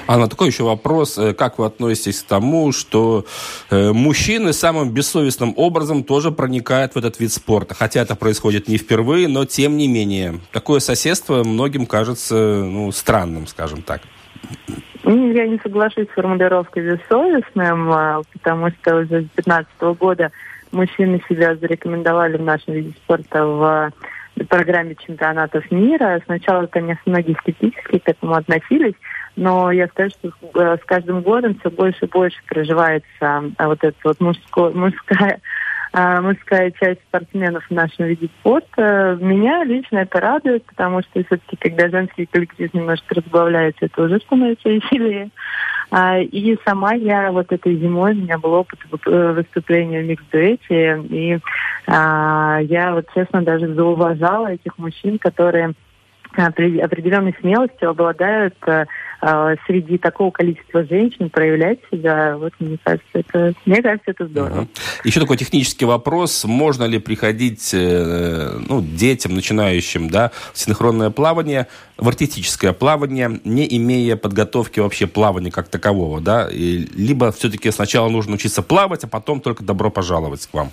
Анна, 0.06 0.28
такой 0.28 0.48
еще 0.48 0.64
вопрос. 0.64 1.18
Э, 1.18 1.34
как 1.34 1.58
вы 1.58 1.66
относитесь 1.66 2.22
к 2.22 2.26
тому, 2.26 2.72
что 2.72 3.24
э, 3.70 3.92
мужчины 3.92 4.52
самым 4.52 4.90
бессовестным 4.90 5.52
образом 5.56 6.04
тоже 6.04 6.30
проникают 6.30 6.94
в 6.94 6.96
этот 6.96 7.18
вид 7.18 7.32
спорта? 7.32 7.74
Хотя 7.74 8.02
это 8.02 8.14
происходит 8.14 8.68
не 8.68 8.78
впервые, 8.78 9.28
но 9.28 9.44
тем 9.44 9.76
не 9.76 9.88
менее. 9.88 10.40
Такое 10.52 10.80
соседство 10.80 11.42
многим 11.44 11.86
кажется 11.86 12.34
ну, 12.34 12.92
странным, 12.92 13.46
скажем 13.46 13.82
так. 13.82 14.02
Ну, 15.04 15.32
я 15.32 15.46
не 15.46 15.58
соглашусь 15.58 16.06
с 16.08 16.14
формулировкой 16.14 16.82
бессовестным, 16.82 17.90
а, 17.90 18.22
потому 18.32 18.70
что 18.70 18.96
уже 18.96 19.22
с 19.22 19.30
2015 19.34 19.80
года 19.98 20.30
мужчины 20.70 21.22
себя 21.28 21.56
зарекомендовали 21.56 22.36
в 22.36 22.42
нашем 22.42 22.74
виде 22.74 22.90
спорта 22.90 23.44
в 23.44 23.92
программе 24.48 24.94
чемпионатов 24.94 25.70
мира. 25.70 26.20
Сначала, 26.26 26.66
конечно, 26.66 27.02
многие 27.06 27.34
скептически 27.40 27.98
к 27.98 28.08
этому 28.08 28.34
относились, 28.34 28.94
но 29.38 29.70
я 29.70 29.86
скажу, 29.88 30.10
что 30.10 30.32
э, 30.60 30.76
с 30.76 30.84
каждым 30.84 31.22
годом 31.22 31.56
все 31.58 31.70
больше 31.70 32.06
и 32.06 32.08
больше 32.08 32.38
проживается 32.46 33.44
а, 33.56 33.68
вот 33.68 33.82
эта 33.82 33.96
вот 34.04 34.20
мужская, 34.20 34.70
мужская, 34.70 35.40
мужская 35.94 36.70
часть 36.72 37.00
спортсменов 37.08 37.64
в 37.66 37.70
нашем 37.70 38.06
виде 38.06 38.28
спорта. 38.40 39.16
Меня 39.20 39.64
лично 39.64 39.98
это 39.98 40.20
радует, 40.20 40.64
потому 40.64 41.02
что 41.02 41.24
все-таки, 41.24 41.56
когда 41.56 41.88
женский 41.88 42.26
коллектив 42.26 42.74
немножко 42.74 43.14
разбавляется, 43.14 43.86
это 43.86 44.02
уже 44.02 44.18
становится 44.18 44.68
веселее. 44.68 45.30
А, 45.90 46.18
и 46.18 46.58
сама 46.66 46.92
я 46.94 47.32
вот 47.32 47.50
этой 47.50 47.76
зимой, 47.76 48.12
у 48.12 48.16
меня 48.16 48.38
был 48.38 48.52
опыт 48.52 48.78
э, 49.06 49.32
выступления 49.32 50.02
в 50.02 50.06
микс-дуэте, 50.06 51.02
и 51.08 51.38
а, 51.86 52.58
я 52.62 52.92
вот 52.92 53.06
честно 53.14 53.42
даже 53.42 53.72
зауважала 53.72 54.52
этих 54.52 54.76
мужчин, 54.76 55.18
которые 55.18 55.72
определенной 56.46 57.34
смелостью 57.40 57.90
обладают 57.90 58.54
э, 58.66 58.86
э, 59.22 59.56
среди 59.66 59.98
такого 59.98 60.30
количества 60.30 60.84
женщин 60.84 61.30
проявлять 61.30 61.80
себя. 61.90 62.36
Вот 62.36 62.52
мне 62.58 62.78
кажется, 62.82 63.08
это 63.12 63.52
мне 63.66 63.82
кажется, 63.82 64.10
это 64.10 64.26
здорово. 64.26 64.60
Угу. 64.60 64.68
Еще 65.04 65.20
такой 65.20 65.36
технический 65.36 65.84
вопрос: 65.84 66.44
можно 66.44 66.84
ли 66.84 66.98
приходить 66.98 67.70
э, 67.74 68.58
ну, 68.68 68.80
детям 68.80 69.34
начинающим, 69.34 70.08
да, 70.10 70.30
синхронное 70.54 71.10
плавание, 71.10 71.66
в 71.96 72.08
артистическое 72.08 72.72
плавание, 72.72 73.40
не 73.44 73.76
имея 73.76 74.16
подготовки 74.16 74.80
вообще 74.80 75.06
плавания 75.06 75.50
как 75.50 75.68
такового, 75.68 76.20
да, 76.20 76.48
и, 76.50 76.78
либо 76.94 77.32
все-таки 77.32 77.70
сначала 77.70 78.08
нужно 78.08 78.34
учиться 78.34 78.62
плавать, 78.62 79.04
а 79.04 79.08
потом 79.08 79.40
только 79.40 79.64
добро 79.64 79.90
пожаловать 79.90 80.46
к 80.46 80.54
вам? 80.54 80.70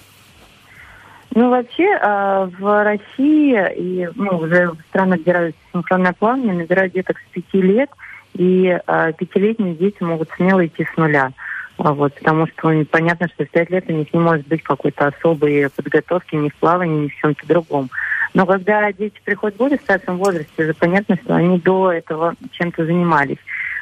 Ну, 1.35 1.49
вообще, 1.49 1.83
э, 1.83 2.49
в 2.57 2.83
России 2.83 3.73
и 3.75 4.09
ну, 4.15 4.37
уже 4.37 4.71
в 4.71 4.77
странах, 4.89 5.19
где 5.19 5.33
развито 5.33 5.57
синхронное 5.73 6.13
плавание, 6.13 6.53
набирают 6.53 6.93
деток 6.93 7.17
с 7.19 7.31
пяти 7.33 7.61
лет, 7.61 7.89
и 8.35 8.79
э, 8.87 9.13
пятилетние 9.17 9.75
дети 9.75 10.01
могут 10.01 10.29
смело 10.37 10.65
идти 10.65 10.85
с 10.85 10.97
нуля. 10.97 11.33
А 11.77 11.91
вот, 11.91 12.15
потому 12.15 12.47
что 12.47 12.85
понятно, 12.89 13.27
что 13.27 13.43
в 13.43 13.49
пять 13.49 13.69
лет 13.69 13.83
у 13.89 13.91
них 13.91 14.13
не 14.13 14.19
может 14.19 14.47
быть 14.47 14.63
какой-то 14.63 15.07
особой 15.07 15.69
подготовки 15.75 16.35
ни 16.35 16.47
в 16.47 16.55
плавании, 16.55 17.03
ни 17.03 17.07
в 17.09 17.15
чем-то 17.15 17.45
другом. 17.45 17.89
Но 18.33 18.45
когда 18.45 18.89
дети 18.93 19.19
приходят 19.25 19.55
в 19.55 19.59
более 19.59 19.77
старшем 19.79 20.17
возрасте, 20.17 20.63
уже 20.63 20.73
понятно, 20.73 21.17
что 21.21 21.35
они 21.35 21.59
до 21.59 21.91
этого 21.91 22.35
чем-то 22.51 22.85
занимались. 22.85 23.39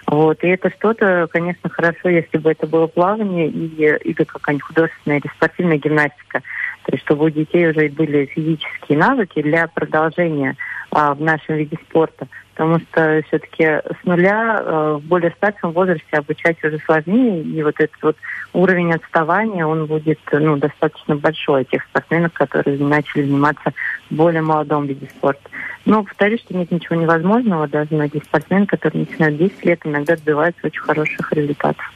Вот. 0.07 0.43
И 0.43 0.47
это 0.47 0.71
что-то, 0.71 1.27
конечно, 1.31 1.69
хорошо, 1.69 2.09
если 2.09 2.37
бы 2.37 2.51
это 2.51 2.67
было 2.67 2.87
плавание 2.87 3.47
или, 3.47 3.99
или 4.03 4.23
какая-нибудь 4.23 4.65
художественная 4.65 5.19
или 5.19 5.27
спортивная 5.35 5.77
гимнастика. 5.77 6.41
То 6.85 6.93
есть 6.93 7.03
чтобы 7.03 7.25
у 7.25 7.29
детей 7.29 7.69
уже 7.69 7.89
были 7.89 8.25
физические 8.25 8.97
навыки 8.97 9.41
для 9.41 9.67
продолжения 9.67 10.55
а, 10.91 11.13
в 11.13 11.21
нашем 11.21 11.55
виде 11.55 11.77
спорта. 11.89 12.27
Потому 12.53 12.79
что 12.79 13.23
все-таки 13.27 13.63
с 13.63 14.05
нуля 14.05 14.59
а, 14.59 14.97
в 14.97 15.01
более 15.01 15.31
старшем 15.31 15.71
возрасте 15.71 16.05
обучать 16.11 16.63
уже 16.63 16.79
сложнее, 16.79 17.41
и 17.41 17.63
вот 17.63 17.75
этот 17.79 18.01
вот 18.01 18.17
уровень 18.53 18.93
отставания, 18.93 19.65
он 19.65 19.85
будет 19.87 20.19
ну, 20.31 20.57
достаточно 20.57 21.15
большой 21.15 21.65
тех 21.65 21.83
спортсменов, 21.85 22.33
которые 22.33 22.77
начали 22.77 23.23
заниматься 23.23 23.73
в 24.09 24.15
более 24.15 24.41
молодом 24.41 24.85
виде 24.85 25.07
спорта. 25.17 25.49
Но 25.85 26.03
повторюсь, 26.03 26.41
что 26.41 26.55
нет 26.55 26.71
ничего 26.71 26.95
невозможного. 26.95 27.67
Даже 27.67 27.89
многие 27.91 28.19
спортсмены, 28.19 28.65
которые 28.65 29.05
начинают 29.05 29.37
10 29.37 29.65
лет, 29.65 29.79
иногда 29.83 30.15
добиваются 30.15 30.67
очень 30.67 30.81
хороших 30.81 31.33
результатов. 31.33 31.91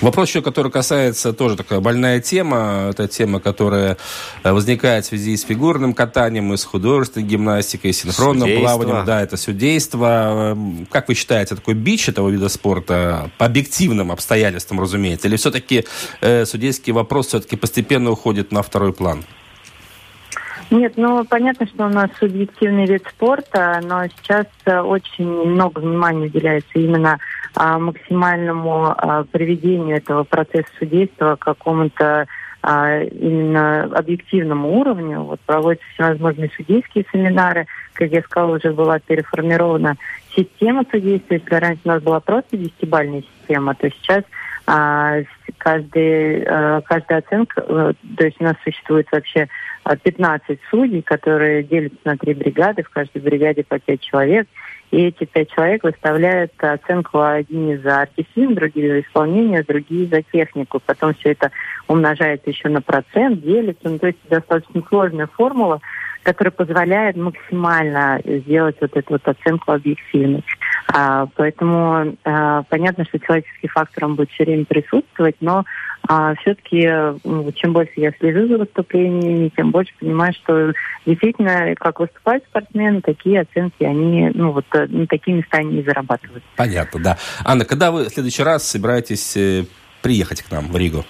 Вопрос 0.00 0.28
еще, 0.28 0.42
который 0.42 0.70
касается, 0.70 1.32
тоже 1.32 1.56
такая 1.56 1.80
больная 1.80 2.20
тема. 2.20 2.88
Это 2.90 3.08
тема, 3.08 3.40
которая 3.40 3.96
э, 4.42 4.52
возникает 4.52 5.04
в 5.04 5.08
связи 5.08 5.36
с 5.36 5.42
фигурным 5.42 5.94
катанием, 5.94 6.52
и 6.52 6.56
с 6.56 6.64
художественной 6.64 7.26
гимнастикой, 7.26 7.90
и 7.90 7.92
синхронным 7.92 8.42
судейство. 8.42 8.64
плаванием. 8.64 9.04
Да, 9.04 9.22
это 9.22 9.36
судейство. 9.36 10.52
Эм, 10.52 10.86
как 10.90 11.08
вы 11.08 11.14
считаете, 11.14 11.54
такой 11.54 11.74
бич 11.74 12.08
этого 12.08 12.28
вида 12.28 12.48
спорта 12.48 13.30
по 13.38 13.46
объективным 13.46 14.10
обстоятельствам, 14.10 14.80
разумеется? 14.80 15.28
Или 15.28 15.36
все-таки 15.36 15.84
э, 16.20 16.44
судейский 16.44 16.92
вопрос 16.92 17.28
все-таки 17.28 17.56
постепенно 17.56 18.10
уходит 18.10 18.52
на 18.52 18.62
второй 18.62 18.92
план? 18.92 19.24
Нет, 20.72 20.94
ну 20.96 21.22
понятно, 21.26 21.66
что 21.66 21.84
у 21.84 21.88
нас 21.90 22.08
субъективный 22.18 22.86
вид 22.86 23.04
спорта, 23.06 23.80
но 23.82 24.06
сейчас 24.06 24.46
э, 24.64 24.80
очень 24.80 25.26
много 25.26 25.80
внимания 25.80 26.26
уделяется 26.26 26.78
именно 26.78 27.18
максимальному 27.56 28.94
а, 28.96 29.24
приведению 29.24 29.96
этого 29.96 30.24
процесса 30.24 30.68
судейства 30.78 31.36
к 31.36 31.40
какому-то 31.40 32.26
а, 32.62 33.00
именно 33.00 33.84
объективному 33.84 34.80
уровню. 34.80 35.22
Вот 35.22 35.40
проводятся 35.40 35.86
всевозможные 35.94 36.50
судейские 36.56 37.04
семинары. 37.12 37.66
Как 37.92 38.10
я 38.10 38.22
сказала, 38.22 38.56
уже 38.56 38.72
была 38.72 38.98
переформирована 39.00 39.96
система 40.34 40.84
судейства. 40.90 41.34
Если 41.34 41.54
раньше 41.54 41.80
у 41.84 41.88
нас 41.88 42.02
была 42.02 42.20
просто 42.20 42.56
десятибальная 42.56 43.22
система, 43.22 43.74
то 43.74 43.90
сейчас 43.90 44.24
а, 44.66 45.16
каждый, 45.58 46.44
а, 46.44 46.80
каждая 46.82 47.18
оценка, 47.18 47.64
а, 47.66 47.92
то 48.16 48.24
есть 48.24 48.40
у 48.40 48.44
нас 48.44 48.54
существует 48.64 49.08
вообще 49.10 49.48
15 49.84 50.58
судей, 50.70 51.02
которые 51.02 51.62
делятся 51.62 51.98
на 52.04 52.16
три 52.16 52.34
бригады, 52.34 52.82
в 52.82 52.90
каждой 52.90 53.22
бригаде 53.22 53.64
по 53.64 53.78
5 53.78 54.00
человек. 54.00 54.48
И 54.92 55.06
эти 55.06 55.24
пять 55.24 55.50
человек 55.50 55.84
выставляют 55.84 56.52
оценку 56.58 57.22
одни 57.22 57.76
за 57.78 58.02
артистизм, 58.02 58.54
другие 58.54 58.90
за 58.90 59.00
исполнение, 59.00 59.62
другие 59.62 60.06
за 60.06 60.22
технику. 60.22 60.82
Потом 60.84 61.14
все 61.14 61.32
это 61.32 61.50
умножается 61.88 62.50
еще 62.50 62.68
на 62.68 62.82
процент, 62.82 63.40
делится. 63.40 63.88
Ну, 63.88 63.98
то 63.98 64.08
есть 64.08 64.18
достаточно 64.28 64.82
сложная 64.88 65.28
формула, 65.28 65.80
которая 66.22 66.52
позволяет 66.52 67.16
максимально 67.16 68.20
сделать 68.24 68.76
вот 68.80 68.96
эту 68.96 69.12
вот 69.12 69.26
оценку 69.26 69.72
объективной. 69.72 70.44
А, 70.88 71.26
поэтому 71.36 72.16
а, 72.24 72.62
понятно, 72.64 73.04
что 73.04 73.18
человеческий 73.18 73.68
фактор 73.68 74.04
он 74.04 74.14
будет 74.16 74.30
все 74.30 74.44
время 74.44 74.64
присутствовать, 74.64 75.36
но 75.40 75.64
а, 76.08 76.34
все-таки 76.36 76.82
чем 77.54 77.72
больше 77.72 77.92
я 77.96 78.12
слежу 78.18 78.48
за 78.48 78.58
выступлениями, 78.58 79.50
тем 79.56 79.70
больше 79.70 79.92
понимаю, 79.98 80.32
что 80.34 80.72
действительно, 81.06 81.74
как 81.76 82.00
выступают 82.00 82.44
спортсмены, 82.44 83.00
такие 83.00 83.40
оценки, 83.40 83.84
они, 83.84 84.30
ну 84.34 84.52
вот, 84.52 84.66
э, 84.74 84.86
на 84.88 85.06
такие 85.06 85.36
места 85.36 85.58
они 85.58 85.82
зарабатывают. 85.82 86.42
Понятно, 86.56 87.00
да. 87.00 87.18
Анна, 87.44 87.64
когда 87.64 87.90
вы 87.90 88.04
в 88.04 88.08
следующий 88.08 88.42
раз 88.42 88.68
собираетесь 88.68 89.36
э, 89.36 89.64
приехать 90.02 90.42
к 90.42 90.50
нам 90.50 90.68
в 90.68 90.76
Ригу? 90.76 91.04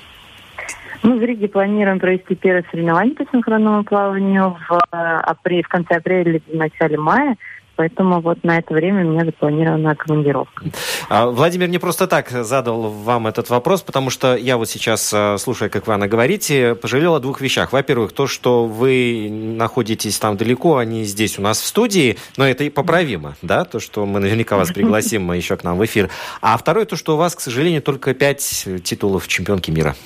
Мы 1.03 1.19
в 1.19 1.23
Риге 1.23 1.49
планируем 1.49 1.99
провести 1.99 2.35
первое 2.35 2.65
соревнование 2.71 3.15
по 3.15 3.25
синхронному 3.31 3.85
плаванию 3.85 4.57
в, 4.69 4.81
э, 4.93 4.97
апреле, 4.97 5.63
в 5.63 5.69
конце 5.69 5.97
апреля 5.97 6.31
или 6.31 6.43
в 6.47 6.55
начале 6.55 6.97
мая. 6.97 7.37
Поэтому 7.75 8.21
вот 8.21 8.45
на 8.45 8.59
это 8.59 8.75
время 8.75 9.05
у 9.05 9.11
меня 9.11 9.25
запланирована 9.25 9.97
командировка. 9.97 10.67
А, 11.09 11.27
Владимир 11.27 11.69
не 11.69 11.79
просто 11.79 12.07
так 12.07 12.29
задал 12.31 12.83
вам 12.83 13.27
этот 13.27 13.49
вопрос, 13.49 13.83
потому 13.83 14.11
что 14.11 14.37
я 14.37 14.59
вот 14.59 14.69
сейчас, 14.69 15.11
э, 15.13 15.39
слушая, 15.39 15.71
как 15.71 15.87
вы, 15.87 15.95
Анна, 15.95 16.07
говорите, 16.07 16.75
пожалел 16.75 17.15
о 17.15 17.21
двух 17.21 17.41
вещах. 17.41 17.73
Во-первых, 17.73 18.13
то, 18.13 18.27
что 18.27 18.67
вы 18.67 19.29
находитесь 19.31 20.19
там 20.19 20.37
далеко, 20.37 20.77
а 20.77 20.85
не 20.85 21.05
здесь 21.05 21.39
у 21.39 21.43
нас 21.43 21.61
в 21.61 21.67
студии, 21.67 22.19
но 22.37 22.47
это 22.47 22.63
и 22.65 22.71
поправимо, 22.71 23.37
да, 23.41 23.65
то, 23.65 23.81
что 23.81 24.05
мы 24.05 24.21
наверняка 24.21 24.57
вас 24.57 24.71
пригласим 24.71 25.33
еще 25.33 25.57
к 25.57 25.65
нам 25.65 25.79
в 25.79 25.85
эфир. 25.85 26.11
А 26.43 26.57
второе, 26.59 26.85
то, 26.85 26.97
что 26.97 27.15
у 27.15 27.17
вас, 27.17 27.35
к 27.35 27.41
сожалению, 27.41 27.81
только 27.81 28.13
пять 28.13 28.69
титулов 28.85 29.27
чемпионки 29.29 29.71
мира. 29.71 29.97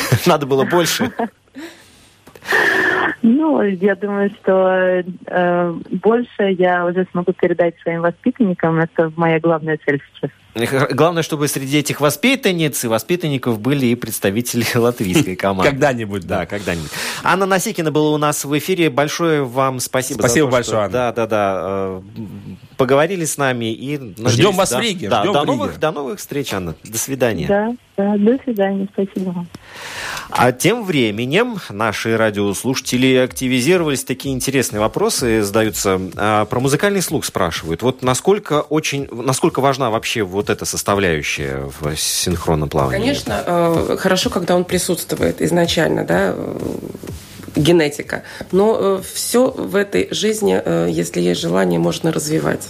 Надо 0.26 0.46
было 0.46 0.64
больше. 0.64 1.12
Ну, 3.22 3.62
я 3.62 3.94
думаю, 3.94 4.30
что 4.40 5.02
э, 5.26 5.74
больше 5.90 6.42
я 6.56 6.86
уже 6.86 7.06
смогу 7.10 7.32
передать 7.32 7.74
своим 7.82 8.02
воспитанникам. 8.02 8.78
Это 8.78 9.12
моя 9.16 9.40
главная 9.40 9.78
цель 9.84 10.00
сейчас. 10.14 10.30
Главное, 10.90 11.22
чтобы 11.22 11.46
среди 11.48 11.78
этих 11.78 12.00
воспитанниц 12.00 12.84
и 12.84 12.88
воспитанников 12.88 13.60
были 13.60 13.86
и 13.86 13.94
представители 13.94 14.64
латвийской 14.74 15.36
команды. 15.36 15.70
Когда-нибудь, 15.70 16.26
да. 16.26 16.46
когда-нибудь. 16.46 16.90
Анна 17.22 17.46
Насикина 17.46 17.90
была 17.90 18.10
у 18.10 18.18
нас 18.18 18.44
в 18.44 18.58
эфире. 18.58 18.90
Большое 18.90 19.44
вам 19.44 19.80
спасибо. 19.80 20.20
Спасибо 20.20 20.48
большое, 20.48 20.82
Анна. 20.84 20.92
Да, 20.92 21.12
да, 21.12 21.26
да. 21.26 22.02
Поговорили 22.78 23.24
с 23.24 23.36
нами 23.36 23.72
и... 23.72 23.98
Надеюсь, 23.98 24.30
Ждем 24.30 24.52
вас 24.52 24.70
да, 24.70 24.78
в 24.78 24.80
Риге. 24.80 25.08
Да, 25.08 25.22
ждем 25.22 25.32
до, 25.32 25.40
в 25.40 25.42
Риге. 25.42 25.56
новых, 25.56 25.80
до 25.80 25.90
новых 25.90 26.18
встреч, 26.20 26.54
Анна. 26.54 26.76
До 26.84 26.96
свидания. 26.96 27.48
Да, 27.48 27.74
да, 27.96 28.16
до 28.16 28.38
свидания. 28.44 28.88
Спасибо 28.92 29.30
вам. 29.30 29.48
А 30.30 30.52
тем 30.52 30.84
временем 30.84 31.56
наши 31.70 32.16
радиослушатели 32.16 33.16
активизировались. 33.16 34.04
Такие 34.04 34.32
интересные 34.32 34.78
вопросы 34.80 35.42
задаются. 35.42 36.00
А, 36.16 36.44
Про 36.44 36.60
музыкальный 36.60 37.02
слух 37.02 37.24
спрашивают. 37.24 37.82
Вот 37.82 38.02
насколько 38.02 38.60
очень, 38.60 39.08
насколько 39.10 39.60
важна 39.60 39.90
вообще 39.90 40.22
вот 40.22 40.48
эта 40.48 40.64
составляющая 40.64 41.68
в 41.80 41.96
синхронном 41.96 42.68
плавании? 42.68 43.00
Конечно, 43.00 43.42
э, 43.44 43.96
хорошо, 43.98 44.30
когда 44.30 44.54
он 44.54 44.64
присутствует 44.64 45.42
изначально, 45.42 46.04
да, 46.04 46.36
генетика. 47.56 48.22
Но 48.52 49.00
все 49.14 49.50
в 49.50 49.76
этой 49.76 50.08
жизни, 50.10 50.60
э, 50.64 50.88
если 50.90 51.20
есть 51.20 51.40
желание, 51.40 51.78
можно 51.78 52.12
развивать. 52.12 52.68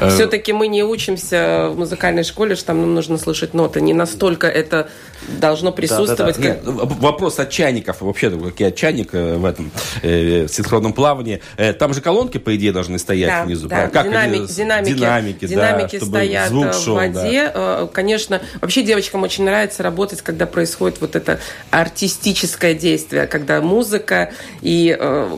Э, 0.00 0.10
Все-таки 0.10 0.52
мы 0.52 0.68
не 0.68 0.82
учимся 0.82 1.70
в 1.70 1.78
музыкальной 1.78 2.24
школе, 2.24 2.54
что 2.54 2.66
там 2.66 2.80
нам 2.80 2.94
нужно 2.94 3.18
слышать 3.18 3.54
ноты. 3.54 3.80
Не 3.80 3.94
настолько 3.94 4.46
это 4.46 4.88
должно 5.28 5.72
присутствовать. 5.72 6.38
Нет, 6.38 6.60
как- 6.64 6.74
в- 6.74 7.00
вопрос 7.00 7.38
от 7.38 7.50
чайников, 7.50 8.00
вообще, 8.00 8.30
как 8.30 8.60
я 8.60 8.70
чайник 8.70 9.10
э, 9.12 9.36
в 9.36 9.44
этом 9.44 9.70
э, 10.02 10.46
синхронном 10.48 10.92
плавании. 10.92 11.40
Э, 11.56 11.72
Там 11.72 11.94
же 11.94 12.00
колонки, 12.00 12.38
по 12.38 12.54
идее, 12.56 12.72
должны 12.72 12.98
стоять 12.98 13.28
Да, 13.30 13.44
внизу. 13.44 13.68
да. 13.68 13.88
Как 13.88 14.04
Динами- 14.08 14.38
они- 14.38 14.46
динамики, 14.46 14.94
динамики, 14.94 15.46
да, 15.46 15.48
динамики 15.48 15.96
чтобы 15.96 16.10
стоят 16.16 16.48
звук 16.48 16.66
э, 16.66 16.70
в 16.70 16.74
шел, 16.74 16.94
да. 16.96 17.00
воде. 17.02 17.50
Э, 17.54 17.88
Конечно, 17.92 18.40
вообще 18.60 18.82
девочкам 18.82 19.22
очень 19.22 19.44
нравится 19.44 19.82
работать, 19.82 20.22
когда 20.22 20.46
происходит 20.46 21.00
вот 21.00 21.16
это 21.16 21.38
артистическое 21.70 22.74
действие, 22.74 23.26
когда 23.26 23.60
музыка 23.60 24.32
и 24.62 24.96
э, 24.98 25.36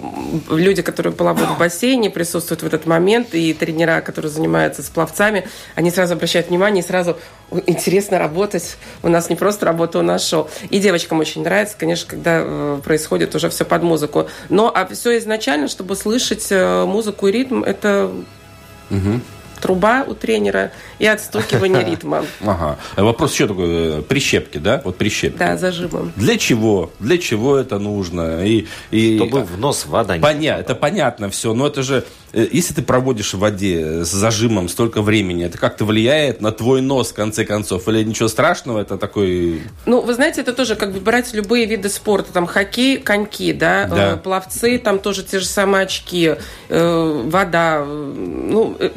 люди, 0.51 0.83
которые 0.83 1.13
плавают 1.13 1.51
в 1.51 1.59
бассейне, 1.59 2.09
присутствуют 2.11 2.63
в 2.63 2.67
этот 2.67 2.87
момент, 2.87 3.35
и 3.35 3.53
тренера, 3.53 4.01
которые 4.01 4.31
занимаются 4.31 4.83
с 4.83 4.87
пловцами, 4.89 5.47
они 5.75 5.91
сразу 5.91 6.15
обращают 6.15 6.49
внимание 6.49 6.83
и 6.83 6.87
сразу 6.87 7.17
«Ой, 7.46 7.46
интересно 7.67 8.19
работать. 8.19 8.77
У 9.03 9.09
нас 9.09 9.31
не 9.31 9.37
просто 9.37 9.67
работа, 9.67 9.99
у 9.99 10.03
нас 10.03 10.27
шоу. 10.27 10.49
И 10.71 10.79
девочкам 10.79 11.21
очень 11.21 11.43
нравится, 11.43 11.77
конечно, 11.79 12.09
когда 12.09 12.41
э, 12.43 12.81
происходит 12.85 13.35
уже 13.35 13.49
все 13.51 13.65
под 13.65 13.83
музыку. 13.83 14.29
Но 14.49 14.71
а 14.75 14.87
все 14.87 15.19
изначально, 15.19 15.69
чтобы 15.69 15.97
слышать 15.97 16.47
э, 16.51 16.85
музыку 16.85 17.29
и 17.29 17.33
ритм, 17.33 17.63
это 17.63 18.11
Мгм. 18.91 19.21
труба 19.61 20.05
у 20.07 20.15
тренера 20.15 20.71
и 20.99 21.07
отстукивание 21.07 21.85
ритма. 21.91 22.25
Ага. 22.45 22.79
Э, 22.97 23.03
Вопрос 23.03 23.33
еще 23.33 23.49
такой, 23.49 24.03
прищепки, 24.03 24.59
да? 24.59 24.81
Вот 24.85 24.97
прищепки. 24.97 25.39
Да, 25.39 25.57
зажимом. 25.57 26.13
Для 26.17 26.37
чего? 26.39 26.91
Для 27.01 27.19
чего 27.19 27.57
это 27.57 27.79
нужно? 27.79 28.45
И, 28.47 28.67
и... 28.91 29.17
Чтобы 29.17 29.43
в 29.45 29.59
нос 29.59 29.87
вода 29.87 30.17
не 30.17 30.23
Поня... 30.23 30.59
Это 30.59 30.75
понятно 30.75 31.31
все, 31.31 31.53
но 31.55 31.67
это 31.67 31.83
же, 31.83 32.05
если 32.53 32.75
ты 32.75 32.83
проводишь 32.83 33.35
в 33.35 33.39
воде 33.39 34.05
с 34.05 34.09
зажимом 34.11 34.69
столько 34.69 35.03
времени, 35.03 35.45
это 35.47 35.59
как-то 35.59 35.85
влияет 35.85 36.41
на 36.41 36.53
твой 36.53 36.81
нос, 36.83 37.11
в 37.11 37.15
конце 37.15 37.45
концов? 37.45 37.89
Или 37.89 38.03
ничего 38.05 38.29
страшного, 38.29 38.81
это 38.81 38.99
такой... 38.99 39.63
Ну, 39.87 40.01
вы 40.01 40.15
знаете, 40.15 40.41
это 40.43 40.53
тоже 40.53 40.77
как 40.77 40.93
бы 40.93 41.01
брать 41.01 41.33
любые 41.33 41.67
виды 41.67 41.89
спорта. 41.89 42.33
Там 42.33 42.47
хоккей, 42.47 42.99
коньки, 42.99 43.53
да, 43.53 43.85
Да. 43.87 44.13
э, 44.13 44.17
пловцы, 44.17 44.79
там 44.79 44.99
тоже 44.99 45.23
те 45.23 45.39
же 45.39 45.47
самые 45.47 45.85
очки, 45.85 46.35
э, 46.69 47.23
вода. 47.27 47.79
э, 47.81 48.15
Ну, 48.47 48.77
э, 48.79 48.91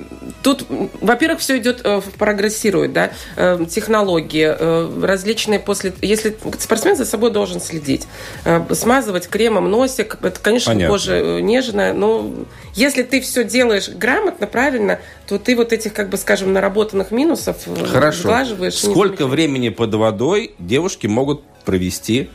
тут, 0.44 0.66
во-первых, 1.02 1.40
все 1.40 1.58
идет, 1.58 1.82
э, 1.84 2.02
прогрессирует, 2.18 2.94
да, 2.94 3.12
э, 3.36 3.66
технологии, 3.70 4.54
э, 4.58 5.02
различные 5.06 5.60
после... 5.60 5.94
Если 6.02 6.36
спортсмен 6.60 6.96
за 6.96 7.06
собой 7.06 7.32
должен 7.32 7.62
следить, 7.62 8.08
э, 8.46 8.62
смазывать 8.74 9.28
кремом 9.28 9.70
носик, 9.72 10.18
это, 10.22 10.40
конечно, 10.40 10.74
Понятно. 10.74 10.94
кожа 10.94 11.14
э, 11.16 11.40
нежная, 11.42 11.94
но 11.94 12.32
если 12.76 13.04
ты 13.04 13.20
все 13.30 13.44
делаешь 13.44 13.90
грамотно, 13.90 14.48
правильно, 14.48 15.00
то 15.28 15.38
ты 15.38 15.56
вот 15.56 15.72
этих, 15.72 15.94
как 15.94 16.10
бы, 16.10 16.18
скажем, 16.18 16.52
наработанных 16.52 17.12
минусов 17.12 17.68
э, 17.68 17.86
Хорошо. 17.86 18.24
сглаживаешь. 18.24 18.76
Сколько 18.76 19.28
времени 19.28 19.70
под 19.70 19.94
водой 19.94 20.56
девушки 20.60 21.08
могут 21.08 21.44
провести 21.66 22.30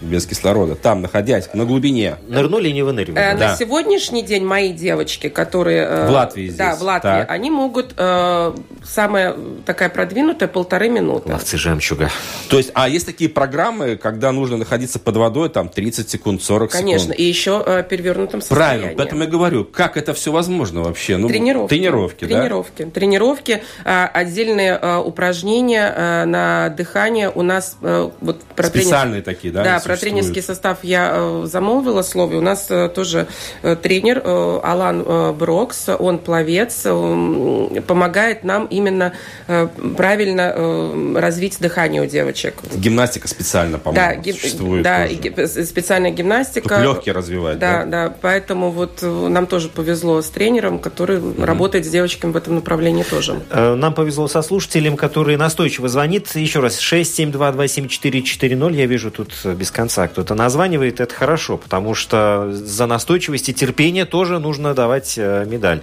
без 0.00 0.26
кислорода? 0.26 0.74
Там, 0.74 1.02
находясь 1.02 1.48
на 1.54 1.64
глубине. 1.64 2.16
Нырнули 2.28 2.68
и 2.68 2.72
не 2.72 2.82
выныривали. 2.82 3.20
Э, 3.20 3.36
Да. 3.36 3.48
На 3.50 3.56
сегодняшний 3.56 4.22
день 4.22 4.44
мои 4.44 4.72
девочки, 4.72 5.28
которые... 5.28 5.82
э, 5.82 6.06
В 6.08 6.10
Латвии 6.10 6.46
здесь. 6.46 6.56
Да, 6.56 6.74
в 6.76 6.82
Латвии. 6.82 7.08
Так. 7.10 7.30
Они 7.30 7.50
могут... 7.50 7.94
э, 7.96 8.54
самая 8.84 9.36
такая 9.66 9.88
продвинутая 9.88 10.48
полторы 10.48 10.88
минуты. 10.88 11.30
Ловцы 11.32 11.56
жемчуга. 11.56 12.10
То 12.48 12.56
есть, 12.58 12.70
а 12.74 12.88
есть 12.88 13.06
такие 13.06 13.30
программы, 13.30 13.96
когда 13.96 14.32
нужно 14.32 14.56
находиться 14.56 14.98
под 14.98 15.16
водой, 15.16 15.48
там, 15.48 15.68
30 15.68 16.08
секунд, 16.08 16.42
40 16.42 16.70
Конечно. 16.70 17.00
секунд? 17.00 17.18
И 17.20 17.24
еще 17.24 17.62
э, 17.64 17.82
перевернутом 17.88 18.40
состоянии. 18.40 18.80
Правильно, 18.80 18.98
поэтому 18.98 19.22
я 19.24 19.28
говорю, 19.28 19.64
как 19.64 19.96
это 19.96 20.14
все 20.14 20.32
возможно 20.32 20.82
вообще? 20.82 21.16
Ну, 21.16 21.28
Тренировки. 21.28 21.68
Тренировки, 21.70 22.24
да? 22.24 22.40
Тренировки. 22.40 22.84
Тренировки, 22.84 23.62
а, 23.84 24.06
отдельные 24.12 24.74
а, 24.80 25.00
упражнения 25.00 25.92
а, 25.94 26.24
на 26.24 26.68
дыхание. 26.70 27.30
У 27.30 27.42
нас 27.42 27.76
а, 27.82 28.10
вот 28.20 28.40
про 28.56 28.66
Специальные 28.68 29.22
такие, 29.22 29.52
да? 29.52 29.62
Да, 29.64 29.80
про 29.90 29.96
тренерский 30.00 30.42
состав 30.42 30.78
я 30.82 31.12
э, 31.14 31.42
замолвила 31.46 32.02
слове. 32.02 32.36
У 32.38 32.40
нас 32.40 32.66
э, 32.70 32.88
тоже 32.88 33.26
э, 33.62 33.76
тренер 33.76 34.22
э, 34.24 34.60
Алан 34.62 35.02
э, 35.06 35.32
Брокс, 35.32 35.88
он 35.98 36.18
пловец, 36.18 36.82
э, 36.84 37.80
помогает 37.86 38.44
нам 38.44 38.66
именно 38.66 39.12
э, 39.48 39.68
правильно 39.96 40.52
э, 40.54 41.14
развить 41.18 41.58
дыхание 41.60 42.02
у 42.02 42.06
девочек. 42.06 42.54
Гимнастика 42.74 43.28
специально, 43.28 43.78
по-моему, 43.78 44.06
Да, 44.06 44.14
гим- 44.20 44.34
существует 44.34 44.82
да, 44.84 45.06
тоже. 45.06 45.48
специальная 45.64 46.10
гимнастика. 46.10 46.68
Чтобы 46.68 46.82
легкие 46.84 47.14
развивать, 47.14 47.58
Да, 47.58 47.84
да? 47.84 48.08
да, 48.08 48.14
поэтому 48.20 48.70
вот 48.70 48.98
э, 49.02 49.06
нам 49.28 49.46
тоже 49.46 49.68
повезло 49.68 50.22
с 50.22 50.26
тренером, 50.30 50.78
который 50.78 51.20
работает 51.42 51.84
с 51.86 51.88
девочками 51.88 52.32
в 52.32 52.36
этом 52.36 52.54
направлении 52.56 53.02
тоже. 53.02 53.40
Нам 53.50 53.94
повезло 53.94 54.28
со 54.28 54.42
слушателем, 54.42 54.96
который 54.96 55.36
настойчиво 55.36 55.88
звонит. 55.88 56.34
Еще 56.36 56.60
раз, 56.60 56.78
672274440. 56.80 58.74
Я 58.74 58.86
вижу 58.86 59.10
тут 59.10 59.32
без 59.44 59.70
конца 59.80 60.08
кто-то 60.08 60.34
названивает. 60.34 61.00
Это 61.00 61.14
хорошо, 61.14 61.56
потому 61.56 61.94
что 61.94 62.50
за 62.52 62.86
настойчивость 62.86 63.48
и 63.48 63.54
терпение 63.54 64.04
тоже 64.04 64.38
нужно 64.38 64.74
давать 64.74 65.14
э, 65.16 65.46
медаль. 65.46 65.80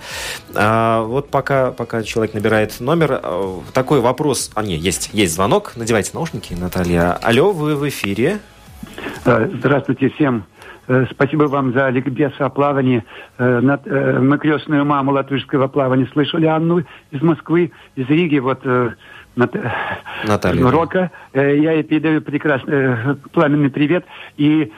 А, 0.54 1.02
вот 1.02 1.32
пока, 1.32 1.72
пока 1.72 2.04
человек 2.04 2.36
набирает 2.36 2.80
номер, 2.80 3.20
э, 3.24 3.60
такой 3.74 4.00
вопрос. 4.00 4.52
А, 4.54 4.62
не, 4.62 4.76
есть, 4.76 5.10
есть 5.14 5.34
звонок. 5.34 5.74
Надевайте 5.76 6.12
наушники, 6.14 6.54
Наталья. 6.54 7.14
Алло, 7.14 7.52
вы 7.52 7.76
в 7.76 7.89
эфире. 7.89 8.38
Э, 9.26 9.50
Здравствуйте 9.52 10.10
всем. 10.10 10.43
Спасибо 11.12 11.45
вам 11.45 11.74
за 11.74 11.89
ликбез 11.89 12.32
о 12.39 12.48
плавании. 12.50 13.04
Мы 13.38 14.38
крестную 14.38 14.86
маму 14.86 15.12
латышского 15.12 15.68
плавания 15.68 16.08
слышали, 16.14 16.45
Анну 16.45 16.86
из 17.12 17.22
Москвы, 17.22 17.74
из 17.98 18.08
Риги, 18.08 18.39
вот 18.39 18.64
Нат- 19.38 19.55
Наталья. 20.27 20.69
Рока. 20.71 21.11
Э, 21.33 21.55
Я 21.57 21.73
ей 21.73 21.83
передаю 21.83 22.21
прекрасный 22.21 22.73
э, 22.73 23.15
пламенный 23.31 23.69
привет. 23.69 24.03
И 24.38 24.71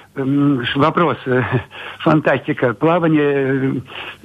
вопрос. 0.76 1.18
э, 1.26 1.42
Фантастика. 2.00 2.74
Плавание, 2.74 3.76
э, 3.78 3.82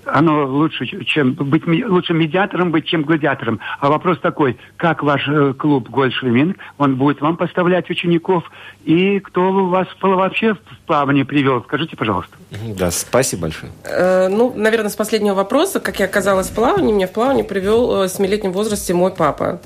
оно 0.07 0.47
лучше, 0.47 0.87
чем 1.05 1.33
быть 1.35 1.67
лучше 1.67 2.13
медиатором 2.13 2.71
быть, 2.71 2.87
чем 2.87 3.03
гладиатором. 3.03 3.61
А 3.81 3.89
вопрос 3.89 4.19
такой, 4.21 4.57
как 4.77 5.03
ваш 5.03 5.27
э, 5.29 5.55
клуб 5.55 5.89
Гольдшвиминг, 5.89 6.57
он 6.79 6.97
будет 6.97 7.21
вам 7.21 7.37
поставлять 7.37 7.91
учеников, 7.91 8.45
и 8.85 9.21
кто 9.21 9.51
вас 9.67 9.87
вообще 10.01 10.55
в 10.55 10.59
плавание 10.87 11.25
привел? 11.25 11.63
Скажите, 11.63 11.97
пожалуйста. 11.97 12.37
Да, 12.79 12.91
спасибо 12.91 13.43
большое. 13.43 13.73
Э, 13.85 14.29
ну, 14.29 14.53
наверное, 14.55 14.91
с 14.91 14.97
последнего 14.97 15.35
вопроса, 15.35 15.81
как 15.81 15.99
я 16.01 16.07
оказалась 16.07 16.49
в 16.49 16.55
плавании, 16.55 16.93
меня 16.93 17.07
в 17.07 17.13
плавание 17.13 17.45
привел 17.45 17.89
в 17.89 18.05
7-летнем 18.05 18.53
возрасте 18.53 18.95
мой 18.95 19.13
папа. 19.13 19.61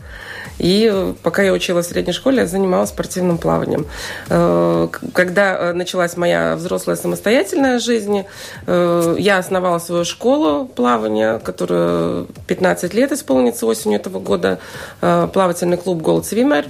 И 0.58 1.14
пока 1.22 1.42
я 1.42 1.52
училась 1.52 1.86
в 1.86 1.90
средней 1.90 2.12
школе, 2.12 2.38
я 2.38 2.46
занималась 2.46 2.90
спортивным 2.90 3.38
плаванием. 3.38 3.86
Э, 4.28 4.88
Когда 5.12 5.72
началась 5.72 6.16
моя 6.18 6.56
взрослая 6.56 6.96
самостоятельная 6.96 7.78
жизнь, 7.78 8.24
э, 8.66 9.16
я 9.18 9.38
основала 9.38 9.78
свою 9.78 10.04
школу 10.04 10.66
плавания, 10.66 11.38
которая 11.38 12.26
15 12.46 12.92
лет 12.92 13.12
исполнится 13.12 13.64
осенью 13.66 13.98
этого 13.98 14.18
года, 14.18 14.58
э, 15.00 15.28
плавательный 15.32 15.78
клуб 15.78 16.02
«Голд 16.02 16.26
Свимер». 16.26 16.66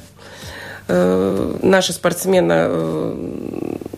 Э, 0.86 1.54
Наши 1.62 1.92
спортсмены 1.92 2.70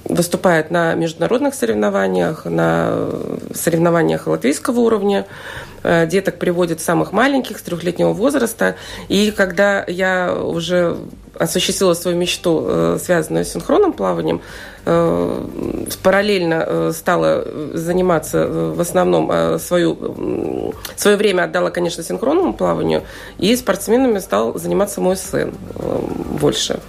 выступают 0.05 0.70
на 0.70 0.94
международных 0.94 1.55
соревнованиях, 1.55 2.46
на 2.46 3.11
соревнованиях 3.55 4.26
латвийского 4.26 4.80
уровня. 4.80 5.26
Деток 5.84 6.38
приводят 6.38 6.80
самых 6.80 7.12
маленьких, 7.12 7.59
с 7.59 7.62
трехлетнего 7.62 8.12
возраста. 8.12 8.74
И 9.09 9.30
когда 9.30 9.84
я 9.86 10.34
уже 10.34 10.96
осуществила 11.41 11.95
свою 11.95 12.16
мечту, 12.18 12.64
э, 12.66 12.99
связанную 13.03 13.45
с 13.45 13.49
синхронным 13.49 13.95
плаванием, 13.95 14.43
э, 14.84 15.45
параллельно 16.03 16.64
э, 16.66 16.93
стала 16.95 17.47
заниматься 17.72 18.47
в 18.47 18.80
основном 18.80 19.59
свою, 19.59 20.74
свое 20.97 21.16
время 21.16 21.45
отдала, 21.45 21.70
конечно, 21.70 22.03
синхронному 22.03 22.53
плаванию, 22.53 23.03
и 23.38 23.57
спортсменами 23.57 24.18
стал 24.18 24.59
заниматься 24.59 25.01
мой 25.01 25.16
сын 25.16 25.55
больше. 26.41 26.80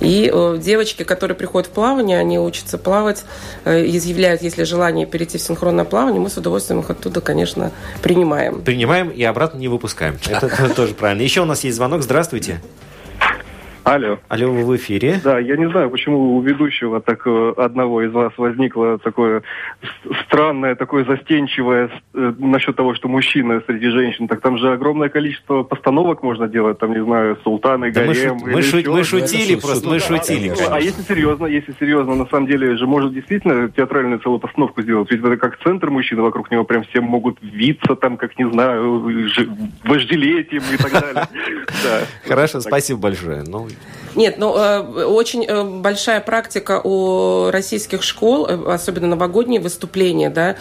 И 0.00 0.32
девочки, 0.58 1.04
которые 1.04 1.36
приходят 1.36 1.68
в 1.68 1.70
плавание, 1.70 2.18
они 2.18 2.38
учатся 2.38 2.78
плавать, 2.78 3.24
изъявляют, 3.64 4.42
если 4.42 4.64
желание 4.64 5.06
перейти 5.06 5.38
в 5.38 5.42
синхронное 5.42 5.84
плавание, 5.84 6.20
мы 6.20 6.28
с 6.28 6.36
удовольствием 6.36 6.80
их 6.80 6.90
оттуда, 6.90 7.20
конечно, 7.20 7.70
принимаем. 8.02 8.62
Принимаем 8.62 9.10
и 9.10 9.22
обратно 9.22 9.58
не 9.58 9.68
выпускаем. 9.68 10.18
Это 10.28 10.74
тоже 10.76 10.94
правильно. 10.94 11.22
Еще 11.22 11.42
у 11.42 11.46
нас 11.46 11.64
есть 11.64 11.76
звонок. 11.76 12.02
Здравствуйте. 12.02 12.60
Алло. 13.84 14.18
Алло, 14.28 14.52
вы 14.52 14.64
в 14.64 14.76
эфире. 14.76 15.20
Да, 15.24 15.40
я 15.40 15.56
не 15.56 15.68
знаю, 15.68 15.90
почему 15.90 16.36
у 16.36 16.40
ведущего 16.40 17.00
так 17.00 17.26
э, 17.26 17.52
одного 17.56 18.02
из 18.02 18.12
вас 18.12 18.32
возникло 18.36 18.96
такое 18.98 19.42
странное, 20.24 20.76
такое 20.76 21.04
застенчивое 21.04 21.90
э, 22.14 22.32
насчет 22.38 22.76
того, 22.76 22.94
что 22.94 23.08
мужчина 23.08 23.60
среди 23.66 23.88
женщин. 23.88 24.28
Так 24.28 24.40
там 24.40 24.56
же 24.58 24.72
огромное 24.72 25.08
количество 25.08 25.64
постановок 25.64 26.22
можно 26.22 26.46
делать, 26.46 26.78
там, 26.78 26.92
не 26.92 27.02
знаю, 27.04 27.36
Султан 27.42 27.84
и 27.84 27.90
Да 27.90 28.02
мы 28.02 28.14
Гарем. 28.14 28.38
шу- 28.38 28.46
или 28.46 28.54
мы 28.54 28.62
шу- 28.62 28.76
еще 28.78 28.90
мы 28.90 29.04
шутили 29.04 29.60
просто, 29.60 29.88
мы 29.88 29.98
шутили, 29.98 30.48
А 30.50 30.54
конечно. 30.54 30.76
если 30.76 31.02
серьезно, 31.02 31.46
если 31.46 31.74
серьезно, 31.80 32.14
на 32.14 32.26
самом 32.26 32.46
деле 32.46 32.76
же 32.76 32.86
может 32.86 33.12
действительно 33.12 33.68
театральную 33.68 34.20
целую 34.20 34.38
постановку 34.38 34.82
сделать. 34.82 35.10
Ведь 35.10 35.20
это 35.24 35.36
как 35.36 35.58
центр 35.64 35.90
мужчины, 35.90 36.22
вокруг 36.22 36.52
него 36.52 36.62
прям 36.62 36.84
все 36.84 37.00
могут 37.00 37.38
виться 37.42 37.96
там, 37.96 38.16
как, 38.16 38.38
не 38.38 38.48
знаю, 38.48 39.28
ж- 39.28 39.48
вожделеть 39.84 40.52
им 40.52 40.62
и 40.72 40.76
так 40.76 40.92
далее. 40.92 41.26
Да. 41.82 42.02
Хорошо, 42.28 42.60
спасибо 42.60 43.00
большое. 43.00 43.42
Ну, 43.44 43.66
week. 43.72 44.01
Нет, 44.14 44.36
ну, 44.38 44.54
э, 44.56 45.04
очень 45.04 45.44
э, 45.46 45.62
большая 45.64 46.20
практика 46.20 46.80
у 46.82 47.50
российских 47.50 48.02
школ, 48.02 48.46
э, 48.46 48.72
особенно 48.72 49.06
новогодние 49.06 49.60
выступления, 49.60 50.30
да. 50.30 50.56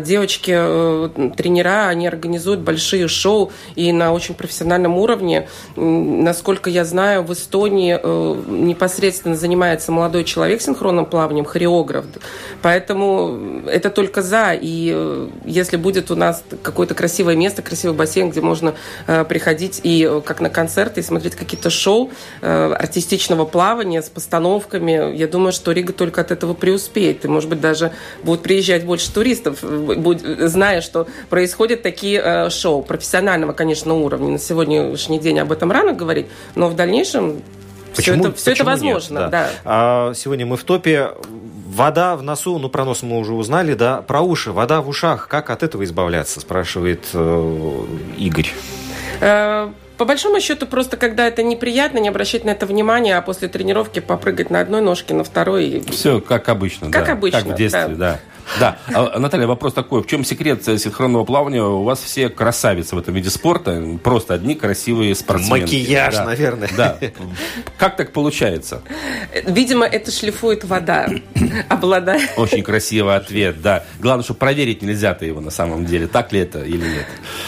Девочки, 0.00 0.52
тренера, 1.36 1.88
они 1.88 2.06
организуют 2.06 2.60
большие 2.60 3.08
шоу 3.08 3.52
и 3.74 3.92
на 3.92 4.12
очень 4.12 4.34
профессиональном 4.34 4.98
уровне. 4.98 5.48
Насколько 5.76 6.70
я 6.70 6.84
знаю, 6.84 7.22
в 7.22 7.32
Эстонии 7.32 7.98
непосредственно 8.50 9.36
занимается 9.36 9.92
молодой 9.92 10.24
человек 10.24 10.60
синхронным 10.60 11.06
плаванием, 11.06 11.44
хореограф. 11.44 12.04
Поэтому 12.62 13.62
это 13.66 13.90
только 13.90 14.22
за. 14.22 14.52
И 14.52 15.28
если 15.44 15.76
будет 15.76 16.10
у 16.10 16.16
нас 16.16 16.42
какое-то 16.62 16.94
красивое 16.94 17.36
место, 17.36 17.62
красивый 17.62 17.96
бассейн, 17.96 18.30
где 18.30 18.40
можно 18.40 18.74
приходить 19.06 19.80
и 19.82 20.20
как 20.24 20.40
на 20.40 20.50
концерты 20.50 21.00
и 21.00 21.02
смотреть 21.02 21.34
какие-то 21.34 21.70
шоу 21.70 22.10
артистичного 22.90 23.44
плавания 23.44 24.02
с 24.02 24.08
постановками, 24.08 25.16
я 25.16 25.28
думаю, 25.28 25.52
что 25.52 25.70
Рига 25.70 25.92
только 25.92 26.20
от 26.20 26.32
этого 26.32 26.54
преуспеет. 26.54 27.24
И, 27.24 27.28
может 27.28 27.48
быть, 27.48 27.60
даже 27.60 27.92
будут 28.24 28.42
приезжать 28.42 28.84
больше 28.84 29.12
туристов, 29.12 29.60
э, 29.62 30.48
зная, 30.48 30.80
что 30.80 31.06
происходят 31.28 31.82
такие 31.82 32.20
э, 32.20 32.50
шоу 32.50 32.82
профессионального, 32.82 33.52
конечно, 33.52 33.94
уровня. 33.94 34.30
На 34.32 34.38
сегодняшний 34.38 35.20
день 35.20 35.38
об 35.38 35.52
этом 35.52 35.70
рано 35.70 35.92
говорить, 35.92 36.26
но 36.56 36.68
в 36.68 36.74
дальнейшем 36.74 37.42
все 37.92 38.12
Почему- 38.12 38.24
это, 38.26 38.36
все 38.36 38.50
это 38.52 38.64
почему 38.64 38.70
нет? 38.70 38.94
возможно. 38.94 39.20
Да. 39.20 39.28
да. 39.28 39.50
А, 39.64 40.14
сегодня 40.14 40.46
мы 40.46 40.56
в 40.56 40.64
топе. 40.64 41.10
Вода 41.68 42.16
в 42.16 42.22
носу, 42.24 42.58
ну 42.58 42.68
про 42.68 42.84
нос 42.84 43.02
мы 43.02 43.18
уже 43.18 43.32
узнали, 43.32 43.74
да. 43.74 44.02
Про 44.02 44.20
уши, 44.22 44.50
вода 44.50 44.80
в 44.80 44.88
ушах. 44.88 45.28
Как 45.28 45.50
от 45.50 45.62
этого 45.62 45.84
избавляться, 45.84 46.40
спрашивает 46.40 47.04
э, 47.14 47.84
Игорь. 48.18 48.52
По 50.00 50.06
большому 50.06 50.40
счету, 50.40 50.66
просто 50.66 50.96
когда 50.96 51.26
это 51.26 51.42
неприятно, 51.42 51.98
не 51.98 52.08
обращать 52.08 52.46
на 52.46 52.48
это 52.52 52.64
внимания, 52.64 53.18
а 53.18 53.20
после 53.20 53.48
тренировки 53.48 54.00
попрыгать 54.00 54.48
на 54.48 54.58
одной 54.60 54.80
ножке, 54.80 55.12
на 55.12 55.24
второй. 55.24 55.66
и- 55.66 55.90
Все 55.90 56.22
как 56.22 56.48
обычно. 56.48 56.90
Как 56.90 57.04
да. 57.04 57.12
обычно, 57.12 57.40
Как 57.42 57.48
в 57.50 57.54
детстве, 57.54 57.88
да. 57.88 57.94
Да. 57.96 58.20
А, 58.58 59.18
Наталья, 59.18 59.46
вопрос 59.46 59.72
такой. 59.74 60.02
В 60.02 60.06
чем 60.06 60.24
секрет 60.24 60.66
э, 60.68 60.76
синхронного 60.78 61.24
плавания? 61.24 61.62
У 61.62 61.82
вас 61.84 62.00
все 62.00 62.28
красавицы 62.28 62.96
в 62.96 62.98
этом 62.98 63.14
виде 63.14 63.30
спорта. 63.30 63.82
Просто 64.02 64.34
одни 64.34 64.54
красивые 64.54 65.14
спортсмены. 65.14 65.62
Макияж, 65.62 66.14
наверное. 66.16 66.68
Да. 66.76 66.98
Как 67.78 67.96
так 67.96 68.12
получается? 68.12 68.82
Видимо, 69.46 69.86
это 69.86 70.10
шлифует 70.10 70.64
вода, 70.64 71.08
обладая. 71.68 72.20
Очень 72.36 72.62
красивый 72.62 73.16
ответ, 73.16 73.62
да. 73.62 73.84
Главное, 74.00 74.24
что 74.24 74.34
проверить 74.34 74.82
нельзя-то 74.82 75.24
его 75.24 75.40
на 75.40 75.50
самом 75.50 75.86
деле. 75.86 76.06
Так 76.06 76.32
ли 76.32 76.40
это 76.40 76.62
или 76.62 76.78
нет? 76.88 77.06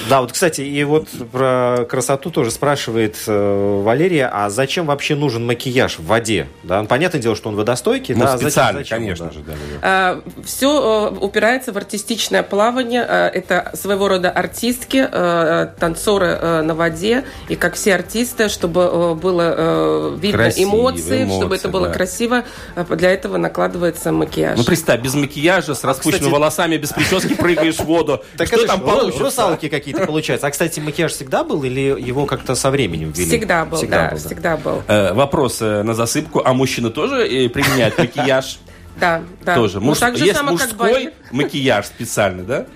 Да, 0.09 0.21
вот, 0.21 0.33
кстати, 0.33 0.61
и 0.61 0.85
вот 0.85 1.09
про 1.33 1.85
красоту 1.89 2.31
тоже 2.31 2.51
спрашивает 2.51 3.17
э, 3.27 3.83
Валерия, 3.83 4.31
а 4.33 4.51
зачем 4.51 4.87
вообще 4.87 5.15
нужен 5.15 5.45
макияж 5.47 5.99
в 5.99 6.07
воде? 6.07 6.49
Да, 6.63 6.81
ну, 6.83 6.87
понятное 6.89 7.21
дело, 7.21 7.35
что 7.37 7.49
он 7.49 7.57
водостойкий, 7.57 8.15
Ну, 8.15 8.21
да, 8.21 8.35
а 8.35 8.37
зачем- 8.37 8.51
специально, 8.51 8.79
зачем 8.81 8.99
он, 8.99 9.03
конечно 9.05 9.27
да? 9.27 9.33
же. 9.33 9.41
Да, 9.41 9.53
да, 9.53 10.21
да. 10.37 10.43
Все 10.45 10.92
упирается 11.21 11.73
в 11.73 11.77
артистичное 11.77 12.43
плавание. 12.43 13.05
Э, 13.09 13.27
Это 13.33 13.71
своего 13.75 14.09
рода 14.09 14.31
артистки, 14.31 15.07
э, 15.11 15.69
танцоры 15.79 16.27
э, 16.41 16.63
на 16.63 16.75
воде. 16.75 17.25
И 17.49 17.57
как 17.57 17.75
все 17.75 17.95
артисты, 17.95 18.49
чтобы 18.49 19.15
было 19.15 20.15
видно 20.17 20.39
Красиво, 20.39 20.69
эмоции, 20.71 21.25
чтобы 21.25 21.45
эмоции, 21.45 21.57
это 21.57 21.69
было 21.69 21.89
да. 21.89 21.95
красиво, 21.95 22.45
для 22.91 23.11
этого 23.13 23.37
накладывается 23.37 24.13
макияж. 24.13 24.59
Ну, 24.59 24.65
представь, 24.65 25.01
без 25.01 25.15
макияжа, 25.15 25.75
с 25.75 25.85
распущенными 25.85 26.19
кстати- 26.21 26.33
волосами, 26.41 26.77
без 26.77 26.93
прически 26.93 27.35
прыгаешь 27.35 27.77
в 27.77 27.85
воду. 27.85 28.23
Так 28.37 28.49
Что 28.49 28.57
это 28.59 28.67
там 28.67 28.81
получится? 28.81 29.23
русалки 29.23 29.69
какие-то 29.69 30.07
получаются. 30.07 30.47
А, 30.47 30.51
кстати, 30.51 30.81
макияж 30.81 31.13
всегда 31.13 31.45
был 31.45 31.63
или 31.65 31.81
его 31.81 32.27
как-то 32.27 32.55
со 32.55 32.71
временем 32.71 33.13
ввели? 33.13 33.29
Всегда 33.29 33.65
был, 33.65 33.81
да, 33.89 34.11
был, 34.11 34.19
всегда 34.19 34.57
был. 34.57 34.83
Вопрос 34.89 35.61
на 35.61 35.95
засыпку. 35.95 36.43
А 36.45 36.53
мужчины 36.53 36.91
тоже 36.91 37.27
применяют 37.49 37.99
макияж? 37.99 38.59
Да, 38.97 39.23
да. 39.45 39.55
Тоже. 39.55 39.81
Ну, 39.81 39.87
Муж- 39.87 39.99
так 39.99 40.17
же 40.17 40.25
Есть 40.25 40.37
само, 40.37 40.57
как 40.57 40.61
мужской 40.69 40.93
балет. 40.93 41.15
Макияж 41.33 41.87
специальный, 41.87 42.45
да? 42.45 42.67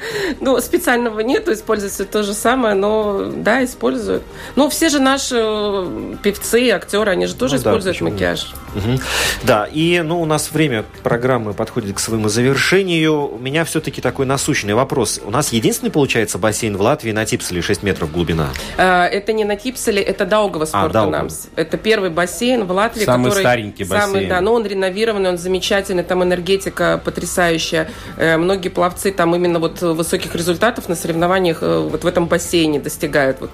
Ну, 0.41 0.59
специального 0.61 1.21
нету, 1.21 1.53
используется 1.53 2.05
то 2.05 2.23
же 2.23 2.35
самое, 2.35 2.75
но 2.75 3.31
да, 3.37 3.65
используют. 3.65 4.23
Ну, 4.57 4.69
все 4.69 4.89
же 4.89 4.99
наши 4.99 5.37
э, 5.39 6.15
певцы, 6.23 6.71
актеры, 6.71 7.11
они 7.13 7.27
же 7.27 7.35
тоже 7.35 7.57
Ну 7.57 7.63
да, 7.63 7.71
используют 7.71 7.97
почему 7.97 8.11
макияж. 8.11 8.55
Мгм. 8.75 8.99
Да, 9.45 9.67
и 9.71 10.01
ну, 10.05 10.21
у 10.21 10.25
нас 10.27 10.51
время 10.53 10.85
программы 11.03 11.55
подходит 11.55 11.95
к 11.97 11.99
своему 11.99 12.29
завершению. 12.29 13.35
У 13.35 13.39
меня 13.39 13.65
все-таки 13.65 14.01
такой 14.01 14.27
насущный 14.27 14.75
вопрос. 14.75 15.21
У 15.25 15.31
нас 15.31 15.53
единственный, 15.53 15.91
получается, 15.91 16.39
бассейн 16.39 16.77
в 16.77 16.81
Латвии 16.81 17.13
на 17.13 17.25
Типселе 17.25 17.63
6 17.63 17.83
метров 17.83 18.11
глубина. 18.13 18.49
Э, 18.77 19.05
Это 19.05 19.33
не 19.33 19.45
на 19.45 19.57
Типселе, 19.57 20.03
это 20.03 20.25
Даугава 20.27 20.65
А, 20.65 20.67
Спортунамс. 20.67 21.47
Это 21.57 21.77
первый 21.77 22.11
бассейн 22.11 22.65
в 22.65 22.71
Латвии, 22.73 23.05
Самый 23.05 23.27
который... 23.31 23.43
старенький 23.43 23.85
Самый, 23.85 24.13
бассейн. 24.13 24.29
да, 24.29 24.41
но 24.41 24.53
он 24.55 24.67
реновированный, 24.67 25.31
он 25.31 25.39
замечательный, 25.39 26.03
там 26.03 26.23
энергетика 26.23 27.01
потрясающая. 27.05 27.89
Э, 28.17 28.37
Многие 28.47 28.69
пловцы 28.69 29.11
там 29.11 29.35
именно 29.35 29.59
вот 29.59 29.83
высоких 29.83 30.37
результатов 30.37 30.89
на 30.89 30.95
соревнованиях 30.95 31.65
э, 31.65 31.81
вот 31.81 32.05
в 32.05 32.07
этом 32.07 32.27
бассейне 32.27 32.79
достигают. 32.79 33.41
Вот 33.41 33.51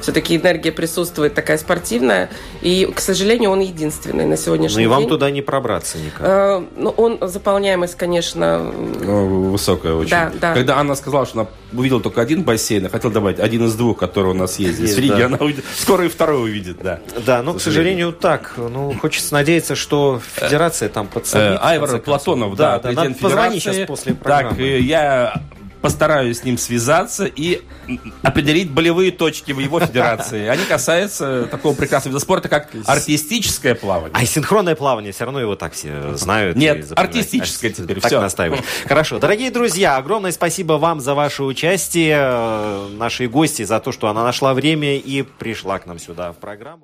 все-таки 0.00 0.36
энергия 0.36 0.72
присутствует 0.72 1.34
такая 1.34 1.58
спортивная. 1.58 2.30
И, 2.62 2.90
к 2.94 3.00
сожалению, 3.00 3.50
он 3.50 3.60
единственный 3.60 4.24
на 4.24 4.30
Ну 4.30 4.36
сегодняшний 4.36 4.84
и 4.84 4.86
вам 4.86 5.00
день. 5.00 5.08
туда 5.08 5.30
не 5.30 5.42
пробраться 5.42 5.98
никак. 5.98 6.20
Э, 6.20 6.62
Ну, 6.76 6.90
он 6.90 7.18
заполняемость, 7.20 7.96
конечно, 7.96 8.58
Ну, 8.72 9.50
Высокая 9.50 9.94
очень. 9.94 10.10
Да, 10.10 10.32
да. 10.40 10.54
Когда 10.54 10.78
Анна 10.78 10.94
сказала, 10.94 11.26
что 11.26 11.40
она 11.40 11.48
увидела 11.72 12.00
только 12.00 12.20
один 12.20 12.42
бассейн, 12.42 12.82
я 12.84 12.88
хотел 12.88 13.10
добавить 13.10 13.38
один 13.40 13.66
из 13.66 13.74
двух, 13.74 13.98
который 13.98 14.30
у 14.30 14.34
нас 14.34 14.58
есть 14.58 14.74
здесь 14.74 14.90
Есть, 14.90 14.98
в 14.98 15.02
Риге, 15.02 15.16
да. 15.18 15.26
она 15.26 15.36
увидит- 15.38 15.64
скоро 15.76 16.04
и 16.04 16.08
второй 16.08 16.42
увидит, 16.42 16.78
да. 16.82 17.00
Да, 17.26 17.42
но, 17.42 17.54
к 17.54 17.60
сожалению, 17.60 18.12
так. 18.12 18.54
Ну, 18.56 18.94
хочется 19.00 19.32
надеяться, 19.34 19.74
что 19.74 20.20
федерация 20.34 20.88
там 20.88 21.06
Э, 21.06 21.14
подсобит. 21.14 21.60
в 21.60 21.64
Айвар. 21.64 21.98
Платонов, 22.00 22.56
да, 22.56 22.78
президент 22.78 23.18
федерации. 23.18 23.58
сейчас 23.58 23.86
после 23.86 24.14
программы. 24.14 24.50
Так, 24.50 24.60
э, 24.60 24.78
я 24.80 25.42
постараюсь 25.80 26.40
с 26.40 26.44
ним 26.44 26.58
связаться 26.58 27.24
и 27.24 27.62
определить 28.22 28.70
болевые 28.70 29.10
точки 29.10 29.52
в 29.52 29.58
его 29.58 29.80
федерации. 29.80 30.46
Они 30.46 30.64
касаются 30.64 31.46
такого 31.50 31.74
прекрасного 31.74 32.12
вида 32.12 32.20
спорта, 32.20 32.48
как 32.48 32.68
артистическое 32.86 33.74
плавание. 33.74 34.12
А 34.12 34.24
синхронное 34.24 34.74
плавание, 34.74 35.12
все 35.12 35.24
равно 35.24 35.40
его 35.40 35.56
так 35.56 35.72
все 35.72 36.14
знают. 36.16 36.56
Нет, 36.56 36.92
артистическое 36.94 37.70
теперь, 37.70 38.00
так 38.00 38.10
все. 38.10 38.20
настаиваешь. 38.20 38.62
Хорошо. 38.86 39.18
Дорогие 39.18 39.50
друзья, 39.50 39.96
огромное 39.96 40.32
спасибо 40.32 40.74
вам 40.74 41.00
за 41.00 41.14
ваше 41.14 41.42
участие, 41.42 42.16
э, 42.18 42.88
нашей 42.96 43.28
гости, 43.28 43.62
за 43.62 43.80
то, 43.80 43.92
что 43.92 44.08
она 44.08 44.22
нашла 44.22 44.54
время 44.54 44.96
и 44.96 45.22
пришла 45.22 45.78
к 45.78 45.86
нам 45.86 45.98
сюда 45.98 46.32
в 46.32 46.36
программу. 46.36 46.78